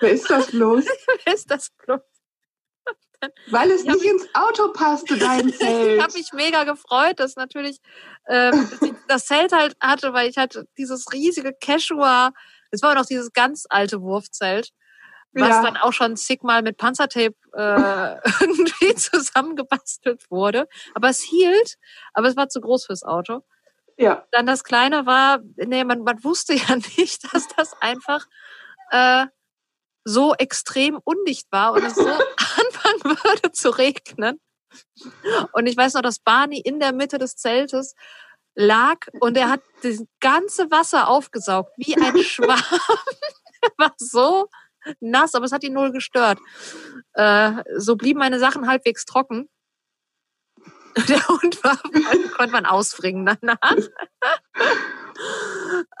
Wer 0.00 0.10
ist 0.10 0.30
das 0.30 0.50
bloß? 0.50 0.84
Wer 1.24 1.34
ist 1.34 1.50
das 1.50 1.70
bloß? 1.70 2.00
Weil 3.50 3.70
es 3.70 3.84
nicht 3.84 4.04
ins 4.04 4.28
Auto 4.34 4.72
passte, 4.72 5.16
dein 5.16 5.52
Zelt. 5.52 5.96
ich 5.96 6.02
habe 6.02 6.12
mich 6.12 6.32
mega 6.32 6.64
gefreut, 6.64 7.20
dass 7.20 7.36
natürlich 7.36 7.78
ähm, 8.28 8.68
das 9.08 9.26
Zelt 9.26 9.52
halt 9.52 9.76
hatte, 9.80 10.12
weil 10.12 10.28
ich 10.28 10.36
hatte 10.36 10.66
dieses 10.76 11.10
riesige 11.12 11.54
Quechua, 11.54 12.32
es 12.70 12.82
war 12.82 12.94
noch 12.94 13.06
dieses 13.06 13.32
ganz 13.32 13.64
alte 13.68 14.02
Wurfzelt, 14.02 14.72
was 15.32 15.48
ja. 15.48 15.62
dann 15.62 15.76
auch 15.76 15.92
schon 15.92 16.16
zigmal 16.16 16.62
mit 16.62 16.76
Panzertape 16.76 17.34
äh, 17.54 18.30
irgendwie 18.40 18.94
zusammengebastelt 18.94 20.30
wurde. 20.30 20.68
Aber 20.94 21.08
es 21.08 21.22
hielt, 21.22 21.76
aber 22.12 22.28
es 22.28 22.36
war 22.36 22.48
zu 22.48 22.60
groß 22.60 22.86
fürs 22.86 23.04
Auto. 23.04 23.42
Ja. 23.96 24.26
Dann 24.32 24.46
das 24.46 24.64
Kleine 24.64 25.06
war, 25.06 25.40
nee, 25.56 25.84
man, 25.84 26.02
man 26.02 26.22
wusste 26.24 26.54
ja 26.54 26.76
nicht, 26.96 27.32
dass 27.32 27.48
das 27.48 27.74
einfach 27.80 28.26
äh, 28.90 29.26
so 30.04 30.34
extrem 30.34 30.98
undicht 31.02 31.46
war 31.50 31.72
und 31.72 31.84
es 31.84 31.94
so 31.94 32.06
anfangen 32.06 33.18
würde 33.22 33.52
zu 33.52 33.70
regnen. 33.70 34.40
Und 35.52 35.66
ich 35.66 35.76
weiß 35.76 35.94
noch, 35.94 36.02
dass 36.02 36.18
Barney 36.18 36.60
in 36.60 36.80
der 36.80 36.92
Mitte 36.92 37.18
des 37.18 37.36
Zeltes 37.36 37.94
lag 38.54 38.98
und 39.20 39.36
er 39.36 39.48
hat 39.50 39.62
das 39.82 40.02
ganze 40.20 40.70
Wasser 40.70 41.08
aufgesaugt, 41.08 41.72
wie 41.76 41.96
ein 41.96 42.18
Schwamm. 42.22 42.60
war 43.78 43.94
so 43.96 44.48
nass, 45.00 45.34
aber 45.34 45.46
es 45.46 45.52
hat 45.52 45.64
ihn 45.64 45.72
null 45.72 45.92
gestört. 45.92 46.38
Äh, 47.14 47.62
so 47.76 47.96
blieben 47.96 48.18
meine 48.18 48.38
Sachen 48.38 48.66
halbwegs 48.66 49.04
trocken. 49.04 49.48
Der 51.08 51.26
Hund 51.28 51.62
war, 51.64 51.78
konnte 52.36 52.52
man 52.52 52.66
ausfringen 52.66 53.26
danach. 53.26 53.76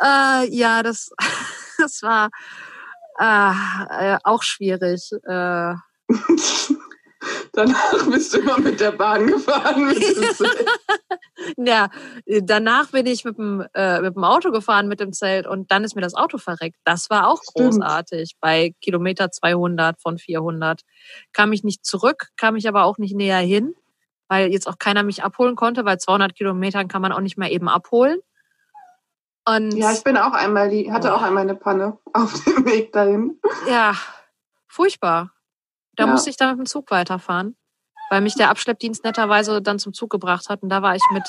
äh, 0.00 0.48
ja, 0.54 0.82
das, 0.82 1.10
das 1.78 2.02
war 2.02 2.30
äh, 3.18 4.18
auch 4.22 4.42
schwierig. 4.42 5.10
Äh. 5.24 5.74
Danach 7.52 8.06
bist 8.10 8.34
du 8.34 8.38
immer 8.38 8.58
mit 8.58 8.80
der 8.80 8.92
Bahn 8.92 9.26
gefahren. 9.26 9.94
ja, 11.56 11.88
danach 12.26 12.90
bin 12.90 13.06
ich 13.06 13.24
mit 13.24 13.38
dem, 13.38 13.64
äh, 13.74 14.00
mit 14.00 14.14
dem 14.14 14.24
Auto 14.24 14.50
gefahren 14.50 14.88
mit 14.88 15.00
dem 15.00 15.12
Zelt 15.12 15.46
und 15.46 15.70
dann 15.70 15.84
ist 15.84 15.94
mir 15.94 16.02
das 16.02 16.14
Auto 16.14 16.38
verreckt. 16.38 16.76
Das 16.84 17.10
war 17.10 17.28
auch 17.28 17.42
Stimmt. 17.42 17.72
großartig. 17.72 18.36
Bei 18.40 18.74
Kilometer 18.80 19.30
200 19.30 20.00
von 20.00 20.18
400 20.18 20.82
kam 21.32 21.52
ich 21.52 21.64
nicht 21.64 21.84
zurück, 21.86 22.28
kam 22.36 22.56
ich 22.56 22.68
aber 22.68 22.84
auch 22.84 22.98
nicht 22.98 23.14
näher 23.14 23.38
hin, 23.38 23.74
weil 24.28 24.52
jetzt 24.52 24.66
auch 24.66 24.78
keiner 24.78 25.02
mich 25.02 25.22
abholen 25.22 25.56
konnte, 25.56 25.84
weil 25.84 25.98
200 25.98 26.34
Kilometern 26.34 26.88
kann 26.88 27.02
man 27.02 27.12
auch 27.12 27.20
nicht 27.20 27.36
mehr 27.36 27.50
eben 27.50 27.68
abholen. 27.68 28.18
Und 29.46 29.72
ja, 29.72 29.92
ich 29.92 30.02
bin 30.02 30.16
auch 30.16 30.32
einmal, 30.32 30.70
die 30.70 30.90
hatte 30.90 31.08
oh. 31.08 31.16
auch 31.16 31.22
einmal 31.22 31.42
eine 31.42 31.54
Panne 31.54 31.98
auf 32.12 32.32
dem 32.44 32.64
Weg 32.64 32.92
dahin. 32.92 33.40
Ja, 33.68 33.94
furchtbar. 34.66 35.32
Da 35.96 36.06
ja. 36.06 36.10
musste 36.10 36.30
ich 36.30 36.36
dann 36.36 36.50
mit 36.50 36.58
dem 36.58 36.66
Zug 36.66 36.90
weiterfahren, 36.90 37.56
weil 38.10 38.20
mich 38.20 38.34
der 38.34 38.50
Abschleppdienst 38.50 39.04
netterweise 39.04 39.60
dann 39.62 39.78
zum 39.78 39.92
Zug 39.92 40.10
gebracht 40.10 40.48
hat. 40.48 40.62
Und 40.62 40.70
da 40.70 40.82
war 40.82 40.96
ich 40.96 41.04
mit, 41.12 41.24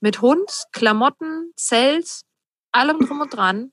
mit 0.00 0.20
Hund, 0.20 0.64
Klamotten, 0.72 1.52
Zelt, 1.56 2.22
allem 2.72 2.98
drum 3.06 3.20
und 3.20 3.34
dran 3.34 3.72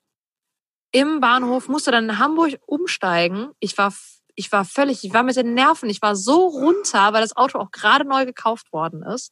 im 0.91 1.21
Bahnhof, 1.21 1.67
musste 1.69 1.91
dann 1.91 2.09
in 2.09 2.19
Hamburg 2.19 2.59
umsteigen. 2.65 3.51
Ich 3.59 3.77
war, 3.77 3.93
ich 4.35 4.51
war 4.51 4.65
völlig, 4.65 5.03
ich 5.03 5.13
war 5.13 5.23
mit 5.23 5.35
den 5.35 5.53
Nerven, 5.53 5.89
ich 5.89 6.01
war 6.01 6.15
so 6.15 6.47
runter, 6.47 7.13
weil 7.13 7.21
das 7.21 7.35
Auto 7.35 7.59
auch 7.59 7.71
gerade 7.71 8.07
neu 8.07 8.25
gekauft 8.25 8.71
worden 8.71 9.03
ist 9.03 9.31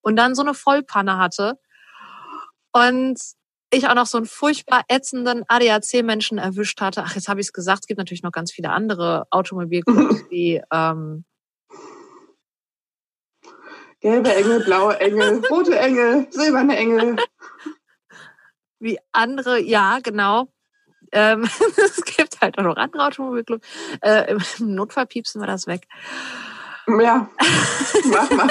und 0.00 0.16
dann 0.16 0.34
so 0.34 0.42
eine 0.42 0.54
Vollpanne 0.54 1.18
hatte. 1.18 1.58
Und 2.72 3.20
ich 3.72 3.86
auch 3.88 3.94
noch 3.94 4.06
so 4.06 4.18
einen 4.18 4.26
furchtbar 4.26 4.82
ätzenden 4.88 5.44
ADAC-Menschen 5.46 6.38
erwischt 6.38 6.80
hatte. 6.80 7.04
Ach, 7.04 7.14
jetzt 7.14 7.28
habe 7.28 7.40
ich 7.40 7.48
es 7.48 7.52
gesagt, 7.52 7.82
es 7.82 7.86
gibt 7.86 7.98
natürlich 7.98 8.22
noch 8.22 8.32
ganz 8.32 8.52
viele 8.52 8.70
andere 8.70 9.26
Automobilclubs, 9.30 10.24
wie 10.30 10.60
ähm, 10.72 11.24
gelbe 14.00 14.34
Engel, 14.34 14.64
blaue 14.64 14.98
Engel, 14.98 15.44
rote 15.50 15.78
Engel, 15.78 16.26
silberne 16.30 16.76
Engel. 16.76 17.16
Wie 18.80 18.98
andere, 19.12 19.60
ja, 19.60 20.00
genau. 20.02 20.48
Ähm, 21.12 21.42
es 21.76 22.04
gibt 22.04 22.40
halt 22.40 22.58
auch 22.58 22.64
noch 22.64 22.76
andere 22.76 23.06
Automobilclubs. 23.06 23.66
Äh, 24.02 24.34
Im 24.58 24.74
Notfall 24.74 25.06
piepsen 25.06 25.40
wir 25.40 25.46
das 25.46 25.66
weg. 25.66 25.86
Ja, 26.86 27.28
mach 28.10 28.30
mal. 28.30 28.50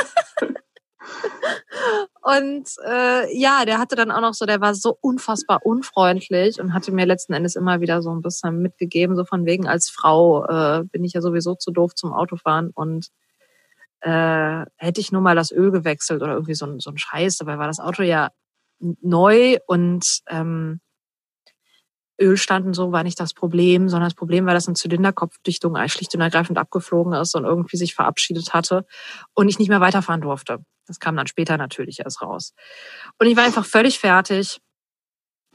Und 2.21 2.69
äh, 2.85 3.37
ja, 3.37 3.65
der 3.65 3.79
hatte 3.79 3.95
dann 3.95 4.11
auch 4.11 4.21
noch 4.21 4.33
so, 4.33 4.45
der 4.45 4.61
war 4.61 4.75
so 4.75 4.97
unfassbar 5.01 5.65
unfreundlich 5.65 6.59
und 6.59 6.73
hatte 6.73 6.91
mir 6.91 7.05
letzten 7.05 7.33
Endes 7.33 7.55
immer 7.55 7.81
wieder 7.81 8.01
so 8.01 8.11
ein 8.11 8.21
bisschen 8.21 8.61
mitgegeben, 8.61 9.15
so 9.15 9.25
von 9.25 9.45
wegen 9.45 9.67
als 9.67 9.89
Frau 9.89 10.45
äh, 10.45 10.83
bin 10.83 11.03
ich 11.03 11.13
ja 11.13 11.21
sowieso 11.21 11.55
zu 11.55 11.71
doof 11.71 11.95
zum 11.95 12.13
Autofahren 12.13 12.71
und 12.73 13.07
äh, 14.01 14.65
hätte 14.77 15.01
ich 15.01 15.11
nur 15.11 15.21
mal 15.21 15.35
das 15.35 15.51
Öl 15.51 15.71
gewechselt 15.71 16.21
oder 16.21 16.33
irgendwie 16.33 16.55
so 16.55 16.65
ein, 16.65 16.79
so 16.79 16.91
ein 16.91 16.97
Scheiß, 16.97 17.37
dabei 17.37 17.57
war 17.57 17.67
das 17.67 17.79
Auto 17.79 18.03
ja 18.03 18.29
neu 18.79 19.57
und 19.67 20.05
ähm, 20.27 20.79
Ölstand 22.19 22.65
und 22.65 22.73
so 22.73 22.91
war 22.91 23.03
nicht 23.03 23.19
das 23.19 23.33
Problem, 23.33 23.89
sondern 23.89 24.09
das 24.09 24.15
Problem 24.15 24.45
war, 24.45 24.53
dass 24.53 24.67
eine 24.67 24.75
Zylinderkopfdichtung 24.75 25.75
schlicht 25.87 26.13
und 26.15 26.21
ergreifend 26.21 26.57
abgeflogen 26.57 27.13
ist 27.13 27.35
und 27.35 27.45
irgendwie 27.45 27.77
sich 27.77 27.95
verabschiedet 27.95 28.53
hatte 28.53 28.85
und 29.33 29.47
ich 29.49 29.59
nicht 29.59 29.69
mehr 29.69 29.81
weiterfahren 29.81 30.21
durfte. 30.21 30.59
Das 30.87 30.99
kam 30.99 31.15
dann 31.15 31.27
später 31.27 31.57
natürlich 31.57 31.99
erst 31.99 32.21
raus. 32.21 32.53
Und 33.19 33.27
ich 33.27 33.37
war 33.37 33.43
einfach 33.43 33.65
völlig 33.65 33.99
fertig. 33.99 34.59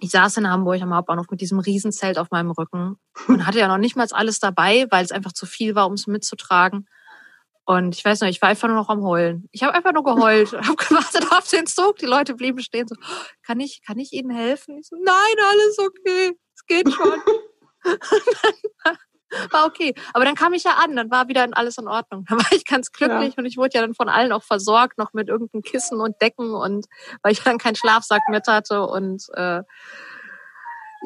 Ich 0.01 0.11
saß 0.11 0.37
in 0.39 0.49
Hamburg 0.49 0.81
am 0.83 0.95
Hauptbahnhof 0.95 1.27
mit 1.31 1.41
diesem 1.41 1.59
Riesenzelt 1.59 2.19
auf 2.19 2.31
meinem 2.31 2.51
Rücken 2.51 2.97
und 3.29 3.47
hatte 3.47 3.59
ja 3.59 3.69
noch 3.69 3.79
nicht 3.79 3.97
mal 3.97 4.07
alles 4.12 4.39
dabei, 4.39 4.87
weil 4.91 5.05
es 5.05 5.12
einfach 5.12 5.33
zu 5.33 5.47
viel 5.47 5.75
war, 5.75 5.87
um 5.87 5.95
es 5.95 6.07
mitzutragen. 6.07 6.87
Und 7.67 7.95
ich 7.97 8.05
weiß 8.05 8.21
noch, 8.21 8.29
ich 8.29 8.43
war 8.43 8.51
einfach 8.51 8.69
nur 8.69 8.77
noch 8.77 8.91
am 8.91 9.03
Heulen. 9.03 9.49
Ich 9.51 9.62
habe 9.62 9.75
einfach 9.75 9.93
nur 9.93 10.05
geheult, 10.05 10.53
habe 10.53 10.77
gewartet 10.77 11.27
auf 11.33 11.49
den 11.49 11.67
Zug. 11.67 11.97
Die 11.97 12.07
Leute 12.07 12.35
blieben 12.35 12.61
stehen 12.61 12.87
so, 12.87 12.95
kann 13.43 13.61
ich, 13.61 13.83
kann 13.87 13.99
ich 13.99 14.12
Ihnen 14.12 14.31
helfen? 14.31 14.79
Ich 14.79 14.89
so, 14.89 14.97
nein, 14.97 15.15
alles 15.51 15.79
okay, 15.79 16.39
es 16.67 16.77
geht 16.77 16.93
schon. 16.93 17.23
war 19.51 19.67
okay. 19.67 19.95
Aber 20.12 20.25
dann 20.25 20.35
kam 20.35 20.53
ich 20.53 20.65
ja 20.65 20.73
an, 20.73 20.97
dann 20.97 21.11
war 21.11 21.29
wieder 21.29 21.47
alles 21.53 21.79
in 21.79 21.89
Ordnung. 21.89 22.25
Dann 22.29 22.39
war 22.39 22.53
ich 22.53 22.65
ganz 22.65 22.93
glücklich 22.93 23.35
ja. 23.35 23.39
und 23.39 23.47
ich 23.47 23.57
wurde 23.57 23.71
ja 23.75 23.81
dann 23.81 23.95
von 23.95 24.09
allen 24.09 24.33
auch 24.33 24.43
versorgt, 24.43 24.99
noch 24.99 25.12
mit 25.12 25.29
irgendeinem 25.29 25.62
Kissen 25.62 26.01
und 26.01 26.21
Decken 26.21 26.55
und 26.55 26.87
weil 27.23 27.33
ich 27.33 27.43
dann 27.43 27.59
keinen 27.59 27.77
Schlafsack 27.77 28.23
mit 28.29 28.47
hatte 28.47 28.87
und 28.87 29.25
äh, 29.35 29.62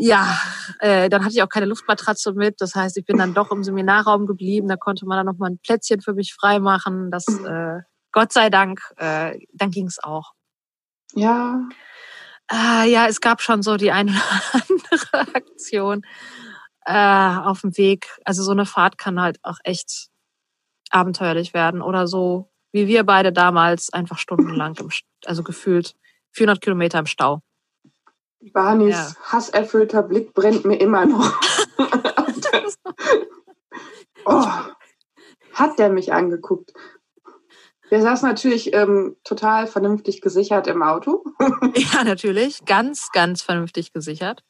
ja, 0.00 0.38
äh, 0.78 1.08
dann 1.08 1.24
hatte 1.24 1.34
ich 1.34 1.42
auch 1.42 1.48
keine 1.48 1.66
Luftmatratze 1.66 2.32
mit. 2.32 2.60
Das 2.60 2.76
heißt, 2.76 2.96
ich 2.98 3.04
bin 3.04 3.18
dann 3.18 3.34
doch 3.34 3.50
im 3.50 3.64
Seminarraum 3.64 4.26
geblieben. 4.26 4.68
Da 4.68 4.76
konnte 4.76 5.06
man 5.06 5.16
dann 5.16 5.26
noch 5.26 5.38
mal 5.38 5.50
ein 5.50 5.58
Plätzchen 5.58 6.00
für 6.00 6.14
mich 6.14 6.34
freimachen. 6.34 7.10
Das 7.10 7.26
äh, 7.26 7.80
Gott 8.12 8.32
sei 8.32 8.48
Dank, 8.48 8.80
äh, 8.96 9.38
dann 9.52 9.72
ging's 9.72 9.98
auch. 9.98 10.34
Ja. 11.14 11.68
Äh, 12.50 12.90
ja, 12.90 13.06
es 13.06 13.20
gab 13.20 13.42
schon 13.42 13.62
so 13.62 13.76
die 13.76 13.92
eine 13.92 14.12
oder 14.12 14.62
andere 14.68 15.34
Aktion 15.34 16.02
äh, 16.84 17.36
auf 17.38 17.60
dem 17.60 17.76
Weg. 17.76 18.08
Also 18.24 18.42
so 18.42 18.52
eine 18.52 18.66
Fahrt 18.66 18.98
kann 18.98 19.20
halt 19.20 19.38
auch 19.42 19.58
echt 19.64 20.08
abenteuerlich 20.90 21.52
werden 21.52 21.82
oder 21.82 22.06
so 22.06 22.50
wie 22.72 22.86
wir 22.86 23.04
beide 23.04 23.32
damals 23.32 23.92
einfach 23.92 24.18
stundenlang, 24.18 24.76
im, 24.78 24.90
also 25.24 25.42
gefühlt 25.42 25.94
400 26.32 26.60
Kilometer 26.60 26.98
im 26.98 27.06
Stau. 27.06 27.40
Barneys 28.52 29.16
ja. 29.18 29.32
hasserfüllter 29.32 30.02
Blick 30.02 30.32
brennt 30.32 30.64
mir 30.64 30.76
immer 30.76 31.06
noch. 31.06 31.32
oh, 34.26 34.46
hat 35.54 35.78
der 35.78 35.90
mich 35.90 36.12
angeguckt. 36.12 36.72
Der 37.90 38.02
saß 38.02 38.22
natürlich 38.22 38.74
ähm, 38.74 39.16
total 39.24 39.66
vernünftig 39.66 40.20
gesichert 40.20 40.66
im 40.66 40.82
Auto. 40.82 41.24
ja, 41.74 42.04
natürlich. 42.04 42.64
Ganz, 42.64 43.10
ganz 43.12 43.42
vernünftig 43.42 43.92
gesichert. 43.92 44.44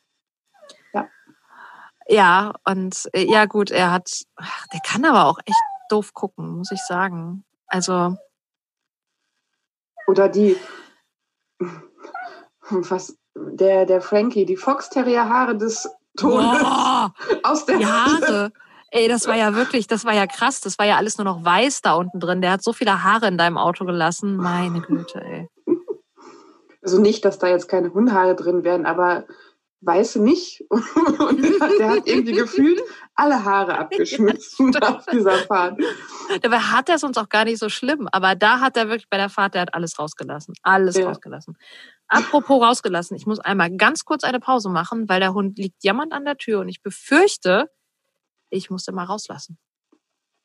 Ja, 2.11 2.55
und 2.64 3.09
äh, 3.12 3.30
ja 3.30 3.45
gut, 3.45 3.70
er 3.70 3.93
hat, 3.93 4.22
ach, 4.36 4.66
der 4.68 4.80
kann 4.80 5.05
aber 5.05 5.26
auch 5.26 5.39
echt 5.45 5.61
doof 5.91 6.14
gucken, 6.14 6.57
muss 6.57 6.72
ich 6.72 6.80
sagen. 6.80 7.45
Also. 7.66 8.16
Oder 10.07 10.30
die, 10.30 10.57
was, 12.70 13.18
der, 13.34 13.84
der 13.84 14.01
Frankie, 14.01 14.47
die 14.47 14.57
Fox-Terrier-Haare 14.57 15.59
des 15.59 15.86
Todes 16.16 16.47
Boah, 16.47 17.12
aus 17.43 17.66
der 17.66 17.76
die 17.76 17.86
Haare. 17.86 18.53
Ey, 18.91 19.09
das 19.09 19.26
war 19.26 19.36
ja 19.36 19.55
wirklich, 19.55 19.86
das 19.86 20.05
war 20.05 20.14
ja 20.14 20.26
krass. 20.26 20.61
Das 20.61 20.78
war 20.78 20.86
ja 20.86 20.97
alles 20.97 21.18
nur 21.18 21.24
noch 21.24 21.45
weiß 21.45 21.82
da 21.82 21.95
unten 21.95 22.20
drin. 22.20 22.41
Der 22.41 22.53
hat 22.53 22.62
so 22.62 22.72
viele 22.72 23.03
Haare 23.03 23.28
in 23.28 23.36
deinem 23.36 23.59
Auto 23.59 23.84
gelassen. 23.84 24.36
Meine 24.36 24.80
Güte, 24.80 25.20
ey. 25.20 25.49
Also 26.80 27.01
nicht, 27.01 27.24
dass 27.24 27.39
da 27.39 27.49
jetzt 27.49 27.68
keine 27.68 27.93
Hundhaare 27.93 28.36
drin 28.36 28.62
wären, 28.62 28.86
aber 28.86 29.26
Weiße 29.80 30.20
nicht. 30.20 30.64
Und 30.70 31.43
der 31.78 31.91
hat 31.91 32.07
irgendwie 32.07 32.32
gefühlt 32.32 32.80
alle 33.14 33.45
Haare 33.45 33.78
abgeschmissen 33.78 34.76
auf 34.78 35.07
dieser 35.07 35.36
Fahrt. 35.39 35.78
Dabei 36.43 36.59
hat 36.59 36.89
er 36.89 36.97
es 36.97 37.05
uns 37.05 37.16
auch 37.16 37.28
gar 37.28 37.45
nicht 37.45 37.59
so 37.59 37.68
schlimm. 37.68 38.09
Aber 38.11 38.34
da 38.34 38.61
hat 38.61 38.76
er 38.76 38.89
wirklich 38.89 39.09
bei 39.09 39.18
der 39.18 39.28
Fahrt, 39.28 39.55
der 39.55 39.62
hat 39.62 39.74
alles 39.74 39.99
rausgelassen. 39.99 40.55
Alles 40.62 40.97
ja. 40.97 41.07
rausgelassen. 41.07 41.57
Apropos 42.09 42.62
rausgelassen, 42.62 43.16
ich 43.16 43.26
muss 43.26 43.39
einmal 43.39 43.70
ganz 43.76 44.05
kurz 44.05 44.24
eine 44.24 44.41
Pause 44.41 44.70
machen, 44.70 45.09
weil 45.09 45.20
der 45.20 45.34
Hund 45.34 45.59
liegt 45.59 45.84
jammernd 45.84 46.12
an 46.12 46.24
der 46.24 46.39
Tür 46.39 46.61
und 46.61 46.68
ich 46.68 46.82
befürchte, 46.82 47.70
ich 48.51 48.70
musste 48.70 48.92
mal 48.92 49.05
rauslassen. 49.05 49.59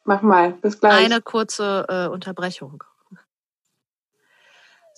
Mach 0.06 0.22
mal, 0.22 0.54
bis 0.54 0.80
gleich. 0.80 1.06
Eine 1.06 1.22
kurze 1.22 1.86
äh, 1.88 2.08
Unterbrechung. 2.08 2.84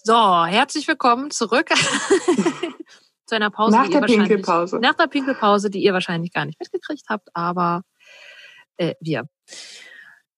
So, 0.04 0.46
herzlich 0.46 0.88
willkommen 0.88 1.32
zurück 1.32 1.70
zu 3.26 3.36
einer 3.36 3.50
Pause. 3.50 3.78
Nach 3.78 3.90
der 3.90 4.02
Pinkelpause. 4.02 4.80
Nach 4.80 4.94
der 4.94 5.08
Pinkelpause, 5.08 5.70
die 5.70 5.82
ihr 5.82 5.94
wahrscheinlich 5.94 6.32
gar 6.32 6.46
nicht 6.46 6.60
mitgekriegt 6.60 7.06
habt, 7.10 7.30
aber 7.34 7.82
äh, 8.78 8.94
wir. 9.00 9.28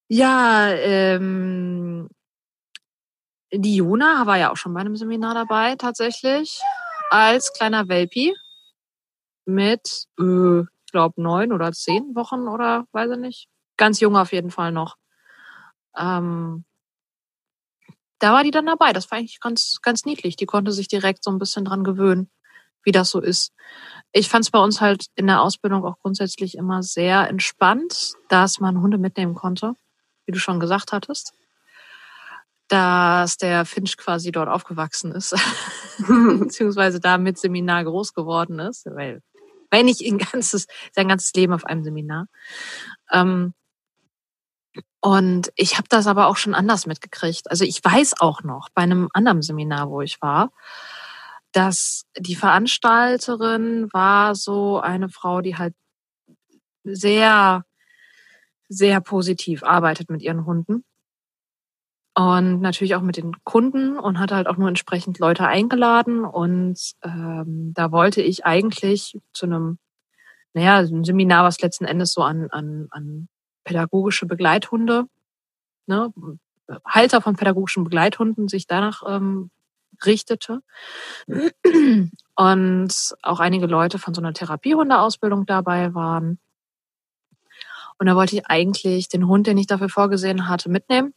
Ja, 0.09 0.69
ähm, 0.69 2.07
die 3.51 3.75
Jona 3.75 4.25
war 4.25 4.37
ja 4.37 4.51
auch 4.51 4.57
schon 4.57 4.73
bei 4.73 4.81
einem 4.81 4.95
Seminar 4.95 5.33
dabei, 5.33 5.75
tatsächlich, 5.75 6.61
als 7.09 7.53
kleiner 7.53 7.87
Welpi 7.87 8.33
mit, 9.45 10.07
äh, 10.19 10.63
glaube, 10.97 11.21
neun 11.21 11.53
oder 11.53 11.71
zehn 11.73 12.15
Wochen 12.15 12.47
oder 12.47 12.85
weiß 12.91 13.11
ich 13.11 13.19
nicht. 13.19 13.47
Ganz 13.77 13.99
jung 13.99 14.17
auf 14.17 14.31
jeden 14.31 14.49
Fall 14.49 14.71
noch. 14.71 14.95
Ähm, 15.95 16.65
da 18.17 18.33
war 18.33 18.43
die 18.43 18.49
dann 18.49 18.65
dabei. 18.65 18.93
Das 18.93 19.11
war 19.11 19.19
eigentlich 19.19 19.39
ganz, 19.39 19.77
ganz 19.83 20.05
niedlich. 20.05 20.37
Die 20.37 20.47
konnte 20.47 20.71
sich 20.71 20.87
direkt 20.87 21.23
so 21.23 21.29
ein 21.29 21.37
bisschen 21.37 21.65
dran 21.65 21.83
gewöhnen, 21.83 22.31
wie 22.81 22.91
das 22.91 23.11
so 23.11 23.21
ist. 23.21 23.53
Ich 24.11 24.27
fand 24.27 24.45
es 24.45 24.49
bei 24.49 24.59
uns 24.59 24.81
halt 24.81 25.05
in 25.13 25.27
der 25.27 25.43
Ausbildung 25.43 25.85
auch 25.85 25.99
grundsätzlich 25.99 26.57
immer 26.57 26.81
sehr 26.81 27.29
entspannt, 27.29 28.13
dass 28.29 28.59
man 28.59 28.81
Hunde 28.81 28.97
mitnehmen 28.97 29.35
konnte, 29.35 29.75
wie 30.25 30.31
du 30.31 30.39
schon 30.39 30.59
gesagt 30.59 30.93
hattest 30.93 31.33
dass 32.69 33.37
der 33.37 33.63
Finch 33.63 33.95
quasi 33.95 34.31
dort 34.31 34.49
aufgewachsen 34.49 35.13
ist, 35.13 35.33
beziehungsweise 36.39 36.99
da 36.99 37.17
mit 37.17 37.37
Seminar 37.37 37.85
groß 37.85 38.13
geworden 38.13 38.59
ist, 38.59 38.85
weil 38.87 39.21
wenn 39.69 39.85
nicht 39.85 40.01
ein 40.01 40.17
ganzes, 40.17 40.67
sein 40.93 41.07
ganzes 41.07 41.33
Leben 41.33 41.53
auf 41.53 41.65
einem 41.65 41.83
Seminar. 41.83 42.27
Ähm, 43.11 43.53
und 44.99 45.51
ich 45.55 45.77
habe 45.77 45.87
das 45.89 46.07
aber 46.07 46.27
auch 46.27 46.37
schon 46.37 46.55
anders 46.55 46.85
mitgekriegt. 46.85 47.49
Also 47.49 47.63
ich 47.63 47.83
weiß 47.83 48.19
auch 48.19 48.43
noch 48.43 48.69
bei 48.73 48.81
einem 48.81 49.09
anderen 49.13 49.41
Seminar, 49.41 49.89
wo 49.89 50.01
ich 50.01 50.21
war, 50.21 50.51
dass 51.51 52.05
die 52.17 52.35
Veranstalterin 52.35 53.87
war 53.93 54.35
so 54.35 54.79
eine 54.79 55.09
Frau, 55.09 55.41
die 55.41 55.57
halt 55.57 55.73
sehr, 56.83 57.63
sehr 58.69 59.01
positiv 59.01 59.63
arbeitet 59.63 60.09
mit 60.09 60.21
ihren 60.21 60.45
Hunden 60.45 60.83
und 62.17 62.61
natürlich 62.61 62.95
auch 62.95 63.03
mit 63.03 63.17
den 63.17 63.43
Kunden 63.43 63.99
und 63.99 64.17
hat 64.17 64.31
halt 64.31 64.47
auch 64.47 64.57
nur 64.57 64.67
entsprechend 64.67 65.19
Leute 65.19 65.45
eingeladen. 65.45 66.25
Und 66.25 66.79
ähm, 67.03 67.75
da 67.75 67.91
wollte 67.91 68.23
ich 68.23 68.43
eigentlich 68.43 69.19
zu 69.33 69.45
einem, 69.45 69.77
naja, 70.55 70.77
ein 70.77 71.03
Seminar, 71.03 71.43
was 71.43 71.61
letzten 71.61 71.85
Endes 71.85 72.13
so 72.13 72.23
an, 72.23 72.47
an, 72.49 72.87
an 72.89 73.27
pädagogische 73.65 74.25
Begleithunde, 74.25 75.03
ne, 75.85 76.11
Halter 76.83 77.21
von 77.21 77.35
pädagogischen 77.35 77.83
Begleithunden 77.83 78.47
sich 78.47 78.65
danach 78.65 79.03
ähm, 79.07 79.51
richtete. 80.03 80.63
Und 82.35 83.15
auch 83.21 83.39
einige 83.39 83.67
Leute 83.67 83.99
von 83.99 84.15
so 84.15 84.21
einer 84.21 84.33
Therapiehundeausbildung 84.33 85.45
dabei 85.45 85.93
waren. 85.93 86.39
Und 87.99 88.07
da 88.07 88.15
wollte 88.15 88.37
ich 88.37 88.47
eigentlich 88.47 89.07
den 89.07 89.27
Hund, 89.27 89.45
den 89.45 89.59
ich 89.59 89.67
dafür 89.67 89.89
vorgesehen 89.89 90.47
hatte, 90.49 90.69
mitnehmen 90.69 91.13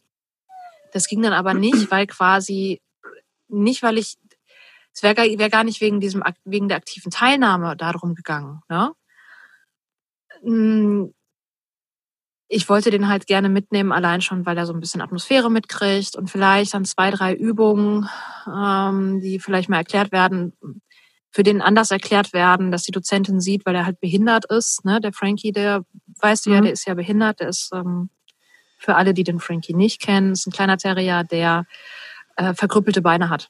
das 0.91 1.07
ging 1.07 1.21
dann 1.21 1.33
aber 1.33 1.53
nicht, 1.53 1.91
weil 1.91 2.07
quasi, 2.07 2.81
nicht 3.47 3.83
weil 3.83 3.97
ich, 3.97 4.17
es 4.93 5.03
wäre 5.03 5.15
wär 5.15 5.49
gar 5.49 5.63
nicht 5.63 5.81
wegen 5.81 5.99
diesem, 5.99 6.23
wegen 6.43 6.67
der 6.67 6.77
aktiven 6.77 7.11
Teilnahme 7.11 7.75
darum 7.75 8.15
gegangen, 8.15 8.61
ne? 8.69 8.93
Hm, 10.41 11.13
ich 12.53 12.67
wollte 12.67 12.91
den 12.91 13.07
halt 13.07 13.27
gerne 13.27 13.47
mitnehmen, 13.47 13.93
allein 13.93 14.19
schon, 14.21 14.45
weil 14.45 14.57
er 14.57 14.65
so 14.65 14.73
ein 14.73 14.81
bisschen 14.81 14.99
Atmosphäre 14.99 15.49
mitkriegt 15.49 16.17
und 16.17 16.29
vielleicht 16.29 16.73
dann 16.73 16.83
zwei, 16.83 17.09
drei 17.09 17.33
Übungen, 17.33 18.09
ähm, 18.45 19.21
die 19.21 19.39
vielleicht 19.39 19.69
mal 19.69 19.77
erklärt 19.77 20.11
werden, 20.11 20.51
für 21.31 21.43
den 21.43 21.61
anders 21.61 21.91
erklärt 21.91 22.33
werden, 22.33 22.69
dass 22.69 22.83
die 22.83 22.91
Dozentin 22.91 23.39
sieht, 23.39 23.65
weil 23.65 23.75
er 23.75 23.85
halt 23.85 24.01
behindert 24.01 24.43
ist. 24.51 24.83
Ne? 24.83 24.99
Der 24.99 25.13
Frankie, 25.13 25.53
der 25.53 25.85
weißt 26.19 26.45
du 26.45 26.49
ja, 26.49 26.59
mhm. 26.59 26.63
der 26.63 26.73
ist 26.73 26.85
ja 26.85 26.93
behindert, 26.93 27.39
der 27.39 27.47
ist 27.47 27.71
ähm, 27.73 28.09
für 28.81 28.95
alle, 28.95 29.13
die 29.13 29.23
den 29.23 29.39
Frankie 29.39 29.75
nicht 29.75 30.01
kennen, 30.01 30.31
ist 30.31 30.47
ein 30.47 30.51
kleiner 30.51 30.77
Terrier, 30.77 31.23
der 31.23 31.65
äh, 32.35 32.53
verkrüppelte 32.53 33.01
Beine 33.01 33.29
hat. 33.29 33.49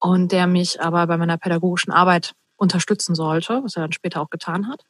Und 0.00 0.32
der 0.32 0.46
mich 0.46 0.80
aber 0.80 1.06
bei 1.06 1.16
meiner 1.16 1.38
pädagogischen 1.38 1.92
Arbeit 1.92 2.32
unterstützen 2.56 3.14
sollte, 3.14 3.60
was 3.62 3.76
er 3.76 3.82
dann 3.82 3.92
später 3.92 4.20
auch 4.20 4.30
getan 4.30 4.68
hat. 4.68 4.82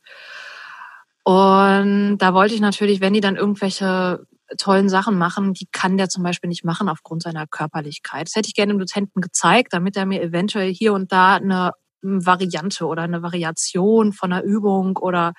Und 1.23 2.19
da 2.19 2.35
wollte 2.35 2.55
ich 2.55 2.61
natürlich, 2.61 3.01
wenn 3.01 3.13
die 3.13 3.21
dann 3.21 3.37
irgendwelche 3.37 4.27
tollen 4.59 4.89
Sachen 4.89 5.17
machen, 5.17 5.53
die 5.53 5.67
kann 5.73 5.97
der 5.97 6.09
zum 6.09 6.23
Beispiel 6.23 6.49
nicht 6.49 6.65
machen 6.65 6.89
aufgrund 6.89 7.23
seiner 7.23 7.47
Körperlichkeit. 7.47 8.27
Das 8.27 8.37
hätte 8.37 8.49
ich 8.49 8.55
gerne 8.55 8.73
dem 8.73 8.79
Dozenten 8.79 9.21
gezeigt, 9.21 9.73
damit 9.73 9.97
er 9.97 10.07
mir 10.07 10.23
eventuell 10.23 10.73
hier 10.73 10.93
und 10.93 11.13
da 11.13 11.37
eine 11.37 11.73
Variante 12.03 12.87
oder 12.87 13.03
eine 13.03 13.23
Variation 13.23 14.13
von 14.13 14.33
einer 14.33 14.43
Übung 14.43 14.99
oder 14.99 15.33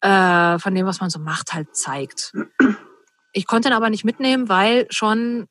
äh, 0.00 0.58
von 0.58 0.74
dem, 0.74 0.86
was 0.86 1.00
man 1.00 1.10
so 1.10 1.18
macht, 1.18 1.52
halt 1.54 1.74
zeigt. 1.74 2.32
Ich 3.32 3.46
konnte 3.46 3.68
ihn 3.68 3.74
aber 3.74 3.90
nicht 3.90 4.04
mitnehmen, 4.04 4.48
weil 4.48 4.86
schon 4.90 5.48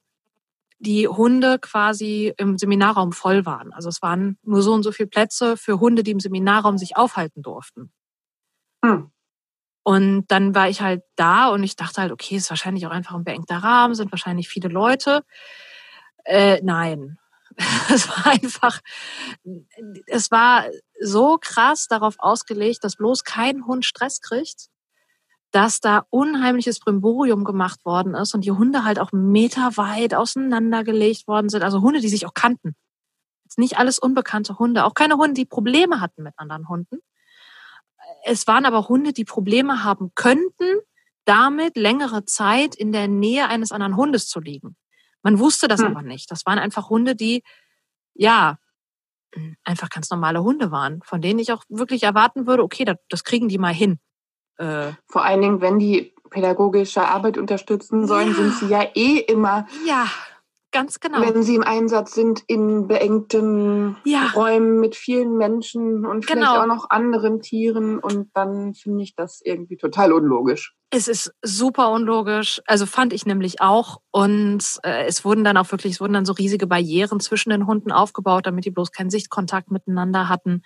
die 0.79 1.07
Hunde 1.07 1.59
quasi 1.59 2.33
im 2.37 2.57
Seminarraum 2.57 3.11
voll 3.11 3.45
waren. 3.45 3.73
Also 3.73 3.89
es 3.89 4.01
waren 4.01 4.37
nur 4.43 4.61
so 4.61 4.73
und 4.73 4.83
so 4.83 4.91
viele 4.91 5.07
Plätze 5.07 5.57
für 5.57 5.79
Hunde, 5.79 6.03
die 6.03 6.11
im 6.11 6.19
Seminarraum 6.19 6.77
sich 6.77 6.97
aufhalten 6.97 7.41
durften. 7.41 7.91
Hm. 8.83 9.11
Und 9.83 10.25
dann 10.29 10.55
war 10.55 10.67
ich 10.67 10.81
halt 10.81 11.03
da 11.15 11.49
und 11.49 11.63
ich 11.63 11.75
dachte 11.75 12.01
halt, 12.01 12.11
okay, 12.11 12.35
ist 12.35 12.49
wahrscheinlich 12.49 12.87
auch 12.87 12.91
einfach 12.91 13.15
ein 13.15 13.23
beengter 13.23 13.57
Rahmen, 13.57 13.93
sind 13.93 14.11
wahrscheinlich 14.11 14.49
viele 14.49 14.67
Leute. 14.67 15.23
Äh, 16.23 16.59
nein, 16.63 17.19
es 17.93 18.09
war 18.09 18.33
einfach, 18.33 18.81
es 20.07 20.31
war 20.31 20.65
so 20.99 21.37
krass 21.39 21.87
darauf 21.87 22.15
ausgelegt, 22.19 22.83
dass 22.83 22.95
bloß 22.95 23.23
kein 23.23 23.65
Hund 23.65 23.85
Stress 23.85 24.21
kriegt, 24.21 24.67
dass 25.51 25.79
da 25.79 26.05
unheimliches 26.09 26.79
Brimborium 26.79 27.43
gemacht 27.43 27.85
worden 27.85 28.13
ist 28.13 28.33
und 28.33 28.41
die 28.45 28.51
Hunde 28.51 28.83
halt 28.83 28.99
auch 28.99 29.11
meterweit 29.11 30.13
auseinandergelegt 30.13 31.27
worden 31.27 31.49
sind. 31.49 31.63
Also 31.63 31.81
Hunde, 31.81 32.01
die 32.01 32.09
sich 32.09 32.25
auch 32.25 32.33
kannten. 32.33 32.75
Jetzt 33.43 33.59
nicht 33.59 33.77
alles 33.77 33.99
unbekannte 33.99 34.57
Hunde, 34.59 34.85
auch 34.85 34.93
keine 34.93 35.15
Hunde, 35.15 35.33
die 35.33 35.45
Probleme 35.45 36.01
hatten 36.01 36.23
mit 36.23 36.33
anderen 36.37 36.67
Hunden. 36.67 36.99
Es 38.23 38.47
waren 38.47 38.65
aber 38.65 38.89
Hunde, 38.89 39.13
die 39.13 39.25
Probleme 39.25 39.83
haben 39.83 40.11
könnten, 40.15 40.79
damit 41.25 41.77
längere 41.77 42.25
Zeit 42.25 42.75
in 42.75 42.91
der 42.91 43.07
Nähe 43.07 43.47
eines 43.47 43.71
anderen 43.71 43.95
Hundes 43.95 44.27
zu 44.27 44.39
liegen. 44.39 44.75
Man 45.21 45.39
wusste 45.39 45.67
das 45.67 45.81
hm. 45.81 45.87
aber 45.87 46.01
nicht. 46.01 46.29
Das 46.31 46.45
waren 46.45 46.59
einfach 46.59 46.89
Hunde, 46.89 47.15
die, 47.15 47.43
ja, 48.13 48.57
einfach 49.63 49.89
ganz 49.89 50.09
normale 50.09 50.43
Hunde 50.43 50.71
waren, 50.71 51.01
von 51.03 51.21
denen 51.21 51.39
ich 51.39 51.51
auch 51.51 51.63
wirklich 51.69 52.03
erwarten 52.03 52.47
würde, 52.47 52.63
okay, 52.63 52.85
das, 52.85 52.97
das 53.09 53.23
kriegen 53.23 53.47
die 53.47 53.57
mal 53.57 53.73
hin. 53.73 53.99
Äh, 54.57 54.93
Vor 55.07 55.25
allen 55.25 55.41
Dingen, 55.41 55.61
wenn 55.61 55.79
die 55.79 56.13
pädagogische 56.29 57.07
Arbeit 57.07 57.37
unterstützen 57.37 58.07
sollen, 58.07 58.29
ja. 58.29 58.33
sind 58.35 58.53
sie 58.53 58.67
ja 58.67 58.83
eh 58.93 59.17
immer 59.19 59.67
ja. 59.85 60.05
Ganz 60.75 60.99
genau. 60.99 61.21
Wenn 61.21 61.41
sie 61.41 61.55
im 61.55 61.63
Einsatz 61.63 62.13
sind 62.13 62.43
in 62.47 62.87
beengten 62.87 63.95
ja. 64.03 64.31
Räumen 64.35 64.81
mit 64.81 64.97
vielen 64.97 65.37
Menschen 65.37 66.05
und 66.05 66.25
vielleicht 66.25 66.45
genau. 66.45 66.61
auch 66.61 66.65
noch 66.65 66.89
anderen 66.89 67.41
Tieren. 67.41 67.97
Und 67.97 68.29
dann 68.33 68.73
finde 68.73 69.03
ich 69.03 69.15
das 69.15 69.39
irgendwie 69.41 69.77
total 69.77 70.11
unlogisch. 70.11 70.75
Es 70.89 71.07
ist 71.07 71.33
super 71.41 71.91
unlogisch. 71.91 72.61
Also 72.65 72.85
fand 72.85 73.13
ich 73.13 73.25
nämlich 73.25 73.61
auch. 73.61 74.01
Und 74.11 74.81
äh, 74.83 75.05
es 75.05 75.23
wurden 75.23 75.45
dann 75.45 75.55
auch 75.55 75.71
wirklich, 75.71 75.93
es 75.93 76.01
wurden 76.01 76.11
dann 76.11 76.25
so 76.25 76.33
riesige 76.33 76.67
Barrieren 76.67 77.21
zwischen 77.21 77.51
den 77.51 77.67
Hunden 77.67 77.93
aufgebaut, 77.93 78.45
damit 78.45 78.65
die 78.65 78.71
bloß 78.71 78.91
keinen 78.91 79.09
Sichtkontakt 79.09 79.71
miteinander 79.71 80.27
hatten. 80.27 80.61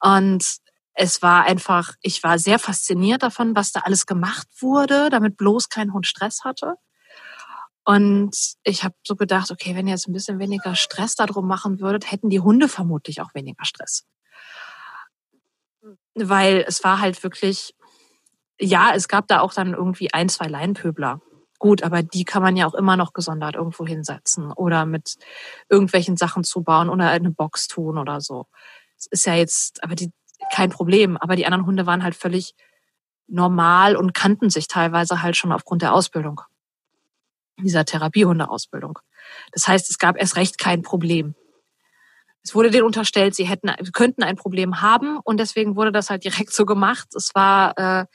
Und 0.00 0.56
es 0.94 1.20
war 1.20 1.44
einfach, 1.44 1.92
ich 2.00 2.22
war 2.22 2.38
sehr 2.38 2.58
fasziniert 2.58 3.22
davon, 3.22 3.54
was 3.54 3.72
da 3.72 3.80
alles 3.80 4.06
gemacht 4.06 4.48
wurde, 4.60 5.10
damit 5.10 5.36
bloß 5.36 5.68
kein 5.68 5.92
Hund 5.92 6.06
Stress 6.06 6.44
hatte. 6.44 6.76
Und 7.88 8.36
ich 8.64 8.82
habe 8.82 8.96
so 9.04 9.14
gedacht, 9.14 9.52
okay, 9.52 9.76
wenn 9.76 9.86
ihr 9.86 9.92
jetzt 9.92 10.08
ein 10.08 10.12
bisschen 10.12 10.40
weniger 10.40 10.74
Stress 10.74 11.14
darum 11.14 11.46
machen 11.46 11.78
würdet, 11.78 12.10
hätten 12.10 12.30
die 12.30 12.40
Hunde 12.40 12.68
vermutlich 12.68 13.20
auch 13.20 13.32
weniger 13.32 13.64
Stress. 13.64 14.04
Weil 16.14 16.64
es 16.66 16.82
war 16.82 17.00
halt 17.00 17.22
wirklich, 17.22 17.76
ja, 18.58 18.92
es 18.92 19.06
gab 19.06 19.28
da 19.28 19.38
auch 19.38 19.52
dann 19.52 19.72
irgendwie 19.72 20.12
ein, 20.12 20.28
zwei 20.28 20.48
Leinpöbler. 20.48 21.20
Gut, 21.60 21.84
aber 21.84 22.02
die 22.02 22.24
kann 22.24 22.42
man 22.42 22.56
ja 22.56 22.66
auch 22.66 22.74
immer 22.74 22.96
noch 22.96 23.12
gesondert 23.12 23.54
irgendwo 23.54 23.86
hinsetzen 23.86 24.50
oder 24.50 24.84
mit 24.84 25.14
irgendwelchen 25.68 26.16
Sachen 26.16 26.42
zubauen 26.42 26.88
oder 26.88 27.10
eine 27.10 27.30
Box 27.30 27.68
tun 27.68 27.98
oder 27.98 28.20
so. 28.20 28.46
Es 28.98 29.06
ist 29.06 29.26
ja 29.26 29.34
jetzt, 29.34 29.84
aber 29.84 29.94
die, 29.94 30.10
kein 30.52 30.70
Problem. 30.70 31.16
Aber 31.16 31.36
die 31.36 31.46
anderen 31.46 31.66
Hunde 31.66 31.86
waren 31.86 32.02
halt 32.02 32.16
völlig 32.16 32.56
normal 33.28 33.94
und 33.94 34.12
kannten 34.12 34.50
sich 34.50 34.66
teilweise 34.66 35.22
halt 35.22 35.36
schon 35.36 35.52
aufgrund 35.52 35.82
der 35.82 35.94
Ausbildung 35.94 36.40
dieser 37.58 37.84
Therapiehundeausbildung. 37.84 38.98
Das 39.52 39.66
heißt, 39.66 39.90
es 39.90 39.98
gab 39.98 40.18
erst 40.18 40.36
recht 40.36 40.58
kein 40.58 40.82
Problem. 40.82 41.34
es 42.42 42.54
wurde 42.54 42.70
denen 42.70 42.86
unterstellt, 42.86 43.34
sie 43.34 43.44
hätten, 43.44 43.70
könnten 43.92 44.22
ein 44.22 44.36
Problem 44.36 44.80
haben 44.80 45.18
und 45.24 45.38
deswegen 45.38 45.74
wurde 45.76 45.92
das 45.92 46.10
halt 46.10 46.24
direkt 46.24 46.52
so 46.52 46.64
gemacht. 46.64 47.08
Es 47.14 47.34
war, 47.34 47.76
äh, 47.76 48.06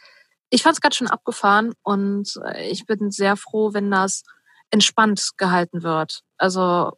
ich 0.49 0.63
fand 0.63 0.75
es 0.75 0.81
ganz 0.81 0.95
schön 0.95 1.07
abgefahren 1.07 1.73
und 1.83 2.39
äh, 2.45 2.69
ich 2.69 2.85
bin 2.85 3.11
sehr 3.11 3.35
froh, 3.35 3.73
wenn 3.73 3.91
das 3.91 4.23
entspannt 4.69 5.31
gehalten 5.37 5.83
wird. 5.83 6.21
Also 6.37 6.93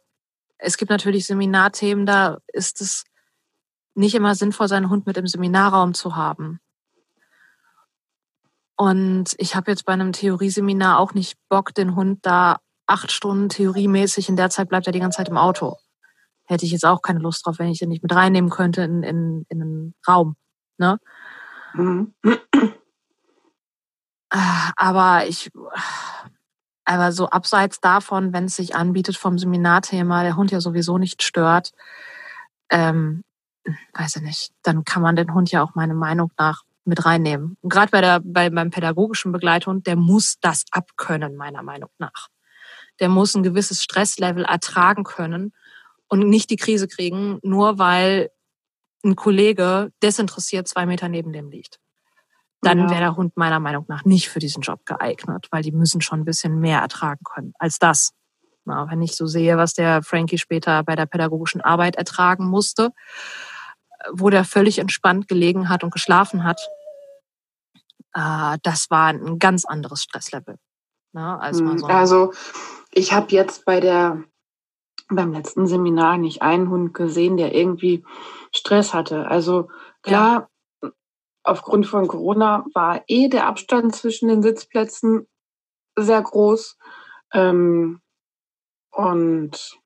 es 0.58 0.76
gibt 0.76 0.90
natürlich 0.90 1.26
Seminarthemen, 1.26 2.06
da 2.06 2.38
ist 2.52 2.80
es 2.80 3.04
nicht 3.94 4.14
immer 4.14 4.34
sinnvoll, 4.34 4.68
seinen 4.68 4.90
Hund 4.90 5.06
mit 5.06 5.16
im 5.16 5.26
Seminarraum 5.26 5.94
zu 5.94 6.16
haben. 6.16 6.60
Und 8.76 9.34
ich 9.38 9.54
habe 9.54 9.70
jetzt 9.70 9.84
bei 9.84 9.92
einem 9.92 10.12
Theorieseminar 10.12 10.98
auch 10.98 11.14
nicht 11.14 11.36
Bock, 11.48 11.74
den 11.74 11.94
Hund 11.94 12.20
da 12.22 12.58
acht 12.86 13.12
Stunden 13.12 13.48
theoriemäßig, 13.48 14.28
in 14.28 14.36
der 14.36 14.50
Zeit 14.50 14.68
bleibt 14.68 14.86
er 14.86 14.92
die 14.92 15.00
ganze 15.00 15.18
Zeit 15.18 15.28
im 15.28 15.38
Auto 15.38 15.76
hätte 16.44 16.66
ich 16.66 16.72
jetzt 16.72 16.84
auch 16.84 17.02
keine 17.02 17.20
Lust 17.20 17.46
drauf, 17.46 17.58
wenn 17.58 17.68
ich 17.68 17.78
den 17.78 17.88
nicht 17.88 18.02
mit 18.02 18.14
reinnehmen 18.14 18.50
könnte 18.50 18.82
in, 18.82 19.02
in, 19.02 19.46
in 19.48 19.62
einen 19.62 19.94
Raum. 20.06 20.36
Ne? 20.78 20.98
Mhm. 21.74 22.14
Aber 24.76 25.26
ich, 25.26 25.50
aber 26.84 27.12
so 27.12 27.30
abseits 27.30 27.80
davon, 27.80 28.32
wenn 28.32 28.46
es 28.46 28.56
sich 28.56 28.74
anbietet 28.74 29.16
vom 29.16 29.38
Seminarthema, 29.38 30.22
der 30.22 30.36
Hund 30.36 30.50
ja 30.50 30.60
sowieso 30.60 30.98
nicht 30.98 31.22
stört, 31.22 31.72
ähm, 32.68 33.22
weiß 33.94 34.16
ich 34.16 34.22
nicht, 34.22 34.52
dann 34.62 34.84
kann 34.84 35.02
man 35.02 35.16
den 35.16 35.32
Hund 35.32 35.52
ja 35.52 35.62
auch 35.62 35.74
meiner 35.74 35.94
Meinung 35.94 36.32
nach 36.36 36.64
mit 36.84 37.04
reinnehmen. 37.04 37.56
Gerade 37.62 37.90
bei 37.90 38.00
der, 38.00 38.20
bei, 38.24 38.50
beim 38.50 38.70
pädagogischen 38.70 39.32
Begleithund, 39.32 39.86
der 39.86 39.96
muss 39.96 40.36
das 40.40 40.64
abkönnen, 40.70 41.36
meiner 41.36 41.62
Meinung 41.62 41.90
nach. 41.98 42.28
Der 43.00 43.08
muss 43.08 43.34
ein 43.34 43.42
gewisses 43.42 43.82
Stresslevel 43.82 44.44
ertragen 44.44 45.04
können 45.04 45.52
und 46.08 46.28
nicht 46.28 46.50
die 46.50 46.56
Krise 46.56 46.86
kriegen, 46.86 47.38
nur 47.42 47.78
weil 47.78 48.30
ein 49.04 49.16
Kollege 49.16 49.92
desinteressiert 50.02 50.68
zwei 50.68 50.86
Meter 50.86 51.08
neben 51.08 51.32
dem 51.32 51.50
liegt. 51.50 51.78
Dann 52.60 52.78
ja. 52.78 52.90
wäre 52.90 53.00
der 53.00 53.16
Hund 53.16 53.36
meiner 53.36 53.60
Meinung 53.60 53.84
nach 53.88 54.04
nicht 54.04 54.28
für 54.28 54.38
diesen 54.38 54.62
Job 54.62 54.86
geeignet, 54.86 55.48
weil 55.50 55.62
die 55.62 55.72
müssen 55.72 56.00
schon 56.00 56.20
ein 56.20 56.24
bisschen 56.24 56.60
mehr 56.60 56.80
ertragen 56.80 57.20
können 57.24 57.52
als 57.58 57.78
das. 57.78 58.12
Na, 58.64 58.88
wenn 58.90 59.02
ich 59.02 59.14
so 59.14 59.26
sehe, 59.26 59.58
was 59.58 59.74
der 59.74 60.02
Frankie 60.02 60.38
später 60.38 60.82
bei 60.84 60.96
der 60.96 61.04
pädagogischen 61.04 61.60
Arbeit 61.60 61.96
ertragen 61.96 62.46
musste, 62.46 62.90
wo 64.12 64.30
der 64.30 64.44
völlig 64.44 64.78
entspannt 64.78 65.28
gelegen 65.28 65.68
hat 65.68 65.84
und 65.84 65.92
geschlafen 65.92 66.44
hat, 66.44 66.60
äh, 68.14 68.58
das 68.62 68.90
war 68.90 69.08
ein 69.08 69.38
ganz 69.38 69.64
anderes 69.64 70.02
Stresslevel. 70.02 70.56
Na, 71.12 71.38
als 71.38 71.60
hm, 71.60 71.78
so 71.78 71.86
also 71.86 72.32
ich 72.92 73.12
habe 73.12 73.30
jetzt 73.30 73.64
bei 73.64 73.80
der 73.80 74.24
beim 75.08 75.32
letzten 75.32 75.66
Seminar 75.66 76.18
nicht 76.18 76.42
einen 76.42 76.70
Hund 76.70 76.94
gesehen, 76.94 77.36
der 77.36 77.54
irgendwie 77.54 78.04
Stress 78.52 78.94
hatte. 78.94 79.28
Also 79.28 79.68
klar, 80.02 80.48
ja. 80.82 80.90
aufgrund 81.42 81.86
von 81.86 82.08
Corona 82.08 82.64
war 82.72 83.02
eh 83.06 83.28
der 83.28 83.46
Abstand 83.46 83.94
zwischen 83.94 84.28
den 84.28 84.42
Sitzplätzen 84.42 85.28
sehr 85.96 86.22
groß. 86.22 86.78
Ähm, 87.32 88.00
und 88.90 89.78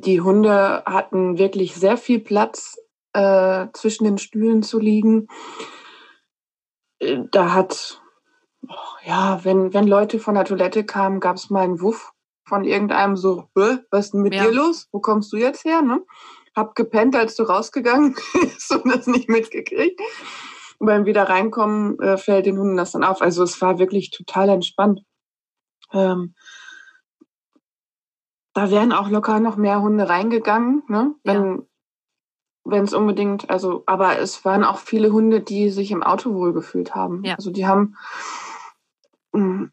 die 0.00 0.20
Hunde 0.20 0.82
hatten 0.86 1.38
wirklich 1.38 1.74
sehr 1.74 1.96
viel 1.96 2.20
Platz 2.20 2.76
äh, 3.12 3.66
zwischen 3.72 4.04
den 4.04 4.18
Stühlen 4.18 4.62
zu 4.62 4.78
liegen. 4.78 5.28
Äh, 6.98 7.18
da 7.30 7.52
hat, 7.54 8.02
oh, 8.68 8.74
ja, 9.04 9.44
wenn, 9.44 9.72
wenn 9.72 9.86
Leute 9.86 10.18
von 10.18 10.34
der 10.34 10.44
Toilette 10.44 10.84
kamen, 10.84 11.20
gab 11.20 11.36
es 11.36 11.50
mal 11.50 11.64
einen 11.64 11.80
Wuff 11.80 12.12
von 12.46 12.64
irgendeinem 12.64 13.16
so, 13.16 13.48
was 13.54 14.06
ist 14.06 14.14
denn 14.14 14.22
mit 14.22 14.34
ja. 14.34 14.44
dir 14.44 14.52
los? 14.52 14.88
Wo 14.92 15.00
kommst 15.00 15.32
du 15.32 15.36
jetzt 15.36 15.64
her? 15.64 15.82
Ne? 15.82 16.02
Hab 16.54 16.74
gepennt, 16.74 17.16
als 17.16 17.34
du 17.34 17.42
rausgegangen 17.42 18.14
bist 18.34 18.70
und 18.72 18.88
das 18.92 19.06
nicht 19.06 19.28
mitgekriegt. 19.28 20.00
Und 20.78 20.86
beim 20.86 21.06
wieder 21.06 21.24
reinkommen 21.28 21.98
äh, 22.00 22.18
fällt 22.18 22.46
den 22.46 22.58
Hunden 22.58 22.76
das 22.76 22.92
dann 22.92 23.04
auf. 23.04 23.22
Also 23.22 23.42
es 23.42 23.60
war 23.60 23.78
wirklich 23.78 24.10
total 24.10 24.50
entspannt. 24.50 25.00
Ähm, 25.92 26.34
da 28.56 28.70
wären 28.70 28.92
auch 28.92 29.10
locker 29.10 29.38
noch 29.38 29.56
mehr 29.56 29.82
Hunde 29.82 30.08
reingegangen, 30.08 30.82
ne? 30.88 31.14
Wenn, 31.24 31.66
ja. 32.64 32.82
es 32.82 32.94
unbedingt, 32.94 33.50
also, 33.50 33.82
aber 33.84 34.18
es 34.18 34.46
waren 34.46 34.64
auch 34.64 34.78
viele 34.78 35.12
Hunde, 35.12 35.42
die 35.42 35.68
sich 35.68 35.90
im 35.90 36.02
Auto 36.02 36.32
wohlgefühlt 36.32 36.94
haben. 36.94 37.22
Ja. 37.22 37.34
Also 37.34 37.50
die 37.50 37.66
haben, 37.66 37.96
mm, 39.32 39.64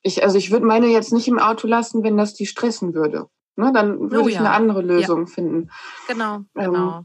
ich, 0.00 0.24
also 0.24 0.38
ich 0.38 0.50
würde 0.50 0.64
meine 0.64 0.86
jetzt 0.86 1.12
nicht 1.12 1.28
im 1.28 1.38
Auto 1.38 1.68
lassen, 1.68 2.02
wenn 2.04 2.16
das 2.16 2.32
die 2.32 2.46
stressen 2.46 2.94
würde. 2.94 3.28
Ne, 3.56 3.70
dann 3.74 4.10
würde 4.10 4.22
oh, 4.22 4.28
ich 4.28 4.34
ja. 4.34 4.40
eine 4.40 4.50
andere 4.52 4.80
Lösung 4.80 5.26
finden. 5.26 5.70
Genau, 6.08 6.36
ähm, 6.36 6.72
genau. 6.72 7.02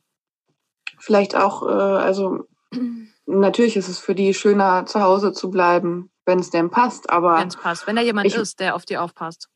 Vielleicht 0.97 1.36
auch, 1.36 1.64
äh, 1.64 1.72
also 1.72 2.47
natürlich 3.26 3.76
ist 3.76 3.89
es 3.89 3.99
für 3.99 4.16
die 4.16 4.34
schöner, 4.34 4.86
zu 4.86 5.01
Hause 5.01 5.34
zu 5.34 5.51
bleiben, 5.51 6.09
wenn 6.26 6.39
es 6.39 6.51
denn 6.51 6.70
passt, 6.70 7.09
aber. 7.09 7.38
Wenn 7.38 7.49
es 7.49 7.57
passt, 7.57 7.86
wenn 7.86 7.97
da 7.97 8.01
jemand 8.01 8.28
ich, 8.28 8.36
ist, 8.36 8.62
der 8.62 8.76
auf 8.76 8.86
die 8.86 8.97
aufpasst. 8.97 9.49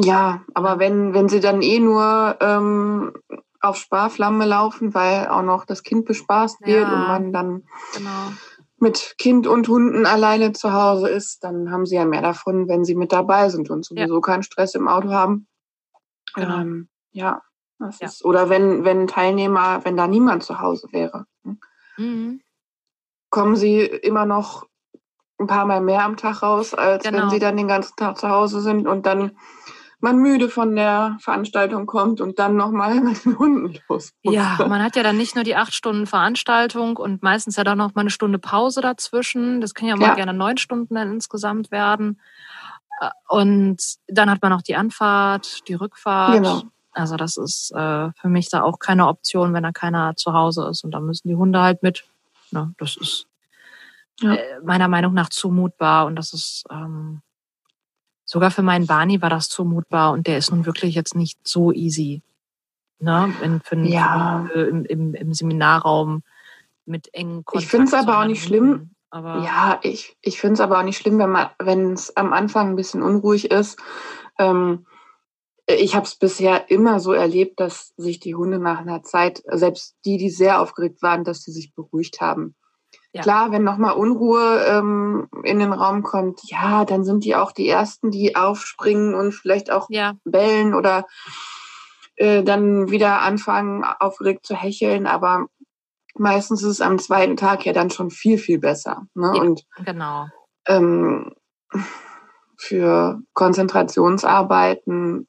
Ja, 0.00 0.42
aber 0.54 0.78
wenn, 0.78 1.14
wenn 1.14 1.28
sie 1.28 1.40
dann 1.40 1.62
eh 1.62 1.80
nur 1.80 2.36
ähm, 2.40 3.12
auf 3.60 3.76
Sparflamme 3.76 4.46
laufen, 4.46 4.94
weil 4.94 5.28
auch 5.28 5.42
noch 5.42 5.64
das 5.64 5.82
Kind 5.82 6.06
bespaßt 6.06 6.60
wird 6.64 6.88
ja, 6.88 6.94
und 6.94 7.08
man 7.08 7.32
dann 7.32 7.64
genau 7.94 8.30
mit 8.80 9.16
Kind 9.18 9.46
und 9.46 9.68
Hunden 9.68 10.06
alleine 10.06 10.52
zu 10.52 10.72
Hause 10.72 11.08
ist, 11.08 11.42
dann 11.42 11.70
haben 11.70 11.86
sie 11.86 11.96
ja 11.96 12.04
mehr 12.04 12.22
davon, 12.22 12.68
wenn 12.68 12.84
sie 12.84 12.94
mit 12.94 13.12
dabei 13.12 13.48
sind 13.48 13.70
und 13.70 13.84
sowieso 13.84 14.14
ja. 14.14 14.20
keinen 14.20 14.42
Stress 14.42 14.74
im 14.74 14.88
Auto 14.88 15.10
haben. 15.10 15.48
Genau. 16.34 16.58
Ähm, 16.58 16.88
ja, 17.10 17.42
das 17.78 17.98
ja. 18.00 18.06
ist, 18.06 18.24
oder 18.24 18.48
wenn, 18.48 18.84
wenn 18.84 19.06
Teilnehmer, 19.06 19.84
wenn 19.84 19.96
da 19.96 20.06
niemand 20.06 20.44
zu 20.44 20.60
Hause 20.60 20.88
wäre, 20.92 21.26
ne? 21.42 21.58
mhm. 21.96 22.40
kommen 23.30 23.56
sie 23.56 23.80
immer 23.80 24.26
noch 24.26 24.66
ein 25.40 25.46
paar 25.46 25.66
Mal 25.66 25.80
mehr 25.80 26.04
am 26.04 26.16
Tag 26.16 26.42
raus, 26.42 26.74
als 26.74 27.04
genau. 27.04 27.22
wenn 27.22 27.30
sie 27.30 27.38
dann 27.38 27.56
den 27.56 27.68
ganzen 27.68 27.96
Tag 27.96 28.18
zu 28.18 28.28
Hause 28.28 28.60
sind 28.60 28.86
und 28.86 29.06
dann 29.06 29.36
man 30.00 30.18
müde 30.18 30.48
von 30.48 30.76
der 30.76 31.16
Veranstaltung 31.20 31.86
kommt 31.86 32.20
und 32.20 32.38
dann 32.38 32.56
nochmal 32.56 32.94
mit 33.00 33.24
den 33.24 33.38
Hunden 33.38 33.78
los. 33.88 34.12
Muss. 34.22 34.34
Ja, 34.34 34.56
man 34.68 34.82
hat 34.82 34.96
ja 34.96 35.02
dann 35.02 35.16
nicht 35.16 35.34
nur 35.34 35.44
die 35.44 35.56
acht 35.56 35.74
Stunden 35.74 36.06
Veranstaltung 36.06 36.96
und 36.96 37.22
meistens 37.22 37.56
ja 37.56 37.64
dann 37.64 37.78
noch 37.78 37.94
mal 37.94 38.02
eine 38.02 38.10
Stunde 38.10 38.38
Pause 38.38 38.80
dazwischen. 38.80 39.60
Das 39.60 39.74
können 39.74 39.90
ja 39.90 39.96
mal 39.96 40.08
ja. 40.08 40.14
gerne 40.14 40.34
neun 40.34 40.58
Stunden 40.58 40.94
dann 40.94 41.12
insgesamt 41.12 41.70
werden. 41.70 42.20
Äh, 43.00 43.10
und 43.28 43.78
dann 44.06 44.30
hat 44.30 44.42
man 44.42 44.52
noch 44.52 44.62
die 44.62 44.76
Anfahrt, 44.76 45.68
die 45.68 45.74
Rückfahrt. 45.74 46.34
Genau. 46.34 46.62
Also 46.92 47.16
das 47.16 47.36
ist 47.36 47.70
äh, 47.72 48.10
für 48.12 48.28
mich 48.28 48.50
da 48.50 48.62
auch 48.62 48.78
keine 48.78 49.06
Option, 49.06 49.54
wenn 49.54 49.62
da 49.62 49.72
keiner 49.72 50.16
zu 50.16 50.32
Hause 50.32 50.68
ist. 50.68 50.84
Und 50.84 50.92
da 50.92 51.00
müssen 51.00 51.28
die 51.28 51.36
Hunde 51.36 51.60
halt 51.60 51.82
mit. 51.82 52.04
Na, 52.50 52.72
das 52.78 52.96
ist 52.96 53.26
ja. 54.20 54.34
äh, 54.34 54.60
meiner 54.64 54.88
Meinung 54.88 55.14
nach 55.14 55.28
zumutbar 55.28 56.06
und 56.06 56.16
das 56.16 56.32
ist 56.32 56.64
ähm, 56.70 57.22
Sogar 58.30 58.50
für 58.50 58.62
meinen 58.62 58.86
Barney 58.86 59.22
war 59.22 59.30
das 59.30 59.48
zumutbar 59.48 60.12
und 60.12 60.26
der 60.26 60.36
ist 60.36 60.50
nun 60.50 60.66
wirklich 60.66 60.94
jetzt 60.94 61.14
nicht 61.14 61.38
so 61.48 61.72
easy. 61.72 62.22
Ne? 62.98 63.32
In, 63.42 63.62
für, 63.62 63.78
ja. 63.78 64.46
für, 64.52 64.68
im, 64.68 64.84
im, 64.84 65.14
im, 65.14 65.32
Seminarraum 65.32 66.22
mit 66.84 67.08
engen 67.14 67.46
Kontakt. 67.46 67.64
Ich 67.64 67.70
finde 67.70 67.86
es 67.86 67.94
aber 67.94 68.20
auch 68.20 68.26
nicht 68.26 68.44
schlimm. 68.44 68.90
Aber 69.08 69.42
ja, 69.42 69.80
ich, 69.82 70.18
ich 70.20 70.38
finde 70.38 70.54
es 70.54 70.60
aber 70.60 70.78
auch 70.78 70.82
nicht 70.82 70.98
schlimm, 70.98 71.18
wenn 71.18 71.92
es 71.94 72.14
am 72.18 72.34
Anfang 72.34 72.68
ein 72.68 72.76
bisschen 72.76 73.00
unruhig 73.00 73.50
ist. 73.50 73.80
Ähm, 74.38 74.84
ich 75.66 75.94
habe 75.94 76.04
es 76.04 76.14
bisher 76.14 76.70
immer 76.70 77.00
so 77.00 77.14
erlebt, 77.14 77.58
dass 77.60 77.94
sich 77.96 78.20
die 78.20 78.34
Hunde 78.34 78.58
nach 78.58 78.80
einer 78.80 79.04
Zeit, 79.04 79.42
selbst 79.46 79.96
die, 80.04 80.18
die 80.18 80.28
sehr 80.28 80.60
aufgeregt 80.60 81.00
waren, 81.00 81.24
dass 81.24 81.44
sie 81.44 81.52
sich 81.52 81.72
beruhigt 81.74 82.20
haben. 82.20 82.56
Ja. 83.18 83.22
Klar, 83.22 83.50
wenn 83.50 83.64
nochmal 83.64 83.94
Unruhe 83.94 84.64
ähm, 84.64 85.28
in 85.42 85.58
den 85.58 85.72
Raum 85.72 86.04
kommt, 86.04 86.40
ja, 86.44 86.84
dann 86.84 87.02
sind 87.02 87.24
die 87.24 87.34
auch 87.34 87.50
die 87.50 87.68
Ersten, 87.68 88.12
die 88.12 88.36
aufspringen 88.36 89.14
und 89.14 89.32
vielleicht 89.32 89.72
auch 89.72 89.88
ja. 89.90 90.14
bellen 90.24 90.72
oder 90.72 91.04
äh, 92.14 92.44
dann 92.44 92.90
wieder 92.90 93.22
anfangen, 93.22 93.82
aufgeregt 93.82 94.46
zu 94.46 94.54
hecheln. 94.54 95.08
Aber 95.08 95.46
meistens 96.14 96.62
ist 96.62 96.68
es 96.68 96.80
am 96.80 97.00
zweiten 97.00 97.36
Tag 97.36 97.66
ja 97.66 97.72
dann 97.72 97.90
schon 97.90 98.10
viel, 98.10 98.38
viel 98.38 98.60
besser. 98.60 99.08
Ne? 99.14 99.32
Ja, 99.34 99.42
und 99.42 99.64
genau. 99.84 100.26
Ähm, 100.68 101.34
für 102.56 103.20
Konzentrationsarbeiten 103.34 105.26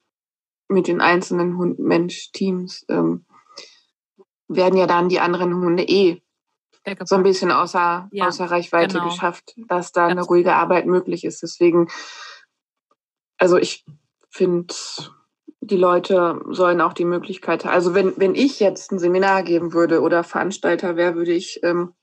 mit 0.68 0.88
den 0.88 1.02
einzelnen 1.02 1.58
Hund-Mensch-Teams 1.58 2.86
ähm, 2.88 3.26
werden 4.48 4.78
ja 4.78 4.86
dann 4.86 5.10
die 5.10 5.20
anderen 5.20 5.56
Hunde 5.56 5.82
eh 5.82 6.22
so 7.04 7.16
ein 7.16 7.24
bisschen 7.24 7.52
außer, 7.52 8.08
ja, 8.12 8.28
außer 8.28 8.46
Reichweite 8.46 8.98
genau. 8.98 9.10
geschafft, 9.10 9.56
dass 9.68 9.92
da 9.92 10.08
Ganz 10.08 10.12
eine 10.12 10.22
ruhige. 10.24 10.54
Arbeit 10.54 10.86
möglich 10.86 11.24
ist. 11.24 11.42
Deswegen, 11.44 11.88
also 13.38 13.58
ich 13.58 13.86
finde, 14.30 14.74
die 15.62 15.78
Leute 15.78 16.42
sollen 16.50 16.82
auch 16.82 16.94
die 16.94 17.06
Möglichkeit 17.06 17.66
haben. 17.66 17.74
Also 17.74 17.94
wenn, 17.94 18.14
wenn 18.18 18.36
ich 18.36 18.60
jetzt 18.60 18.92
ein 18.92 19.00
Seminar 19.00 19.44
geben 19.44 19.74
würde 19.74 20.02
oder 20.02 20.24
Veranstalter 20.24 20.96
wäre, 20.96 21.16
würde 21.16 21.34
ich 21.34 21.62
ähm, 21.64 21.94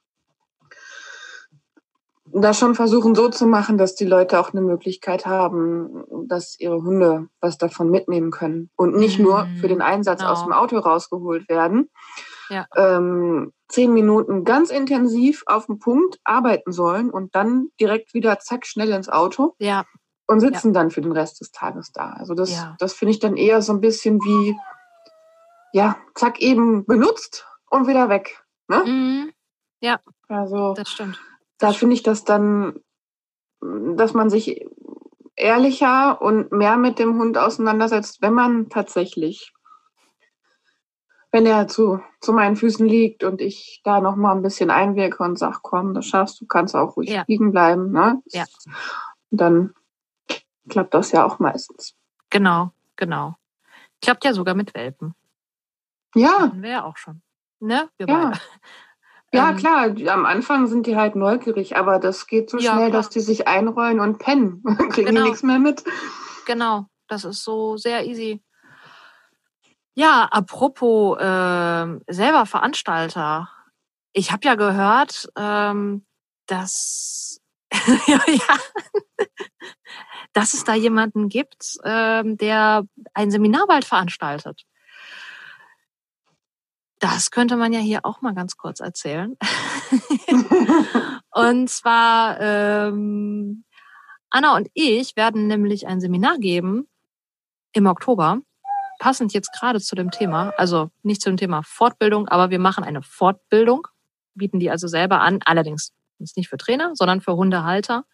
das 2.33 2.59
schon 2.59 2.75
versuchen 2.75 3.15
so 3.15 3.29
zu 3.29 3.47
machen, 3.47 3.79
dass 3.79 3.95
die 3.95 4.05
Leute 4.05 4.39
auch 4.39 4.53
eine 4.53 4.61
Möglichkeit 4.61 5.27
haben, 5.27 6.05
dass 6.29 6.59
ihre 6.59 6.83
Hunde 6.83 7.29
was 7.41 7.57
davon 7.57 7.91
mitnehmen 7.91 8.31
können 8.31 8.71
und 8.77 8.97
nicht 8.97 9.19
mhm. 9.19 9.25
nur 9.25 9.49
für 9.61 9.69
den 9.69 9.81
Einsatz 9.81 10.21
genau. 10.21 10.33
aus 10.33 10.45
dem 10.45 10.53
Auto 10.53 10.79
rausgeholt 10.79 11.49
werden. 11.49 11.89
Ja. 12.49 12.67
Ähm, 12.77 13.53
zehn 13.69 13.93
Minuten 13.93 14.45
ganz 14.45 14.71
intensiv 14.71 15.43
auf 15.47 15.67
dem 15.67 15.79
Punkt 15.79 16.19
arbeiten 16.25 16.73
sollen 16.73 17.11
und 17.11 17.35
dann 17.35 17.69
direkt 17.81 18.15
wieder 18.15 18.39
zack 18.39 18.67
schnell 18.67 18.91
ins 18.91 19.09
Auto. 19.09 19.55
Ja. 19.59 19.85
Und 20.29 20.41
sitzen 20.41 20.69
ja. 20.69 20.81
dann 20.81 20.91
für 20.91 21.01
den 21.01 21.13
Rest 21.13 21.41
des 21.41 21.53
Tages 21.53 21.93
da. 21.93 22.11
Also 22.11 22.35
das, 22.35 22.51
ja. 22.51 22.77
das 22.79 22.93
finde 22.95 23.13
ich 23.13 23.21
dann 23.21 23.37
eher 23.37 23.63
so 23.63 23.73
ein 23.73 23.81
bisschen 23.81 24.19
wie, 24.21 24.57
ja, 25.73 25.97
zack 26.15 26.41
eben 26.41 26.85
benutzt 26.85 27.47
und 27.71 27.87
wieder 27.87 28.09
weg. 28.09 28.45
Ne? 28.69 28.83
Mhm. 28.85 29.33
Ja. 29.81 30.01
Also 30.29 30.75
das 30.75 30.89
stimmt 30.89 31.19
da 31.59 31.73
finde 31.73 31.95
ich 31.95 32.03
das 32.03 32.25
dann, 32.25 32.81
dass 33.61 34.15
man 34.15 34.31
sich 34.31 34.67
ehrlicher 35.37 36.21
und 36.21 36.53
mehr 36.53 36.77
mit 36.77 36.99
dem 36.99 37.19
Hund 37.19 37.39
auseinandersetzt, 37.39 38.23
wenn 38.23 38.35
man 38.35 38.69
tatsächlich, 38.69 39.53
wenn 41.37 41.45
er 41.45 41.69
zu, 41.69 42.01
zu 42.23 42.33
meinen 42.33 42.57
Füßen 42.57 42.87
liegt 42.87 43.23
und 43.23 43.43
ich 43.43 43.83
da 43.85 44.01
noch 44.01 44.17
mal 44.17 44.35
ein 44.35 44.41
bisschen 44.41 44.71
einwirke 44.71 45.23
und 45.23 45.39
sage, 45.39 45.59
komm, 45.61 45.93
das 45.93 46.07
schaffst 46.07 46.41
du, 46.41 46.47
kannst 46.47 46.75
auch 46.75 46.97
ruhig 46.97 47.11
ja. 47.11 47.25
liegen 47.27 47.53
bleiben. 47.53 47.93
Ne? 47.93 48.23
Ja. 48.29 48.47
Und 49.31 49.39
dann 49.39 49.75
klappt 50.71 50.95
das 50.95 51.13
ja 51.13 51.27
auch 51.27 51.39
meistens. 51.39 51.95
Genau, 52.31 52.71
genau. 52.97 53.37
Klappt 54.01 54.25
ja 54.25 54.33
sogar 54.33 54.55
mit 54.55 54.75
Welpen. 54.75 55.15
Ja. 56.15 56.39
Hatten 56.39 56.63
wir 56.63 56.71
ja 56.71 56.85
auch 56.85 56.97
schon. 56.97 57.21
Ne? 57.61 57.91
Wir 57.99 58.09
ja. 58.09 58.31
beide. 58.31 58.41
Ja, 59.35 59.51
ähm, 59.51 59.57
klar, 59.59 60.15
am 60.15 60.25
Anfang 60.25 60.69
sind 60.69 60.87
die 60.87 60.97
halt 60.97 61.17
neugierig, 61.17 61.77
aber 61.77 61.99
das 61.99 62.27
geht 62.27 62.49
so 62.49 62.57
ja, 62.57 62.73
schnell, 62.73 62.89
klar. 62.89 63.03
dass 63.03 63.11
die 63.11 63.21
sich 63.21 63.47
einrollen 63.47 64.01
und 64.01 64.19
pennen. 64.19 64.63
Kriegen 64.91 65.09
genau. 65.09 65.25
die 65.25 65.29
nichts 65.29 65.43
mehr 65.43 65.59
mit. 65.59 65.85
Genau, 66.47 66.87
das 67.09 67.27
ist 67.27 67.45
so 67.45 67.77
sehr 67.77 68.07
easy. 68.07 68.43
Ja, 69.99 70.25
apropos 70.25 71.19
äh, 71.19 71.99
selber 72.13 72.45
Veranstalter. 72.45 73.49
Ich 74.13 74.31
habe 74.31 74.47
ja 74.47 74.55
gehört, 74.55 75.27
ähm, 75.39 76.05
dass, 76.47 77.41
ja, 78.07 78.21
dass 80.35 80.53
es 80.53 80.65
da 80.65 80.75
jemanden 80.75 81.31
gibt, 81.31 81.79
ähm, 81.83 82.37
der 82.37 82.85
ein 83.15 83.31
Seminar 83.31 83.67
bald 83.67 83.87
veranstaltet. 83.87 84.65
Das 86.99 87.31
könnte 87.31 87.57
man 87.57 87.73
ja 87.73 87.81
hier 87.81 88.05
auch 88.05 88.21
mal 88.21 88.35
ganz 88.35 88.59
kurz 88.59 88.81
erzählen. 88.81 89.35
und 91.31 91.71
zwar 91.71 92.39
ähm, 92.39 93.65
Anna 94.29 94.57
und 94.57 94.69
ich 94.75 95.17
werden 95.17 95.47
nämlich 95.47 95.87
ein 95.87 96.01
Seminar 96.01 96.37
geben 96.37 96.87
im 97.73 97.87
Oktober, 97.87 98.43
passend 98.99 99.33
jetzt 99.33 99.53
gerade 99.53 99.81
zu 99.81 99.95
dem 99.95 100.11
Thema, 100.11 100.53
also 100.57 100.91
nicht 101.03 101.21
zu 101.21 101.31
dem 101.31 101.37
Thema 101.37 101.63
Fortbildung, 101.63 102.29
aber 102.29 102.51
wir 102.51 102.59
machen 102.59 102.85
eine 102.85 103.03
Fortbildung, 103.03 103.87
bieten 104.35 104.59
die 104.59 104.71
also 104.71 104.89
selber 104.89 105.21
an, 105.21 105.41
allerdings 105.45 105.93
nicht 106.19 106.49
für 106.49 106.57
Trainer, 106.57 106.93
sondern 106.95 107.21
für 107.21 107.37
Hundehalter, 107.37 108.05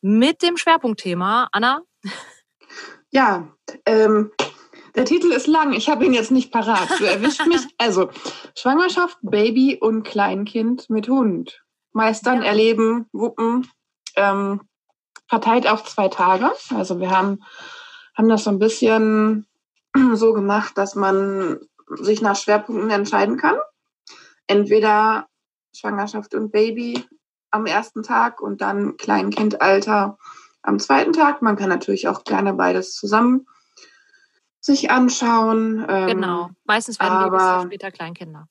mit 0.00 0.42
dem 0.42 0.56
Schwerpunktthema, 0.56 1.48
Anna. 1.52 1.82
Ja, 3.14 3.46
ähm, 3.84 4.32
der 4.94 5.04
Titel 5.04 5.32
ist 5.32 5.46
lang, 5.46 5.74
ich 5.74 5.90
habe 5.90 6.06
ihn 6.06 6.14
jetzt 6.14 6.30
nicht 6.30 6.50
parat. 6.50 6.88
Du 6.98 7.04
erwischt 7.04 7.46
mich. 7.46 7.60
Also, 7.76 8.08
Schwangerschaft, 8.56 9.18
Baby 9.20 9.76
und 9.78 10.02
Kleinkind 10.02 10.88
mit 10.88 11.08
Hund. 11.08 11.62
Meistern, 11.92 12.40
ja. 12.40 12.48
erleben, 12.48 13.04
wuppen. 13.12 13.70
Ähm, 14.16 14.62
verteilt 15.28 15.66
auf 15.66 15.84
zwei 15.84 16.08
Tage. 16.08 16.50
Also 16.70 17.00
wir 17.00 17.10
haben, 17.10 17.42
haben 18.14 18.28
das 18.28 18.44
so 18.44 18.50
ein 18.50 18.58
bisschen 18.58 19.46
so 20.14 20.32
gemacht, 20.32 20.76
dass 20.76 20.94
man 20.94 21.60
sich 21.88 22.22
nach 22.22 22.36
Schwerpunkten 22.36 22.90
entscheiden 22.90 23.36
kann. 23.36 23.56
Entweder 24.46 25.28
Schwangerschaft 25.74 26.34
und 26.34 26.52
Baby 26.52 27.04
am 27.50 27.66
ersten 27.66 28.02
Tag 28.02 28.40
und 28.40 28.60
dann 28.60 28.96
Kleinkindalter 28.96 30.18
am 30.62 30.78
zweiten 30.78 31.12
Tag. 31.12 31.42
Man 31.42 31.56
kann 31.56 31.68
natürlich 31.68 32.08
auch 32.08 32.24
gerne 32.24 32.54
beides 32.54 32.94
zusammen 32.94 33.46
sich 34.62 34.90
anschauen. 34.90 35.84
Ähm, 35.88 36.06
genau, 36.06 36.50
meistens 36.64 36.98
werden 36.98 37.12
aber, 37.12 37.38
Babys 37.38 37.64
später 37.64 37.90
Kleinkinder. 37.90 38.48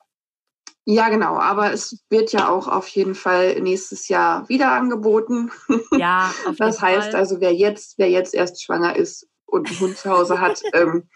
Ja, 0.86 1.10
genau, 1.10 1.38
aber 1.38 1.72
es 1.72 2.04
wird 2.10 2.34
ja 2.34 2.50
auch 2.50 2.68
auf 2.68 2.88
jeden 2.90 3.16
Fall 3.16 3.62
nächstes 3.62 4.08
Jahr 4.08 4.48
wieder 4.50 4.72
angeboten. 4.72 5.52
Ja, 5.92 6.34
auf 6.42 6.46
jeden 6.46 6.58
Das 6.58 6.82
heißt 6.82 7.12
Fall. 7.12 7.20
also, 7.20 7.40
wer 7.40 7.54
jetzt, 7.54 7.98
wer 7.98 8.10
jetzt 8.10 8.34
erst 8.34 8.64
schwanger 8.64 8.96
ist 8.96 9.28
und 9.46 9.70
einen 9.70 9.80
Hund 9.80 9.98
zu 9.98 10.10
Hause 10.10 10.42
hat, 10.42 10.62
ähm, 10.74 11.08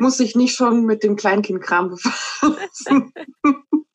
muss 0.00 0.16
sich 0.16 0.34
nicht 0.34 0.54
schon 0.54 0.84
mit 0.84 1.02
dem 1.02 1.16
Kleinkindkram 1.16 1.90
befassen. 1.90 3.12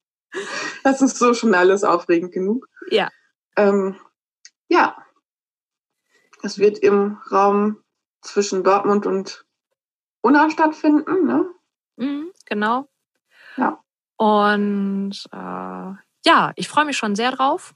das 0.83 1.01
ist 1.01 1.17
so 1.17 1.33
schon 1.33 1.53
alles 1.53 1.83
aufregend 1.83 2.31
genug. 2.31 2.67
Ja. 2.89 3.09
Ähm, 3.55 3.99
ja. 4.69 4.97
Es 6.43 6.57
wird 6.57 6.79
im 6.79 7.19
Raum 7.31 7.83
zwischen 8.21 8.63
Dortmund 8.63 9.05
und 9.05 9.45
Unna 10.21 10.49
stattfinden, 10.49 11.25
ne? 11.25 11.49
Mhm, 11.97 12.31
genau. 12.45 12.87
Ja. 13.57 13.83
Und 14.17 15.13
äh, 15.31 15.93
ja, 16.25 16.51
ich 16.55 16.67
freue 16.67 16.85
mich 16.85 16.97
schon 16.97 17.15
sehr 17.15 17.31
drauf. 17.31 17.73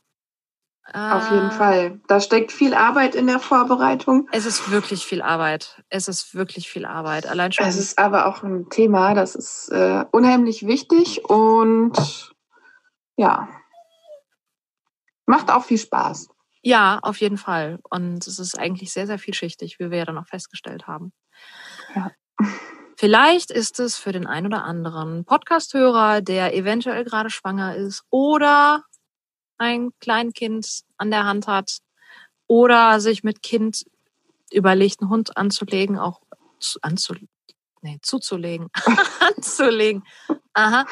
Auf 0.93 1.31
jeden 1.31 1.47
äh, 1.47 1.51
Fall. 1.51 1.99
Da 2.07 2.19
steckt 2.19 2.51
viel 2.51 2.73
Arbeit 2.73 3.15
in 3.15 3.25
der 3.25 3.39
Vorbereitung. 3.39 4.27
Es 4.31 4.45
ist 4.45 4.69
wirklich 4.69 5.05
viel 5.05 5.21
Arbeit. 5.21 5.83
Es 5.89 6.07
ist 6.07 6.36
wirklich 6.36 6.69
viel 6.69 6.86
Arbeit. 6.86 7.25
Allein 7.25 7.51
schon. 7.51 7.65
Es 7.65 7.75
ist 7.75 7.97
aber 7.97 8.27
auch 8.27 8.43
ein 8.43 8.69
Thema, 8.69 9.15
das 9.15 9.36
ist 9.36 9.69
äh, 9.69 10.05
unheimlich 10.11 10.67
wichtig 10.67 11.25
und 11.25 12.33
ja, 13.17 13.49
macht 15.25 15.49
auch 15.49 15.63
viel 15.63 15.79
Spaß. 15.79 16.29
Ja, 16.61 16.99
auf 17.01 17.17
jeden 17.17 17.38
Fall. 17.38 17.79
Und 17.89 18.25
es 18.25 18.39
ist 18.39 18.57
eigentlich 18.57 18.91
sehr, 18.91 19.07
sehr 19.07 19.19
vielschichtig, 19.19 19.79
wie 19.79 19.89
wir 19.89 19.99
ja 19.99 20.05
dann 20.05 20.17
auch 20.17 20.27
festgestellt 20.27 20.88
haben. 20.88 21.13
Ja. 21.95 22.11
Vielleicht 22.97 23.51
ist 23.51 23.79
es 23.79 23.97
für 23.97 24.11
den 24.11 24.25
einen 24.25 24.47
oder 24.47 24.63
anderen 24.63 25.25
Podcasthörer, 25.25 26.21
der 26.21 26.55
eventuell 26.55 27.03
gerade 27.03 27.29
schwanger 27.29 27.75
ist 27.75 28.03
oder 28.09 28.83
ein 29.58 29.91
Kleinkind 29.99 30.82
an 30.97 31.12
der 31.12 31.26
Hand 31.26 31.47
hat 31.47 31.80
oder 32.47 32.99
sich 32.99 33.24
mit 33.24 33.41
Kind 33.41 33.86
überlegt, 34.51 35.01
einen 35.01 35.10
Hund 35.10 35.38
anzulegen, 35.38 35.97
auch 35.97 36.22
zu, 36.60 36.80
anzu, 36.82 37.16
nee, 37.82 37.99
zuzulegen, 38.01 38.70
anzulegen. 39.36 40.03
Aha, 40.53 40.86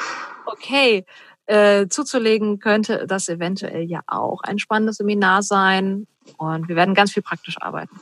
okay. 0.46 1.04
Äh, 1.46 1.88
zuzulegen 1.88 2.58
könnte 2.58 3.06
das 3.06 3.28
eventuell 3.28 3.82
ja 3.82 4.00
auch 4.06 4.40
ein 4.42 4.58
spannendes 4.58 4.96
Seminar 4.96 5.42
sein 5.42 6.06
und 6.38 6.68
wir 6.68 6.76
werden 6.76 6.94
ganz 6.94 7.12
viel 7.12 7.22
praktisch 7.22 7.56
arbeiten. 7.60 8.00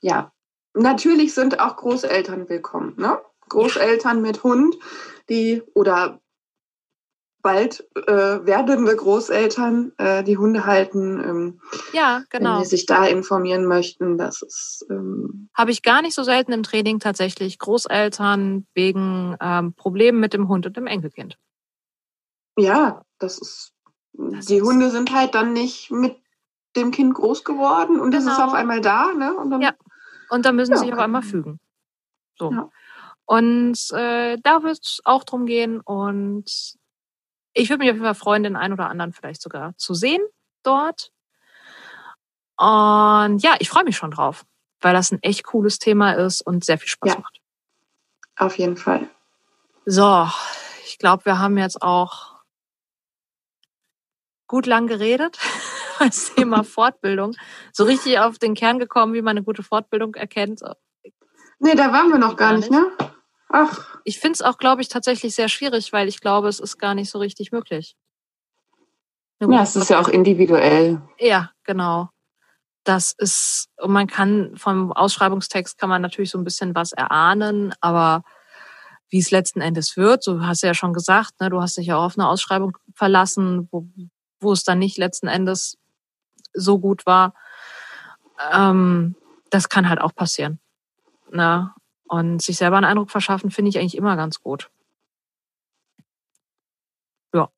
Ja, 0.00 0.32
natürlich 0.74 1.32
sind 1.32 1.60
auch 1.60 1.76
Großeltern 1.76 2.48
willkommen. 2.48 2.94
Ne? 2.96 3.20
Großeltern 3.48 4.20
mit 4.20 4.42
Hund, 4.42 4.74
die 5.28 5.62
oder 5.74 6.20
bald 7.46 7.86
äh, 7.94 8.44
werdende 8.44 8.96
Großeltern, 8.96 9.92
äh, 9.98 10.24
die 10.24 10.36
Hunde 10.36 10.66
halten. 10.66 11.20
Ähm, 11.20 11.60
ja, 11.92 12.24
genau. 12.28 12.54
Wenn 12.54 12.62
die 12.62 12.68
sich 12.68 12.86
da 12.86 13.06
informieren 13.06 13.66
möchten, 13.66 14.18
das 14.18 14.42
ist. 14.42 14.84
Ähm 14.90 15.48
Habe 15.54 15.70
ich 15.70 15.82
gar 15.82 16.02
nicht 16.02 16.14
so 16.14 16.24
selten 16.24 16.50
im 16.50 16.64
Training 16.64 16.98
tatsächlich 16.98 17.60
Großeltern 17.60 18.66
wegen 18.74 19.36
ähm, 19.40 19.74
Problemen 19.74 20.18
mit 20.18 20.32
dem 20.32 20.48
Hund 20.48 20.66
und 20.66 20.76
dem 20.76 20.88
Enkelkind. 20.88 21.38
Ja, 22.58 23.02
das 23.20 23.38
ist. 23.38 23.72
Das 24.14 24.46
die 24.46 24.56
ist 24.56 24.64
Hunde 24.64 24.90
sind 24.90 25.14
halt 25.14 25.36
dann 25.36 25.52
nicht 25.52 25.92
mit 25.92 26.16
dem 26.74 26.90
Kind 26.90 27.14
groß 27.14 27.44
geworden 27.44 28.00
und 28.00 28.10
genau. 28.10 28.24
das 28.24 28.38
ist 28.38 28.42
auf 28.42 28.54
einmal 28.54 28.80
da, 28.80 29.12
ne? 29.12 29.36
Und 29.36 29.50
dann 29.50 29.60
ja. 29.60 29.72
Und 30.30 30.44
da 30.44 30.50
müssen 30.50 30.72
ja, 30.72 30.78
sie 30.78 30.86
sich 30.86 30.92
auf 30.92 30.98
einmal 30.98 31.22
fügen. 31.22 31.60
So. 32.36 32.50
Ja. 32.50 32.70
Und 33.24 33.78
äh, 33.92 34.36
da 34.42 34.64
wird 34.64 34.80
es 34.82 35.00
auch 35.04 35.22
drum 35.22 35.46
gehen. 35.46 35.80
Und 35.80 36.76
ich 37.56 37.70
würde 37.70 37.78
mich 37.78 37.90
auf 37.90 37.96
jeden 37.96 38.04
Fall 38.04 38.14
freuen, 38.14 38.42
den 38.42 38.56
einen 38.56 38.74
oder 38.74 38.88
anderen 38.88 39.12
vielleicht 39.12 39.42
sogar 39.42 39.76
zu 39.76 39.94
sehen 39.94 40.22
dort. 40.62 41.10
Und 42.56 43.38
ja, 43.38 43.56
ich 43.58 43.68
freue 43.68 43.84
mich 43.84 43.96
schon 43.96 44.10
drauf, 44.10 44.44
weil 44.80 44.94
das 44.94 45.10
ein 45.10 45.22
echt 45.22 45.44
cooles 45.44 45.78
Thema 45.78 46.12
ist 46.12 46.42
und 46.42 46.64
sehr 46.64 46.78
viel 46.78 46.88
Spaß 46.88 47.14
ja. 47.14 47.18
macht. 47.18 47.40
Auf 48.36 48.58
jeden 48.58 48.76
Fall. 48.76 49.08
So, 49.86 50.28
ich 50.84 50.98
glaube, 50.98 51.24
wir 51.24 51.38
haben 51.38 51.56
jetzt 51.58 51.82
auch 51.82 52.36
gut 54.46 54.66
lang 54.66 54.86
geredet. 54.86 55.38
das 55.98 56.34
Thema 56.34 56.62
Fortbildung. 56.64 57.34
So 57.72 57.84
richtig 57.84 58.18
auf 58.18 58.38
den 58.38 58.54
Kern 58.54 58.78
gekommen, 58.78 59.14
wie 59.14 59.22
man 59.22 59.36
eine 59.36 59.44
gute 59.44 59.62
Fortbildung 59.62 60.14
erkennt. 60.14 60.60
Nee, 61.58 61.74
da 61.74 61.90
waren 61.92 62.10
wir 62.10 62.18
noch 62.18 62.36
gar 62.36 62.52
nicht, 62.52 62.70
ne? 62.70 62.90
Ach. 63.48 63.98
Ich 64.04 64.18
finde 64.18 64.34
es 64.34 64.42
auch, 64.42 64.58
glaube 64.58 64.82
ich, 64.82 64.88
tatsächlich 64.88 65.34
sehr 65.34 65.48
schwierig, 65.48 65.92
weil 65.92 66.08
ich 66.08 66.20
glaube, 66.20 66.48
es 66.48 66.60
ist 66.60 66.78
gar 66.78 66.94
nicht 66.94 67.10
so 67.10 67.18
richtig 67.18 67.52
möglich. 67.52 67.96
Ja, 69.40 69.62
es 69.62 69.76
ist 69.76 69.90
ja 69.90 70.00
auch 70.00 70.08
individuell. 70.08 71.02
Ja, 71.18 71.50
genau. 71.64 72.08
Das 72.84 73.14
ist, 73.18 73.68
und 73.78 73.92
man 73.92 74.06
kann 74.06 74.56
vom 74.56 74.92
Ausschreibungstext 74.92 75.76
kann 75.76 75.88
man 75.88 76.02
natürlich 76.02 76.30
so 76.30 76.38
ein 76.38 76.44
bisschen 76.44 76.74
was 76.74 76.92
erahnen, 76.92 77.74
aber 77.80 78.22
wie 79.08 79.18
es 79.18 79.30
letzten 79.30 79.60
Endes 79.60 79.96
wird, 79.96 80.22
so 80.22 80.46
hast 80.46 80.62
du 80.62 80.66
ja 80.66 80.74
schon 80.74 80.92
gesagt, 80.92 81.40
ne, 81.40 81.50
du 81.50 81.60
hast 81.60 81.76
dich 81.76 81.86
ja 81.86 81.96
auf 81.96 82.18
eine 82.18 82.28
Ausschreibung 82.28 82.76
verlassen, 82.94 83.68
wo, 83.70 83.86
wo 84.40 84.52
es 84.52 84.64
dann 84.64 84.78
nicht 84.78 84.98
letzten 84.98 85.28
Endes 85.28 85.78
so 86.54 86.78
gut 86.78 87.06
war. 87.06 87.34
Ähm, 88.52 89.14
das 89.50 89.68
kann 89.68 89.88
halt 89.88 90.00
auch 90.00 90.14
passieren. 90.14 90.58
Ne? 91.30 91.72
Und 92.08 92.40
sich 92.40 92.56
selber 92.56 92.76
einen 92.76 92.86
Eindruck 92.86 93.10
verschaffen, 93.10 93.50
finde 93.50 93.70
ich 93.70 93.78
eigentlich 93.78 93.96
immer 93.96 94.16
ganz 94.16 94.40
gut. 94.40 94.70
Ja. 97.34 97.48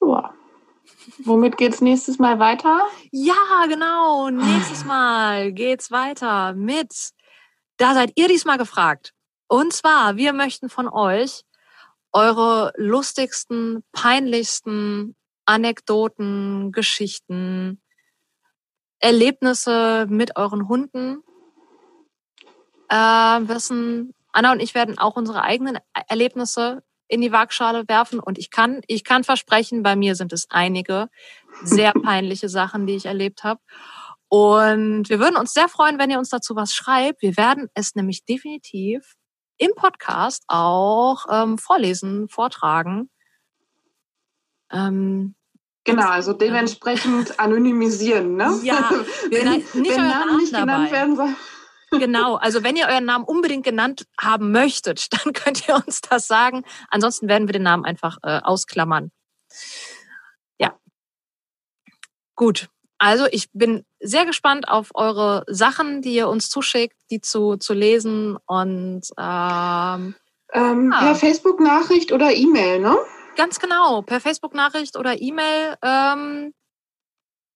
Ja. 0.00 0.34
Womit 1.24 1.56
geht's 1.56 1.80
nächstes 1.80 2.18
Mal 2.18 2.38
weiter? 2.38 2.86
Ja, 3.10 3.66
genau. 3.68 4.30
Nächstes 4.30 4.84
Mal 4.84 5.52
geht's 5.52 5.90
weiter 5.90 6.54
mit. 6.54 7.10
Da 7.76 7.94
seid 7.94 8.12
ihr 8.14 8.28
diesmal 8.28 8.58
gefragt. 8.58 9.12
Und 9.48 9.72
zwar, 9.72 10.16
wir 10.16 10.32
möchten 10.32 10.68
von 10.68 10.88
euch 10.88 11.42
eure 12.12 12.72
lustigsten, 12.76 13.84
peinlichsten 13.92 15.14
Anekdoten, 15.44 16.72
Geschichten, 16.72 17.80
Erlebnisse 19.06 20.08
mit 20.10 20.36
euren 20.36 20.66
Hunden 20.66 21.22
äh, 22.88 22.96
wissen. 22.96 24.12
Anna 24.32 24.50
und 24.50 24.58
ich 24.58 24.74
werden 24.74 24.98
auch 24.98 25.14
unsere 25.14 25.42
eigenen 25.42 25.78
Erlebnisse 26.08 26.82
in 27.06 27.20
die 27.20 27.30
Waagschale 27.30 27.84
werfen 27.86 28.18
und 28.18 28.36
ich 28.36 28.50
kann, 28.50 28.80
ich 28.88 29.04
kann 29.04 29.22
versprechen, 29.22 29.84
bei 29.84 29.94
mir 29.94 30.16
sind 30.16 30.32
es 30.32 30.46
einige 30.50 31.08
sehr 31.62 31.92
peinliche 32.02 32.48
Sachen, 32.48 32.88
die 32.88 32.96
ich 32.96 33.06
erlebt 33.06 33.44
habe. 33.44 33.60
Und 34.26 35.08
wir 35.08 35.20
würden 35.20 35.36
uns 35.36 35.52
sehr 35.52 35.68
freuen, 35.68 36.00
wenn 36.00 36.10
ihr 36.10 36.18
uns 36.18 36.30
dazu 36.30 36.56
was 36.56 36.72
schreibt. 36.72 37.22
Wir 37.22 37.36
werden 37.36 37.68
es 37.74 37.94
nämlich 37.94 38.24
definitiv 38.24 39.14
im 39.56 39.70
Podcast 39.76 40.42
auch 40.48 41.26
ähm, 41.30 41.58
vorlesen, 41.58 42.28
vortragen. 42.28 43.08
Ähm, 44.72 45.36
genau, 45.86 46.08
also 46.08 46.32
dementsprechend 46.32 47.40
anonymisieren, 47.40 48.36
ne? 48.36 48.58
Ja, 48.62 48.90
wenn, 49.30 49.52
nicht 49.52 49.74
wenn 49.74 49.96
Namen, 49.96 50.10
Namen 50.10 50.36
nicht 50.38 50.52
dabei. 50.52 50.64
genannt 50.64 50.92
werden 50.92 51.16
sollen. 51.16 51.36
Genau, 51.92 52.34
also 52.34 52.64
wenn 52.64 52.74
ihr 52.74 52.88
euren 52.88 53.04
Namen 53.04 53.24
unbedingt 53.24 53.64
genannt 53.64 54.06
haben 54.20 54.50
möchtet, 54.50 55.06
dann 55.12 55.32
könnt 55.32 55.68
ihr 55.68 55.76
uns 55.76 56.00
das 56.00 56.26
sagen. 56.26 56.64
Ansonsten 56.90 57.28
werden 57.28 57.46
wir 57.46 57.52
den 57.52 57.62
Namen 57.62 57.84
einfach 57.84 58.18
äh, 58.24 58.40
ausklammern. 58.42 59.12
Ja. 60.58 60.76
Gut. 62.34 62.68
Also 62.98 63.26
ich 63.30 63.48
bin 63.52 63.84
sehr 64.00 64.26
gespannt 64.26 64.68
auf 64.68 64.90
eure 64.94 65.44
Sachen, 65.46 66.02
die 66.02 66.14
ihr 66.14 66.28
uns 66.28 66.48
zuschickt, 66.48 66.96
die 67.10 67.20
zu, 67.20 67.56
zu 67.56 67.72
lesen 67.72 68.36
und 68.46 69.02
ähm, 69.18 70.14
ähm, 70.52 70.92
ja. 70.92 71.00
per 71.00 71.14
Facebook-Nachricht 71.14 72.12
oder 72.12 72.32
E-Mail, 72.32 72.80
ne? 72.80 72.96
Ganz 73.36 73.60
genau, 73.60 74.02
per 74.02 74.20
Facebook-Nachricht 74.20 74.96
oder 74.96 75.20
E-Mail. 75.20 75.76
Ähm, 75.82 76.54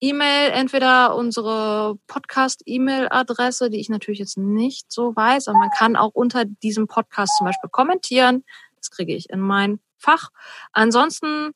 E-Mail, 0.03 0.51
entweder 0.53 1.15
unsere 1.15 1.97
Podcast-E-Mail-Adresse, 2.07 3.69
die 3.71 3.81
ich 3.81 3.89
natürlich 3.89 4.19
jetzt 4.19 4.37
nicht 4.37 4.93
so 4.93 5.17
weiß, 5.17 5.49
aber 5.49 5.59
man 5.59 5.71
kann 5.71 5.97
auch 5.97 6.11
unter 6.13 6.45
diesem 6.45 6.87
Podcast 6.87 7.39
zum 7.39 7.47
Beispiel 7.47 7.71
kommentieren. 7.71 8.45
Das 8.77 8.91
kriege 8.91 9.15
ich 9.15 9.31
in 9.31 9.41
mein 9.41 9.81
Fach. 9.97 10.29
Ansonsten 10.73 11.53